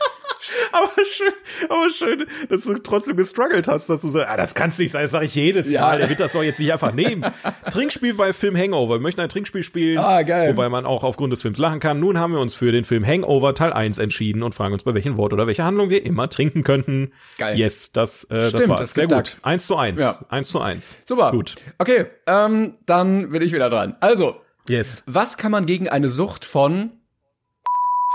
[0.71, 1.33] Aber schön,
[1.69, 5.03] aber schön, dass du trotzdem gestruggelt hast, dass du sagst, ah, das kann's nicht sein,
[5.03, 5.81] das sage ich jedes Ja.
[5.81, 5.97] Mal.
[5.99, 7.25] Der wird das doch jetzt nicht einfach nehmen.
[7.71, 8.95] Trinkspiel bei Film Hangover.
[8.95, 10.49] Wir möchten ein Trinkspiel spielen, Ah, geil.
[10.49, 11.99] wobei man auch aufgrund des Films lachen kann.
[11.99, 14.93] Nun haben wir uns für den Film Hangover Teil 1 entschieden und fragen uns, bei
[14.93, 17.11] welchem Wort oder welcher Handlung wir immer trinken könnten.
[17.37, 17.57] Geil.
[17.57, 18.81] Yes, das, äh, das Stimmt, war's.
[18.81, 19.37] das Sehr gut.
[19.41, 20.01] Eins zu eins.
[20.01, 20.19] Ja.
[20.29, 20.99] Eins zu eins.
[21.05, 21.31] Super.
[21.31, 21.55] Gut.
[21.77, 23.95] Okay, ähm, dann bin ich wieder dran.
[24.01, 24.35] Also,
[24.67, 25.03] Yes.
[25.05, 26.91] was kann man gegen eine Sucht von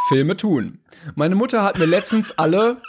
[0.09, 0.81] Filme tun?
[1.15, 2.81] Meine Mutter hat mir letztens alle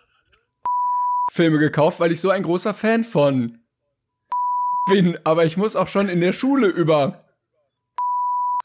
[1.31, 3.59] Filme gekauft, weil ich so ein großer Fan von
[4.87, 5.17] bin.
[5.23, 7.25] Aber ich muss auch schon in der Schule über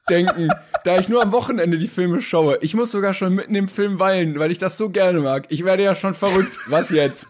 [0.09, 0.49] denken,
[0.85, 2.59] da ich nur am Wochenende die Filme schaue.
[2.61, 5.47] Ich muss sogar schon mitten im Film weinen, weil ich das so gerne mag.
[5.49, 6.59] Ich werde ja schon verrückt.
[6.67, 7.29] Was jetzt?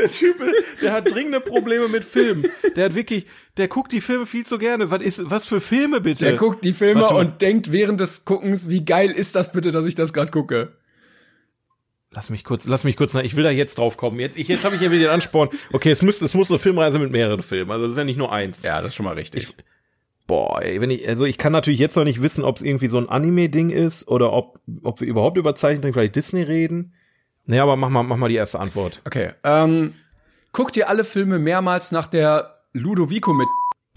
[0.00, 0.36] Der Typ,
[0.80, 2.46] der hat dringende Probleme mit Filmen.
[2.76, 3.26] Der hat wirklich,
[3.56, 4.90] der guckt die Filme viel zu gerne.
[4.90, 6.24] Was ist, was für Filme bitte?
[6.24, 9.72] Der guckt die Filme Warte und denkt während des Guckens, wie geil ist das bitte,
[9.72, 10.72] dass ich das gerade gucke.
[12.12, 14.18] Lass mich kurz, lass mich kurz, nach, ich will da jetzt drauf kommen.
[14.18, 15.50] Jetzt, ich, jetzt habe ich ja wieder den Ansporn.
[15.72, 17.70] Okay, es muss, es muss eine Filmreise mit mehreren Filmen.
[17.70, 18.62] Also das ist ja nicht nur eins.
[18.62, 19.54] Ja, das ist schon mal richtig.
[20.26, 22.88] Boah, ey, wenn ich, also ich kann natürlich jetzt noch nicht wissen, ob es irgendwie
[22.88, 26.94] so ein Anime-Ding ist oder ob, ob wir überhaupt über Zeichentrick vielleicht Disney reden.
[27.50, 29.00] Naja, aber mach mal, mach mal die erste Antwort.
[29.04, 29.94] Okay, ähm,
[30.52, 33.48] guck dir alle Filme mehrmals nach der Ludovico mit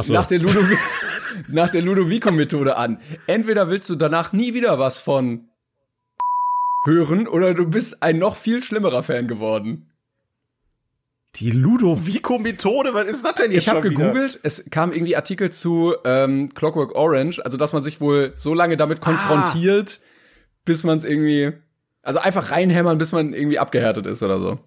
[0.01, 0.12] so.
[0.12, 0.76] nach der Ludovi
[1.49, 2.99] nach der Ludovico Methode an.
[3.28, 5.49] Entweder willst du danach nie wieder was von
[6.86, 9.89] hören oder du bist ein noch viel schlimmerer Fan geworden.
[11.38, 15.95] Die Ludovico-Methode, was ist das denn jetzt Ich habe gegoogelt, es kam irgendwie Artikel zu
[16.06, 19.06] ähm, Clockwork Orange, also dass man sich wohl so lange damit Ah.
[19.06, 19.99] konfrontiert,
[20.66, 21.54] bis man es irgendwie,
[22.04, 24.60] also einfach reinhämmern, bis man irgendwie abgehärtet ist oder so.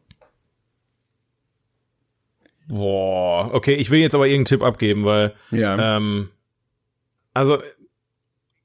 [2.68, 5.96] Boah, okay, ich will jetzt aber irgendeinen Tipp abgeben, weil Ja.
[5.96, 6.30] ähm,
[7.32, 7.62] also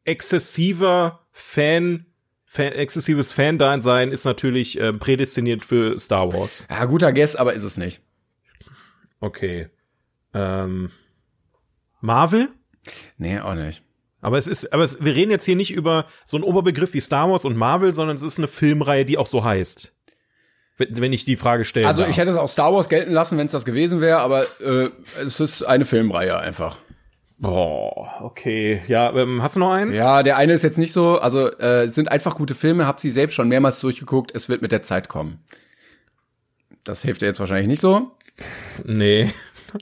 [0.06, 2.08] exzessiver Fan,
[2.46, 6.66] Fan exzessives Fan-Dasein ist natürlich äh, prädestiniert für Star Wars.
[6.70, 8.02] ja, guter Guess, aber ist es nicht.
[9.20, 9.70] Okay.
[10.34, 10.90] Ähm,
[12.00, 12.50] Marvel?
[13.18, 13.84] Nee, auch nicht.
[14.22, 17.02] Aber es ist, aber es, wir reden jetzt hier nicht über so einen Oberbegriff wie
[17.02, 19.92] Star Wars und Marvel, sondern es ist eine Filmreihe, die auch so heißt.
[20.78, 21.88] Wenn, wenn ich die Frage stelle.
[21.88, 24.46] Also ich hätte es auch Star Wars gelten lassen, wenn es das gewesen wäre, aber
[24.62, 26.78] äh, es ist eine Filmreihe einfach.
[27.42, 28.84] Boah, okay.
[28.88, 29.94] Ja, ähm, hast du noch einen?
[29.94, 33.10] Ja, der eine ist jetzt nicht so, also äh, sind einfach gute Filme, hab sie
[33.10, 35.44] selbst schon mehrmals durchgeguckt, es wird mit der Zeit kommen.
[36.84, 38.12] Das hilft dir jetzt wahrscheinlich nicht so.
[38.84, 39.32] Nee.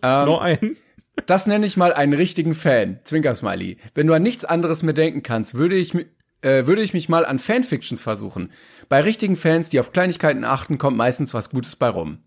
[0.02, 0.78] Ähm, Noch einen?
[1.26, 3.00] Das nenne ich mal einen richtigen Fan.
[3.04, 3.78] Zwinker-Smiley.
[3.94, 5.94] Wenn du an nichts anderes mehr denken kannst, würde ich,
[6.42, 8.52] äh, würde ich mich mal an Fanfictions versuchen.
[8.88, 12.24] Bei richtigen Fans, die auf Kleinigkeiten achten, kommt meistens was Gutes bei rum.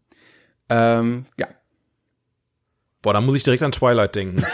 [0.68, 1.48] Ähm, ja.
[3.02, 4.44] Boah, da muss ich direkt an Twilight denken.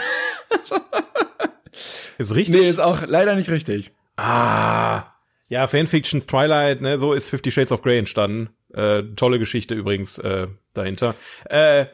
[2.17, 2.55] ist richtig?
[2.55, 3.91] Nee, ist auch leider nicht richtig.
[4.17, 5.03] Ah.
[5.49, 8.49] Ja, Fanfictions Twilight, ne, so ist Fifty Shades of Grey entstanden.
[8.73, 11.15] Äh, tolle Geschichte übrigens äh, dahinter.
[11.45, 11.87] Äh,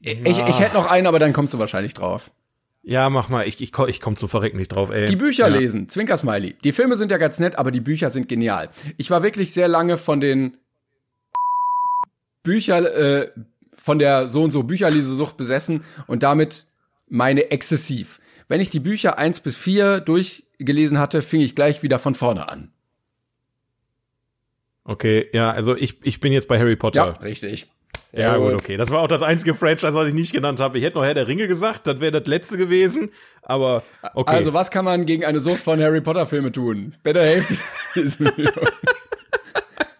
[0.00, 2.30] Ich, ich hätte noch einen, aber dann kommst du wahrscheinlich drauf.
[2.82, 5.06] ja, mach mal, ich, ich, ich komm zum Verrecken nicht drauf, ey.
[5.06, 5.56] Die Bücher ja.
[5.56, 6.56] lesen, Zwinker-Smiley.
[6.64, 8.70] Die Filme sind ja ganz nett, aber die Bücher sind genial.
[8.96, 10.56] Ich war wirklich sehr lange von den
[12.42, 13.30] Bücher, äh,
[13.76, 16.66] von der so und so Bücherlesesucht besessen und damit
[17.08, 18.20] meine exzessiv.
[18.48, 22.48] Wenn ich die Bücher eins bis vier durchgelesen hatte, fing ich gleich wieder von vorne
[22.48, 22.72] an.
[24.84, 27.18] Okay, ja, also ich, ich bin jetzt bei Harry Ja, Potter.
[28.12, 28.20] Richtig.
[28.20, 28.76] Ja, gut, okay.
[28.76, 30.78] Das war auch das einzige Franchise, was ich nicht genannt habe.
[30.78, 33.10] Ich hätte noch Herr der Ringe gesagt, das wäre das letzte gewesen,
[33.42, 33.82] aber
[34.14, 34.36] okay.
[34.36, 36.94] Also, was kann man gegen eine Sucht von Harry Potter Filme tun?
[37.02, 37.50] Bitte helft
[37.94, 38.30] diesem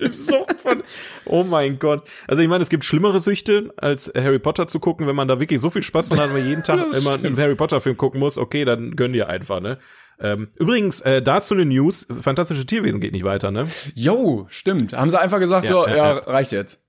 [0.00, 0.82] Sucht von,
[1.24, 2.04] oh mein Gott.
[2.26, 5.06] Also ich meine, es gibt schlimmere Süchte, als Harry Potter zu gucken.
[5.06, 7.36] Wenn man da wirklich so viel Spaß dran hat, wenn man jeden Tag immer einen
[7.36, 9.78] Harry Potter Film gucken muss, okay, dann gönn dir einfach, ne?
[10.20, 13.66] Ähm, übrigens, äh, dazu eine News, Fantastische Tierwesen geht nicht weiter, ne?
[13.94, 14.92] Jo, stimmt.
[14.92, 16.12] Haben sie einfach gesagt, Ja, so, ja, ja.
[16.18, 16.80] reicht jetzt.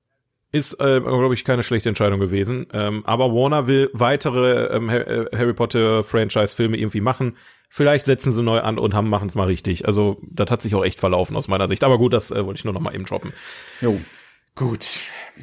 [0.51, 2.65] Ist, äh, glaube ich, keine schlechte Entscheidung gewesen.
[2.73, 7.37] Ähm, aber Warner will weitere ähm, äh, Harry Potter Franchise-Filme irgendwie machen.
[7.69, 9.85] Vielleicht setzen sie neu an und haben machen es mal richtig.
[9.85, 11.83] Also das hat sich auch echt verlaufen aus meiner Sicht.
[11.83, 13.31] Aber gut, das äh, wollte ich nur noch mal eben droppen.
[13.79, 13.99] Jo.
[14.55, 14.83] Gut.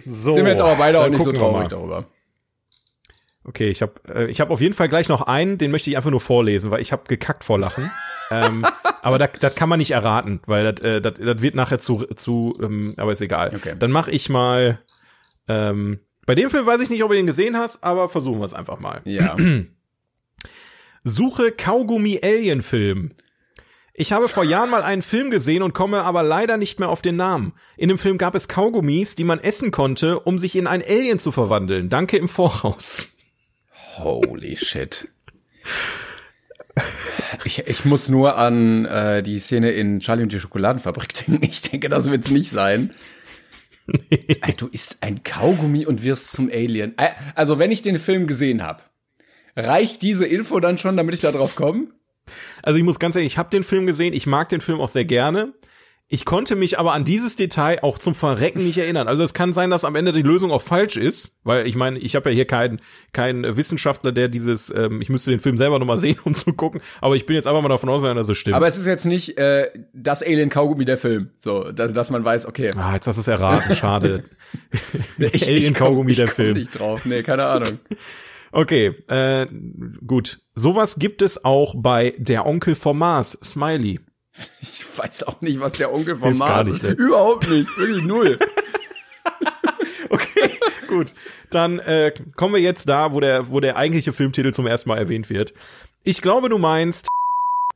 [0.05, 0.35] So.
[0.35, 2.07] Sind wir jetzt aber beide auch nicht so traurig darüber.
[3.45, 5.97] Okay, ich habe äh, ich hab auf jeden Fall gleich noch einen, den möchte ich
[5.97, 7.93] einfach nur vorlesen, weil ich habe gekackt vor Lachen.
[8.31, 8.67] Ähm,
[9.03, 12.57] aber das kann man nicht erraten, weil das äh, das das wird nachher zu zu
[12.61, 13.55] ähm, aber ist egal.
[13.55, 13.75] Okay.
[13.79, 14.81] Dann mache ich mal
[15.49, 18.47] ähm, bei dem Film weiß ich nicht, ob du ihn gesehen hast, aber versuchen wir
[18.47, 19.01] es einfach mal.
[19.05, 19.37] Ja.
[21.05, 23.13] Suche Kaugummi Alien Film.
[23.99, 27.01] Ich habe vor Jahren mal einen Film gesehen und komme aber leider nicht mehr auf
[27.01, 27.55] den Namen.
[27.79, 31.19] In dem Film gab es Kaugummis, die man essen konnte, um sich in ein Alien
[31.19, 31.89] zu verwandeln.
[31.89, 33.07] Danke im Voraus.
[33.97, 35.09] Holy shit.
[37.45, 41.45] Ich, ich muss nur an äh, die Szene in Charlie und die Schokoladenfabrik denken.
[41.45, 42.91] Ich denke, das wird's nicht sein.
[44.11, 46.95] Ey, du isst ein Kaugummi und wirst zum Alien.
[47.35, 48.83] Also, wenn ich den Film gesehen habe,
[49.55, 51.89] reicht diese Info dann schon, damit ich da drauf komme?
[52.63, 54.89] Also ich muss ganz ehrlich, ich habe den Film gesehen, ich mag den Film auch
[54.89, 55.53] sehr gerne.
[56.09, 59.09] Ich konnte mich aber an dieses Detail auch zum Verrecken nicht erinnern.
[59.09, 61.99] Also es kann sein, dass am Ende die Lösung auch falsch ist, weil ich meine,
[61.99, 62.81] ich habe ja hier keinen
[63.13, 66.81] keinen Wissenschaftler, der dieses, ähm, ich müsste den Film selber nochmal sehen, um zu gucken.
[67.01, 68.55] Aber ich bin jetzt einfach mal davon ausgegangen, dass es stimmt.
[68.55, 71.31] Aber es ist jetzt nicht äh, das Alien-Kaugummi der Film.
[71.39, 72.71] So, dass, dass man weiß, okay.
[72.77, 74.23] ah, jetzt hast du es erraten, schade.
[75.19, 76.55] Ich- Alien ich komm- Kaugummi der ich komm Film.
[76.57, 77.05] nicht drauf.
[77.05, 77.81] Nee, keine Ahnung.
[78.53, 79.47] Okay, äh,
[80.07, 80.39] gut.
[80.55, 83.99] Sowas gibt es auch bei Der Onkel vom Mars, Smiley.
[84.61, 86.83] Ich weiß auch nicht, was der Onkel gar Mars nicht, ist.
[86.85, 86.91] ne?
[86.91, 87.69] Überhaupt nicht.
[87.79, 88.39] Wirklich null.
[90.09, 90.51] Okay,
[90.89, 91.15] gut.
[91.51, 94.99] Dann äh, kommen wir jetzt da, wo der, wo der eigentliche Filmtitel zum ersten Mal
[94.99, 95.53] erwähnt wird.
[96.05, 97.09] Ich glaube, du meinst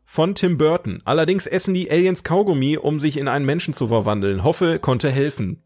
[0.06, 1.02] von Tim Burton.
[1.04, 4.44] Allerdings essen die Aliens Kaugummi, um sich in einen Menschen zu verwandeln.
[4.44, 5.62] Hoffe, konnte helfen.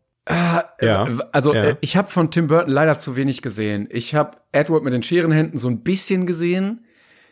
[0.81, 1.07] Ja.
[1.33, 1.65] Also Ja.
[1.65, 3.89] äh, ich habe von Tim Burton leider zu wenig gesehen.
[3.91, 6.85] Ich habe Edward mit den Scherenhänden so ein bisschen gesehen.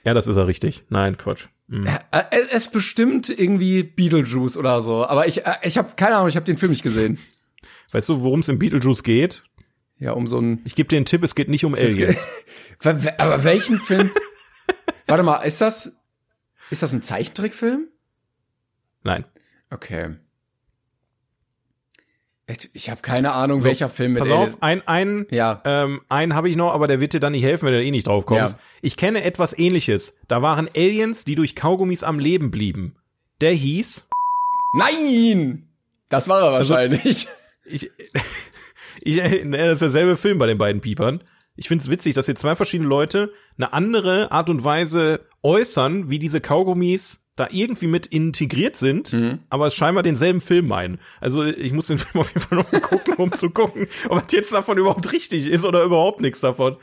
[0.05, 0.85] Ja, das ist er richtig.
[0.91, 1.47] Nein, Quatsch.
[1.73, 1.87] Hm.
[1.87, 5.07] Äh, es ist bestimmt irgendwie Beetlejuice oder so.
[5.07, 7.19] Aber ich, äh, ich habe keine Ahnung, ich habe den Film nicht gesehen.
[7.93, 9.43] Weißt du, worum es in Beetlejuice geht?
[9.99, 10.61] Ja, um so ein.
[10.65, 12.27] Ich gebe dir einen Tipp, es geht nicht um Aliens.
[13.19, 14.11] Aber welchen Film?
[15.07, 15.97] Warte mal, ist das
[16.69, 17.89] ist das ein Zeichentrickfilm?
[19.03, 19.25] Nein.
[19.71, 20.17] Okay.
[22.49, 25.63] Ich, ich habe keine Ahnung, welcher Film mit Pass auf, ein, ein, Ja.
[25.65, 27.91] ähm, einen habe ich noch, aber der wird dir dann nicht helfen, wenn du eh
[27.91, 28.55] nicht drauf kommst.
[28.55, 28.61] Ja.
[28.83, 30.17] Ich kenne etwas ähnliches.
[30.29, 32.97] Da waren Aliens, die durch Kaugummis am Leben blieben.
[33.41, 34.09] Der hieß,
[34.75, 35.69] Nein!
[36.09, 37.29] Das war er Also wahrscheinlich.
[37.65, 37.91] ich,
[39.03, 41.23] ich, ne, das ist derselbe Film bei den beiden Piepern.
[41.55, 46.09] Ich finde es witzig, dass hier zwei verschiedene Leute eine andere Art und Weise äußern,
[46.09, 49.17] wie diese Kaugummis da irgendwie mit integriert sind,
[49.49, 51.01] aber es scheinbar denselben Film meinen.
[51.21, 54.25] Also ich muss den Film auf jeden Fall noch mal gucken, um zu gucken, ob
[54.27, 56.77] es jetzt davon überhaupt richtig ist oder überhaupt nichts davon.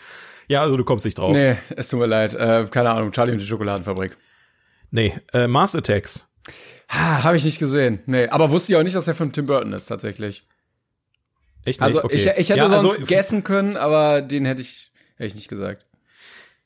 [0.47, 1.31] Ja, also du kommst nicht drauf.
[1.33, 2.33] nee, es tut mir leid.
[2.33, 4.17] Äh, keine Ahnung, Charlie und die Schokoladenfabrik.
[4.89, 6.27] Nee, äh, Mars Attacks.
[6.89, 7.99] Ha, habe ich nicht gesehen.
[8.07, 10.47] Nee, aber wusste ich auch nicht, dass er von Tim Burton ist, tatsächlich.
[11.65, 11.81] Echt nicht?
[11.81, 12.15] Also okay.
[12.15, 15.49] ich, ich hätte ja, sonst also, guessen können, aber den hätte ich, hätte ich nicht
[15.49, 15.85] gesagt.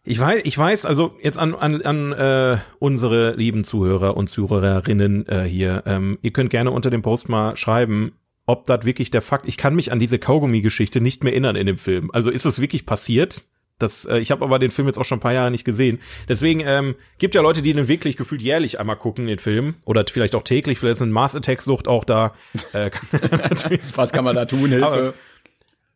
[0.05, 5.27] Ich weiß, ich weiß, also jetzt an, an, an äh, unsere lieben Zuhörer und Zuhörerinnen
[5.29, 8.11] äh, hier, ähm, ihr könnt gerne unter dem Post mal schreiben,
[8.45, 9.47] ob das wirklich der Fakt.
[9.47, 12.11] Ich kann mich an diese Kaugummi-Geschichte nicht mehr erinnern in dem Film.
[12.11, 13.43] Also ist es wirklich passiert?
[13.79, 15.99] Das, äh, ich habe aber den Film jetzt auch schon ein paar Jahre nicht gesehen.
[16.27, 19.75] Deswegen ähm, gibt ja Leute, die den wirklich gefühlt jährlich einmal gucken, den Film.
[19.85, 20.79] Oder vielleicht auch täglich.
[20.79, 22.33] Vielleicht ist eine Mars Attack-Sucht auch da.
[22.73, 22.91] Äh,
[23.95, 24.69] Was kann man da tun?
[24.69, 24.85] Hilfe.
[24.85, 25.13] Aber-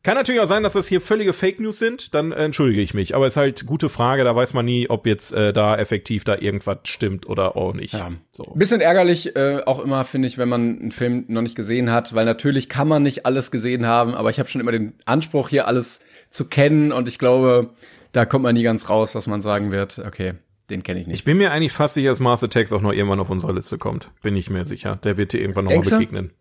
[0.08, 2.94] kann natürlich auch sein, dass das hier völlige Fake News sind, dann äh, entschuldige ich
[2.94, 3.14] mich.
[3.14, 6.38] Aber ist halt gute Frage, da weiß man nie, ob jetzt äh, da effektiv da
[6.38, 7.94] irgendwas stimmt oder auch nicht.
[7.94, 8.12] Ja.
[8.32, 8.44] So.
[8.56, 12.16] Bisschen ärgerlich äh, auch immer, finde ich, wenn man einen Film noch nicht gesehen hat,
[12.16, 15.50] weil natürlich kann man nicht alles gesehen haben, aber ich habe schon immer den Anspruch,
[15.50, 16.00] hier alles
[16.30, 17.72] zu kennen und ich glaube,
[18.14, 20.36] da kommt man nie ganz raus, dass man sagen wird, okay,
[20.70, 21.18] den kenne ich nicht.
[21.18, 23.78] Ich bin mir eigentlich fast sicher, dass Mars Attacks auch noch irgendwann auf unserer Liste
[23.78, 24.10] kommt.
[24.22, 25.00] Bin ich mir sicher.
[25.04, 26.06] Der wird dir irgendwann noch Denkst mal du?
[26.06, 26.32] begegnen.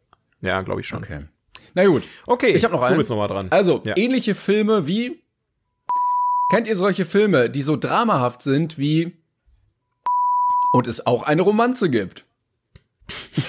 [0.41, 0.99] Ja, glaube ich schon.
[0.99, 1.23] okay.
[1.77, 2.03] Na gut.
[2.27, 2.95] Okay, Ich habe noch einen.
[2.95, 3.47] Du bist noch mal dran.
[3.51, 3.97] Also, Ja.
[3.97, 5.21] ähnliche Filme wie
[6.51, 9.17] Kennt ihr solche Filme, die so dramahaft sind wie
[10.73, 12.25] und es auch eine Romanze gibt?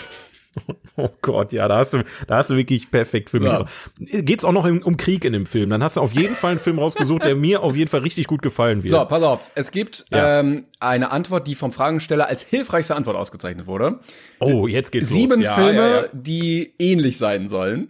[0.99, 3.51] Oh Gott, ja, da hast du, da hast du wirklich perfekt für mich.
[3.51, 3.65] Ja.
[3.99, 5.69] Geht's auch noch um, um Krieg in dem Film?
[5.69, 8.25] Dann hast du auf jeden Fall einen Film rausgesucht, der mir auf jeden Fall richtig
[8.25, 8.89] gut gefallen wird.
[8.89, 9.51] So, pass auf.
[9.53, 10.39] Es gibt Ja.
[10.39, 13.99] ähm, eine Antwort, die vom Fragensteller als hilfreichste Antwort ausgezeichnet wurde.
[14.39, 15.43] Oh, jetzt geht's Sieben los.
[15.43, 16.05] Ja, Filme, Ja, ja.
[16.13, 17.89] die ähnlich sein sollen.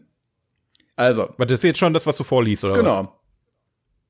[0.97, 2.79] Also, Aber das ist jetzt schon das, was du vorliest, oder was?
[2.81, 3.13] genau.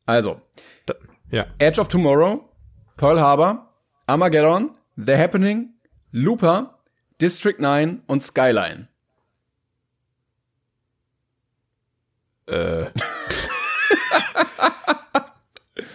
[0.07, 0.41] Also,
[0.87, 0.95] Da,
[1.29, 1.45] ja.
[1.59, 2.49] Edge of Tomorrow,
[2.95, 3.71] Pearl Harbor,
[4.07, 5.73] Armageddon, The Happening,
[6.11, 6.79] Looper,
[7.21, 8.87] District 9 und Skyline.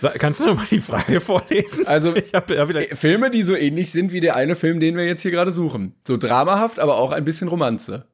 [0.01, 1.87] Sa- Kannst du noch mal die Frage vorlesen?
[1.87, 2.83] Also, ich habe ja wieder.
[2.97, 5.95] Filme, die so ähnlich sind wie der eine Film, den wir jetzt hier gerade suchen.
[6.07, 8.07] So dramahaft, aber auch ein bisschen Romanze.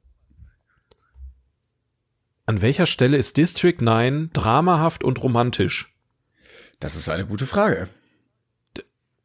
[2.49, 5.95] An welcher Stelle ist District 9 dramahaft und romantisch?
[6.81, 7.91] Das ist eine gute Frage.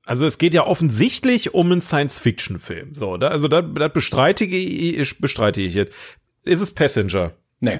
[0.03, 2.95] Also es geht ja offensichtlich um einen Science-Fiction-Film.
[2.95, 5.93] So, da, also da, das bestreite ich, bestreite ich jetzt.
[6.43, 7.31] Ist es Passenger?
[7.61, 7.79] Nee.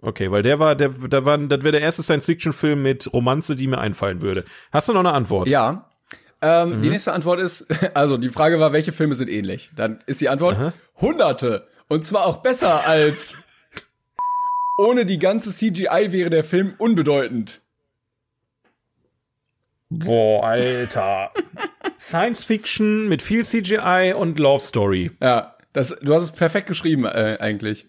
[0.00, 3.68] Okay, weil der war, der, da war, das wäre der erste Science-Fiction-Film mit Romanze, die
[3.68, 4.44] mir einfallen würde.
[4.72, 5.46] Hast du noch eine Antwort?
[5.46, 5.88] Ja.
[6.42, 7.64] Ähm, Die nächste Antwort ist,
[7.94, 9.70] also die Frage war, welche Filme sind ähnlich?
[9.76, 11.68] Dann ist die Antwort Hunderte.
[11.86, 13.36] Und zwar auch besser als
[14.76, 17.62] ohne die ganze CGI wäre der Film unbedeutend.
[19.88, 21.32] Boah, Alter.
[22.00, 25.10] Science-Fiction mit viel CGI und Love Story.
[25.20, 27.86] Ja, das, du hast es perfekt geschrieben äh, eigentlich.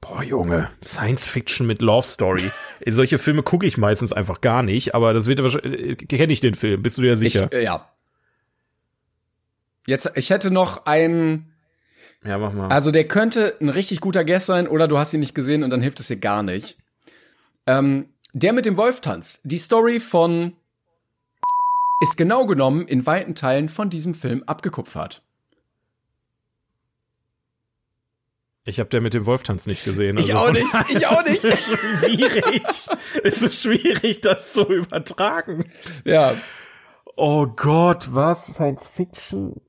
[0.00, 2.50] Boah, Junge, Science-Fiction mit Love Story.
[2.86, 6.54] Solche Filme gucke ich meistens einfach gar nicht, aber das wird wahrscheinlich, kenne ich den
[6.54, 7.48] Film, bist du dir sicher?
[7.50, 7.88] Ich, äh, ja.
[9.86, 11.51] Jetzt, ich hätte noch einen,
[12.24, 12.68] ja, mach mal.
[12.68, 15.70] also der könnte ein richtig guter Guest sein oder du hast ihn nicht gesehen und
[15.70, 16.76] dann hilft es dir gar nicht.
[17.66, 19.40] Ähm, der mit dem Wolftanz.
[19.44, 20.56] Die Story von
[22.00, 25.22] ist genau genommen in weiten Teilen von diesem Film abgekupfert.
[28.64, 30.18] Ich habe der mit dem Wolftanz nicht gesehen.
[30.18, 32.62] Ich also auch von nicht, ich auch ist es Schwierig.
[33.24, 35.64] es ist schwierig, das zu übertragen.
[36.04, 36.34] Ja,
[37.16, 38.46] Oh Gott, was?
[38.46, 39.60] Science Fiction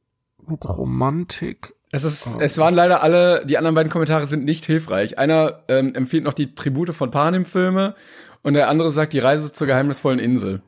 [0.48, 1.74] mit Romantik?
[1.94, 5.20] Es ist, es waren leider alle, die anderen beiden Kommentare sind nicht hilfreich.
[5.20, 7.94] Einer ähm, empfiehlt noch die Tribute von Panem Filme
[8.42, 10.64] und der andere sagt die Reise zur geheimnisvollen Insel.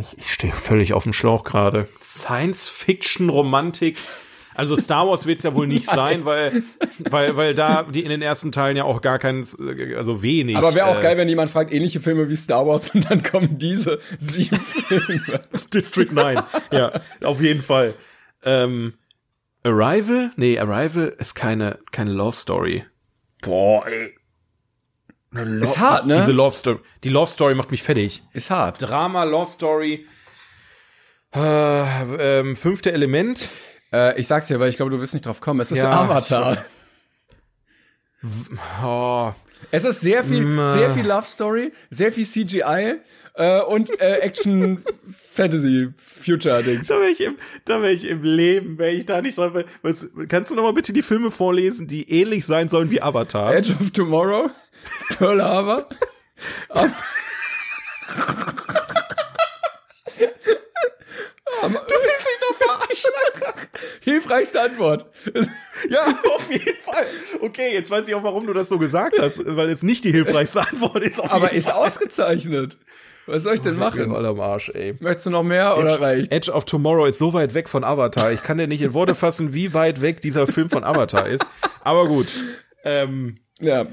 [0.00, 1.86] Ich, ich stehe völlig auf dem Schlauch gerade.
[2.02, 3.96] Science Fiction Romantik.
[4.56, 6.64] Also Star Wars wird's ja wohl nicht sein, weil,
[6.98, 9.46] weil, weil da die in den ersten Teilen ja auch gar kein,
[9.96, 10.56] also wenig.
[10.56, 13.22] Aber wäre auch äh, geil, wenn jemand fragt, ähnliche Filme wie Star Wars und dann
[13.22, 15.42] kommen diese sieben Filme.
[15.72, 16.42] District 9.
[16.72, 17.94] ja, auf jeden Fall.
[18.44, 18.94] Ähm,
[19.62, 20.30] Arrival?
[20.36, 22.84] Nee, Arrival ist keine, keine Love Story.
[23.42, 24.14] Boah, ey.
[25.60, 26.18] Ist hart, ne?
[26.20, 26.78] Diese Love Story.
[27.02, 28.22] Die Love Story macht mich fertig.
[28.32, 28.80] Ist hart.
[28.80, 30.06] Drama, Love Story.
[31.34, 33.48] Äh, ähm, fünfte Element.
[33.92, 35.58] Äh, ich sag's dir, weil ich glaube, du wirst nicht drauf kommen.
[35.60, 36.64] Es ist Ja, Avatar.
[38.82, 39.32] Oh,
[39.70, 43.00] Es ist sehr viel, sehr viel Love Story, sehr viel CGI
[43.34, 44.84] äh, und äh, Action
[45.34, 46.86] Fantasy Future Dings.
[46.88, 49.52] da wäre ich im, da wäre ich im Leben, wäre ich da nicht drauf.
[49.82, 53.54] Was, kannst du noch mal bitte die Filme vorlesen, die ähnlich sein sollen wie Avatar?
[53.54, 54.50] Edge of Tomorrow,
[55.18, 55.88] Pearl Harbor.
[56.68, 56.90] Ab-
[61.62, 63.10] du willst mich doch verarschen.
[64.02, 65.06] Hilfreichste Antwort.
[65.88, 67.06] Ja, auf jeden Fall.
[67.40, 70.10] Okay, jetzt weiß ich auch, warum du das so gesagt hast, weil es nicht die
[70.12, 71.20] hilfreichste Antwort ist.
[71.20, 72.78] Aber ist ausgezeichnet.
[73.26, 74.10] Was soll ich denn machen?
[74.10, 74.94] Voll am Arsch, ey.
[75.00, 76.30] Möchtest du noch mehr oder reicht?
[76.30, 78.32] Edge of Tomorrow ist so weit weg von Avatar.
[78.32, 81.46] Ich kann dir nicht in Worte fassen, wie weit weg dieser Film von Avatar ist.
[81.82, 82.26] Aber gut.
[82.84, 83.86] Ähm, Ja.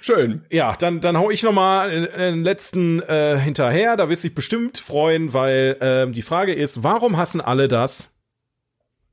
[0.00, 0.44] Schön.
[0.50, 3.96] ja, dann, dann hau ich noch mal den, den letzten äh, hinterher.
[3.96, 8.08] Da wirst du dich bestimmt freuen, weil ähm, die Frage ist, warum hassen alle das?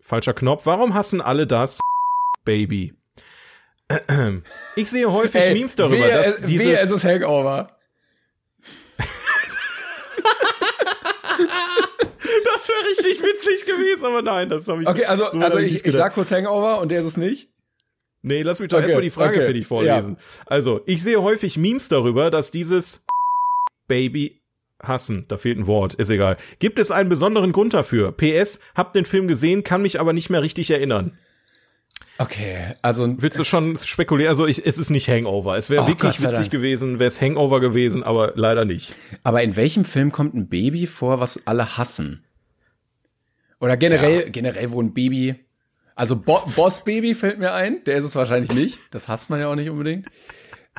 [0.02, 0.65] falscher Knopf.
[0.65, 1.80] Warum hassen alle das
[2.44, 2.94] Baby?
[4.76, 7.77] Ich sehe häufig Ey, Memes darüber, wehe, dass es- dieses wehe, es ist Hangover.
[12.45, 15.76] Das wäre richtig witzig gewesen, aber nein, das habe ich Okay, also, so also ich,
[15.76, 15.99] ich gedacht.
[15.99, 17.49] sag kurz Hangover und der ist es nicht.
[18.22, 20.18] Nee, lass mich doch Okay, erstmal die Frage okay, für dich vorlesen.
[20.45, 23.06] Also, ich sehe häufig Memes darüber, dass dieses
[23.88, 24.40] Baby
[24.82, 26.38] hassen, da fehlt ein Wort, ist egal.
[26.60, 28.11] Gibt es einen besonderen Grund dafür?
[28.11, 31.18] PS, hab den Film gesehen, kann mich aber nicht mehr richtig erinnern.
[32.22, 34.30] Okay, also Willst du schon spekulieren?
[34.30, 35.58] Also, ich, es ist nicht Hangover.
[35.58, 36.52] Es wäre Oh, wirklich witzig Dank.
[36.52, 38.94] gewesen, wäre es Hangover gewesen, aber leider nicht.
[39.24, 42.24] Aber in welchem Film kommt ein Baby vor, was alle hassen?
[43.62, 45.36] Oder generell, generell wo ein Baby,
[45.96, 48.78] also Bo Boss Baby fällt mir ein, der ist es wahrscheinlich nicht.
[48.91, 50.08] Das hasst man ja auch nicht unbedingt.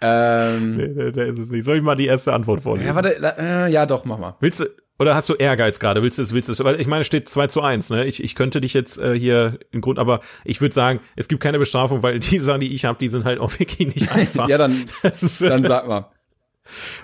[0.03, 1.65] Ähm, Nee, da, da ist es nicht.
[1.65, 2.87] Soll ich mal die erste Antwort vorlesen?
[2.87, 4.37] ja, warte, äh, ja, doch, mach mal.
[4.41, 4.67] Willst du,
[5.01, 6.03] oder hast du Ehrgeiz gerade?
[6.03, 6.65] Willst du es, willst du?
[6.65, 8.05] Weil ich meine, es steht 2 zu 1, ne?
[8.05, 11.43] Ich, ich könnte dich jetzt äh, hier im Grund, aber ich würde sagen, es gibt
[11.43, 14.47] keine Bestrafung, weil die Sachen, die ich habe, die sind halt auch wirklich nicht einfach.
[14.49, 16.11] Ja, dann, das ist, äh, dann sag mal.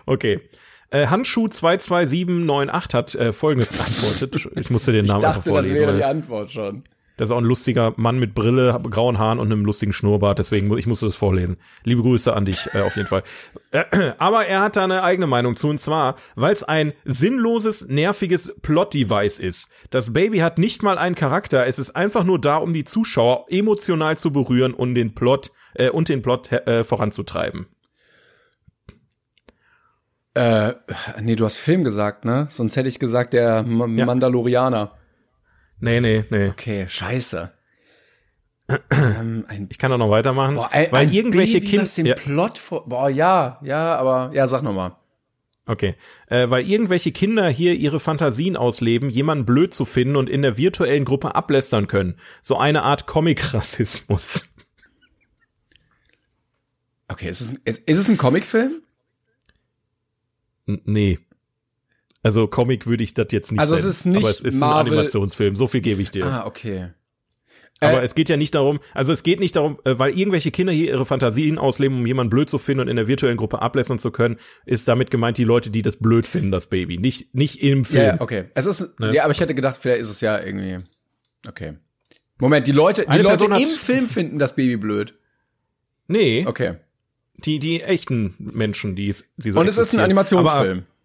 [0.05, 0.41] okay.
[0.91, 4.49] Äh, Handschuh 22798 hat äh, folgendes beantwortet.
[4.55, 5.75] Ich musste den Ich Namen einfach dachte, das vorlesen.
[5.77, 6.85] wäre weil die Antwort schon.
[7.17, 10.77] Das ist auch ein lustiger Mann mit Brille, grauen Haaren und einem lustigen Schnurrbart, deswegen
[10.77, 11.57] ich musste das vorlesen.
[11.85, 13.23] Liebe Grüße an dich äh, auf jeden Fall.
[13.71, 17.89] Äh, aber er hat da eine eigene Meinung zu und zwar, weil es ein sinnloses,
[17.89, 19.71] nerviges Plot-Device ist.
[19.91, 23.47] Das Baby hat nicht mal einen Charakter, es ist einfach nur da, um die Zuschauer
[23.49, 27.67] emotional zu berühren und den Plot äh, und den Plot äh, voranzutreiben.
[30.35, 30.75] Äh,
[31.23, 32.47] nee, du hast Film gesagt, ne?
[32.51, 34.05] Sonst hätte ich gesagt, der M Ja.
[34.05, 34.93] Mandalorianer.
[35.79, 36.49] Nee, nee, nee.
[36.49, 37.53] Okay, scheiße.
[38.91, 42.21] ähm, Ich kann auch noch weitermachen, boah, ein, weil ein irgendwelche Baby, was den Kinder
[42.21, 44.97] Plot vor, boah, ja, ja, aber, ja, sag noch mal.
[45.67, 45.97] Okay.
[46.29, 50.57] Äh, weil irgendwelche Kinder hier ihre Fantasien ausleben, jemanden blöd zu finden und in der
[50.57, 52.19] virtuellen Gruppe ablästern können.
[52.43, 54.45] So eine Art Comic-Rassismus.
[57.09, 58.83] Okay, ist es, ist, ist es ein Comicfilm?
[60.67, 61.19] N- nee.
[62.27, 63.91] Also Comic würde ich das jetzt nicht Also es nennen.
[63.91, 66.27] ist nicht Aber es ist Marvel- ein Animationsfilm, so viel gebe ich dir.
[66.27, 66.89] Ah, okay.
[67.81, 70.51] Aber äh, es geht ja nicht darum, also es geht nicht darum, äh, weil irgendwelche
[70.51, 73.61] Kinder hier ihre Fantasien ausleben, um jemanden blöd zu finden und in der virtuellen Gruppe
[73.63, 76.97] ablästern zu können, ist damit gemeint die Leute, die das blöd finden, das Baby.
[76.99, 78.03] Nicht, nicht im Film.
[78.07, 78.47] ja, okay.
[78.55, 79.15] Es ist, Ne?
[79.15, 80.79] ja, aber ich hätte gedacht, vielleicht ist es ja irgendwie,
[81.47, 81.75] okay.
[82.39, 85.15] Moment, die Leute, die Eine Leute Person im Film finden das Baby blöd.
[86.09, 86.75] Nee, Okay.
[87.45, 90.01] die, die echten Menschen, die es, sie so Und es ist ein.
[90.01, 90.79] Animationsfilm.
[90.79, 90.96] Aber,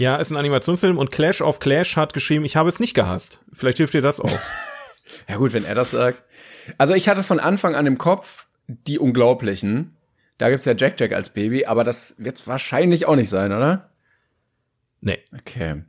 [0.00, 3.40] ja, ist ein Animationsfilm und Clash of Clash hat geschrieben, ich habe es nicht gehasst.
[3.52, 4.30] Vielleicht hilft dir das auch.
[5.28, 6.22] Ja gut, wenn er das sagt.
[6.78, 9.96] Also ich hatte von Anfang an im Kopf die Unglaublichen.
[10.38, 13.90] Da gibt's ja Jack Jack als Baby, aber das wird's wahrscheinlich auch nicht sein, oder?
[15.00, 15.18] nee.
[15.36, 15.82] Okay.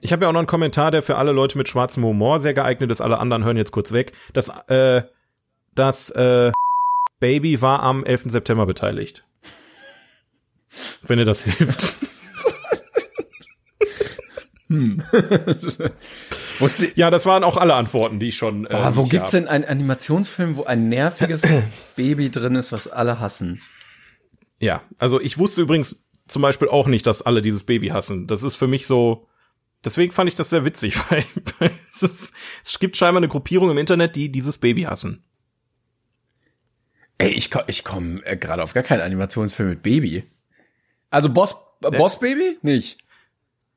[0.00, 2.54] Ich habe ja auch noch einen Kommentar, der für alle Leute mit schwarzem Humor sehr
[2.54, 3.02] geeignet ist.
[3.02, 4.12] Alle anderen hören jetzt kurz weg.
[4.32, 5.02] Das, äh,
[5.74, 6.52] das äh,
[7.20, 8.24] Baby war am 11.
[8.28, 9.22] September beteiligt.
[11.02, 12.15] Wenn dir das hilft.
[16.58, 18.66] wusste, Ja, das waren auch alle Antworten, die ich schon.
[18.66, 19.40] Äh, boah, wo gibt's hab.
[19.40, 21.42] denn einen Animationsfilm, wo ein nerviges
[21.96, 23.60] Baby drin ist, was alle hassen?
[24.58, 28.26] Ja, also ich wusste übrigens zum Beispiel auch nicht, dass alle dieses Baby hassen.
[28.26, 29.28] Das ist für mich so.
[29.84, 31.22] Deswegen fand ich das sehr witzig, weil,
[31.58, 32.34] weil es, ist,
[32.64, 35.22] es gibt scheinbar eine Gruppierung im Internet, die dieses Baby hassen.
[37.18, 40.24] Ey, ich, ko- ich komme äh, gerade auf gar keinen Animationsfilm mit Baby.
[41.10, 42.58] Also Boss, äh, Boss Baby?
[42.62, 42.98] Nicht.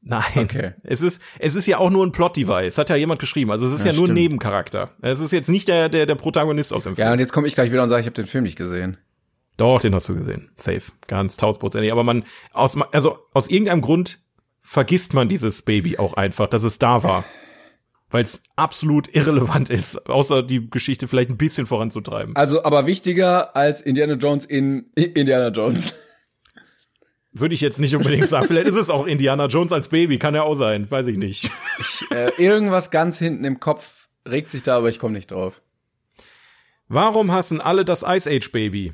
[0.01, 0.23] Nein.
[0.35, 0.73] Okay.
[0.84, 2.77] Es ist, es ist ja auch nur ein Plot-Device.
[2.77, 3.51] Hat ja jemand geschrieben.
[3.51, 4.13] Also es ist ja, Ja, nur ein.
[4.13, 4.91] Nebencharakter.
[5.01, 7.07] Es ist jetzt nicht der, der, der Protagonist aus dem Film.
[7.07, 8.97] Ja, und jetzt komme ich gleich wieder und sage, ich habe den Film nicht gesehen.
[9.57, 10.51] Doch, den hast du gesehen.
[10.55, 10.84] Safe.
[11.07, 11.91] Ganz tausendprozentig.
[11.91, 12.23] Aber man,
[12.53, 14.19] aus, also aus irgendeinem Grund
[14.61, 17.26] vergisst man dieses Baby auch einfach, dass es da war.
[18.11, 22.35] Weil es absolut irrelevant ist, außer die Geschichte vielleicht ein bisschen voranzutreiben.
[22.35, 25.93] Also, aber wichtiger als Indiana Jones in Indiana Jones.
[27.31, 28.47] Würde ich jetzt nicht unbedingt sagen.
[28.47, 31.51] Vielleicht ist es auch Indiana Jones als Baby, kann ja auch sein, weiß ich nicht.
[32.11, 35.61] äh, irgendwas ganz hinten im Kopf regt sich da, aber ich komme nicht drauf.
[36.88, 38.93] Warum hassen alle das Ice Age Baby?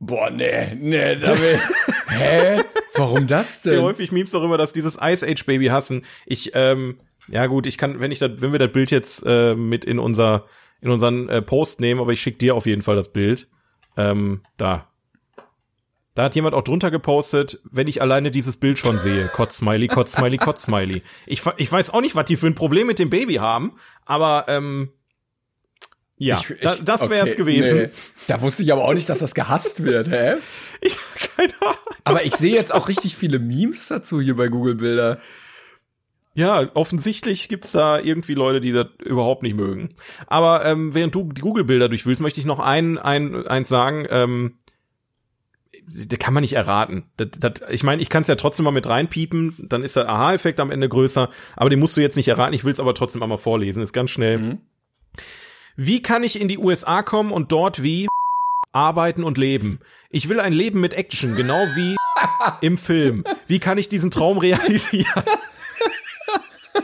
[0.00, 1.60] Boah, nee, nee, da will.
[2.08, 2.60] Hä?
[2.96, 3.82] Warum das Sehr denn?
[3.82, 6.02] häufig Memes auch immer, dass dieses Ice Age Baby hassen.
[6.26, 6.98] Ich, ähm,
[7.28, 10.00] ja gut, ich kann, wenn ich das, wenn wir das Bild jetzt äh, mit in
[10.00, 10.46] unser,
[10.80, 13.48] in unseren äh, Post nehmen, aber ich schick dir auf jeden Fall das Bild.
[13.96, 14.88] Ähm, da.
[16.14, 19.28] Da hat jemand auch drunter gepostet, wenn ich alleine dieses Bild schon sehe.
[19.28, 21.02] Kotz-Smiley, Kotz-Smiley, Kotz-Smiley.
[21.26, 23.72] Ich, ich weiß auch nicht, was die für ein Problem mit dem Baby haben,
[24.04, 24.90] aber ähm,
[26.18, 27.78] ja, Ich- ich- da, das wär's okay, gewesen.
[27.78, 27.88] nee.
[28.28, 30.34] Da wusste ich aber auch nicht, dass das gehasst wird, hä?
[30.84, 30.98] Ich
[31.36, 31.76] keine Ahnung.
[32.04, 35.18] Aber ich sehe jetzt auch richtig viele Memes dazu hier bei Google Bilder.
[36.34, 39.90] Ja, offensichtlich gibt's da irgendwie Leute, die das überhaupt nicht mögen.
[40.26, 44.06] Aber ähm, während du die Google-Bilder durchwühlst, möchte ich noch ein, ein, eins sagen.
[44.10, 44.54] Ähm,
[45.86, 47.04] da kann man nicht erraten.
[47.16, 50.08] Das, das, ich meine, ich kann es ja trotzdem mal mit reinpiepen, dann ist der
[50.08, 52.54] Aha-Effekt am Ende größer, aber den musst du jetzt nicht erraten.
[52.54, 53.82] Ich will es aber trotzdem einmal vorlesen.
[53.82, 54.38] Ist ganz schnell.
[54.38, 54.58] Mhm.
[55.76, 58.08] Wie kann ich in die USA kommen und dort wie
[58.72, 59.80] arbeiten und leben?
[60.10, 61.96] Ich will ein Leben mit Action, genau wie
[62.60, 63.24] im Film.
[63.46, 65.22] Wie kann ich diesen Traum realisieren?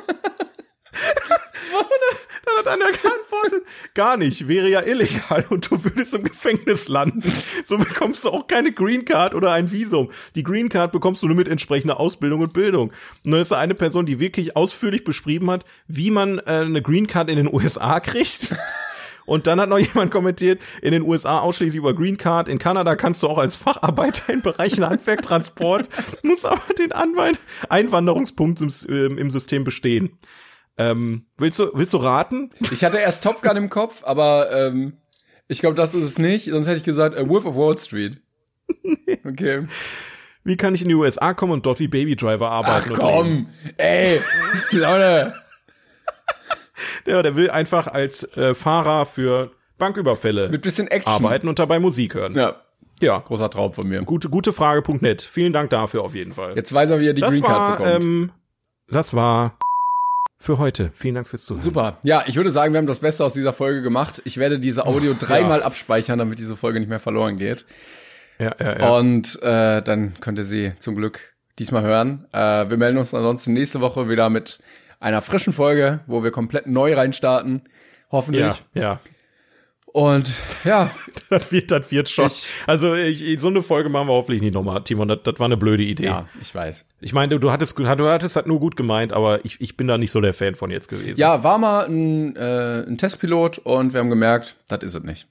[2.44, 3.27] Dann hat einer geantwortet,
[3.94, 7.32] gar nicht, wäre ja illegal und du würdest im Gefängnis landen.
[7.64, 10.10] So bekommst du auch keine Green Card oder ein Visum.
[10.34, 12.90] Die Green Card bekommst du nur mit entsprechender Ausbildung und Bildung.
[13.24, 16.82] Und dann ist da eine Person, die wirklich ausführlich beschrieben hat, wie man äh, eine
[16.82, 18.54] Green Card in den USA kriegt.
[19.28, 22.96] Und dann hat noch jemand kommentiert, in den USA ausschließlich über Green Card, in Kanada
[22.96, 25.90] kannst du auch als Facharbeiter in Bereichen Handwerk, Transport,
[26.22, 27.38] muss aber den Anwalt
[27.68, 30.16] Einwanderungspunkt ähm, im System bestehen.
[30.78, 32.50] Ähm, willst du, willst du raten?
[32.70, 34.94] Ich hatte erst Top Gun im Kopf, aber ähm,
[35.48, 36.46] ich glaube, das ist es nicht.
[36.50, 38.20] Sonst hätte ich gesagt, äh, Wolf of Wall Street.
[39.24, 39.66] Okay.
[40.44, 42.90] Wie kann ich in die USA kommen und dort wie Baby Driver Ach arbeiten?
[42.90, 43.00] leben?
[43.00, 43.46] komm,
[43.76, 44.20] ey,
[44.70, 45.34] Leute.
[47.06, 51.12] Der, der will einfach als äh, Fahrer für Banküberfälle Mit bisschen Action.
[51.12, 52.34] arbeiten und dabei Musik hören.
[52.34, 52.56] Ja,
[53.00, 53.18] ja.
[53.18, 54.02] großer Traum von mir.
[54.02, 55.22] Gute, gute Frage.net.
[55.22, 56.54] Vielen Dank dafür auf jeden Fall.
[56.56, 58.04] Jetzt weiß er, wie er die das Green Card war, bekommt.
[58.04, 58.32] ähm,
[58.90, 59.56] das war
[60.38, 60.92] für heute.
[60.94, 61.62] Vielen Dank fürs Zuhören.
[61.62, 61.98] Super.
[62.04, 64.22] Ja, ich würde sagen, wir haben das Beste aus dieser Folge gemacht.
[64.24, 67.64] Ich werde diese Audio dreimal abspeichern, damit diese Folge nicht mehr verloren geht.
[68.38, 68.96] Ja, ja, ja.
[68.96, 72.26] Und äh, dann könnt ihr sie zum Glück diesmal hören.
[72.32, 74.60] Äh, wir melden uns ansonsten nächste Woche wieder mit
[75.00, 77.62] einer frischen Folge, wo wir komplett neu reinstarten.
[78.10, 78.62] Hoffentlich.
[78.74, 79.00] ja, ja.
[79.92, 80.32] Und
[80.64, 80.90] ja,
[81.30, 82.26] Das wird, das wird schon.
[82.28, 85.08] Ich- also ich, so eine Folge machen wir hoffentlich nicht nochmal, Timon.
[85.08, 86.04] Das, das war eine blöde Idee.
[86.04, 86.86] ja, ich weiß.
[87.00, 89.88] Ich meine, du, du hattest, du hattest halt nur gut gemeint, aber ich, ich bin
[89.88, 91.18] da nicht so der Fan von jetzt gewesen.
[91.18, 95.28] Ja, war mal ein, äh, ein Testpilot und wir haben gemerkt, das ist es nicht.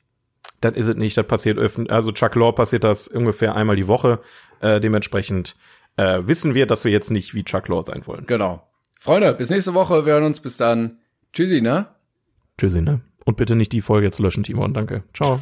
[0.62, 1.18] Das ist es nicht.
[1.18, 1.92] Das passiert öffentlich.
[1.92, 4.20] Also Chuck Lorre passiert das ungefähr einmal die Woche.
[4.60, 5.56] Äh, dementsprechend
[5.98, 8.26] äh, wissen wir, dass wir jetzt nicht wie Chuck Lorre sein wollen.
[8.28, 8.68] Genau.
[9.00, 10.06] Freunde, bis nächste Woche.
[10.06, 10.40] Wir hören uns.
[10.40, 10.98] Bis dann.
[11.34, 11.88] Tschüssi, ne?
[12.60, 13.02] Tschüssi, ne?
[13.28, 14.74] Und bitte nicht die Folge jetzt löschen, Timon.
[14.74, 15.04] Danke.
[15.14, 15.42] Ciao.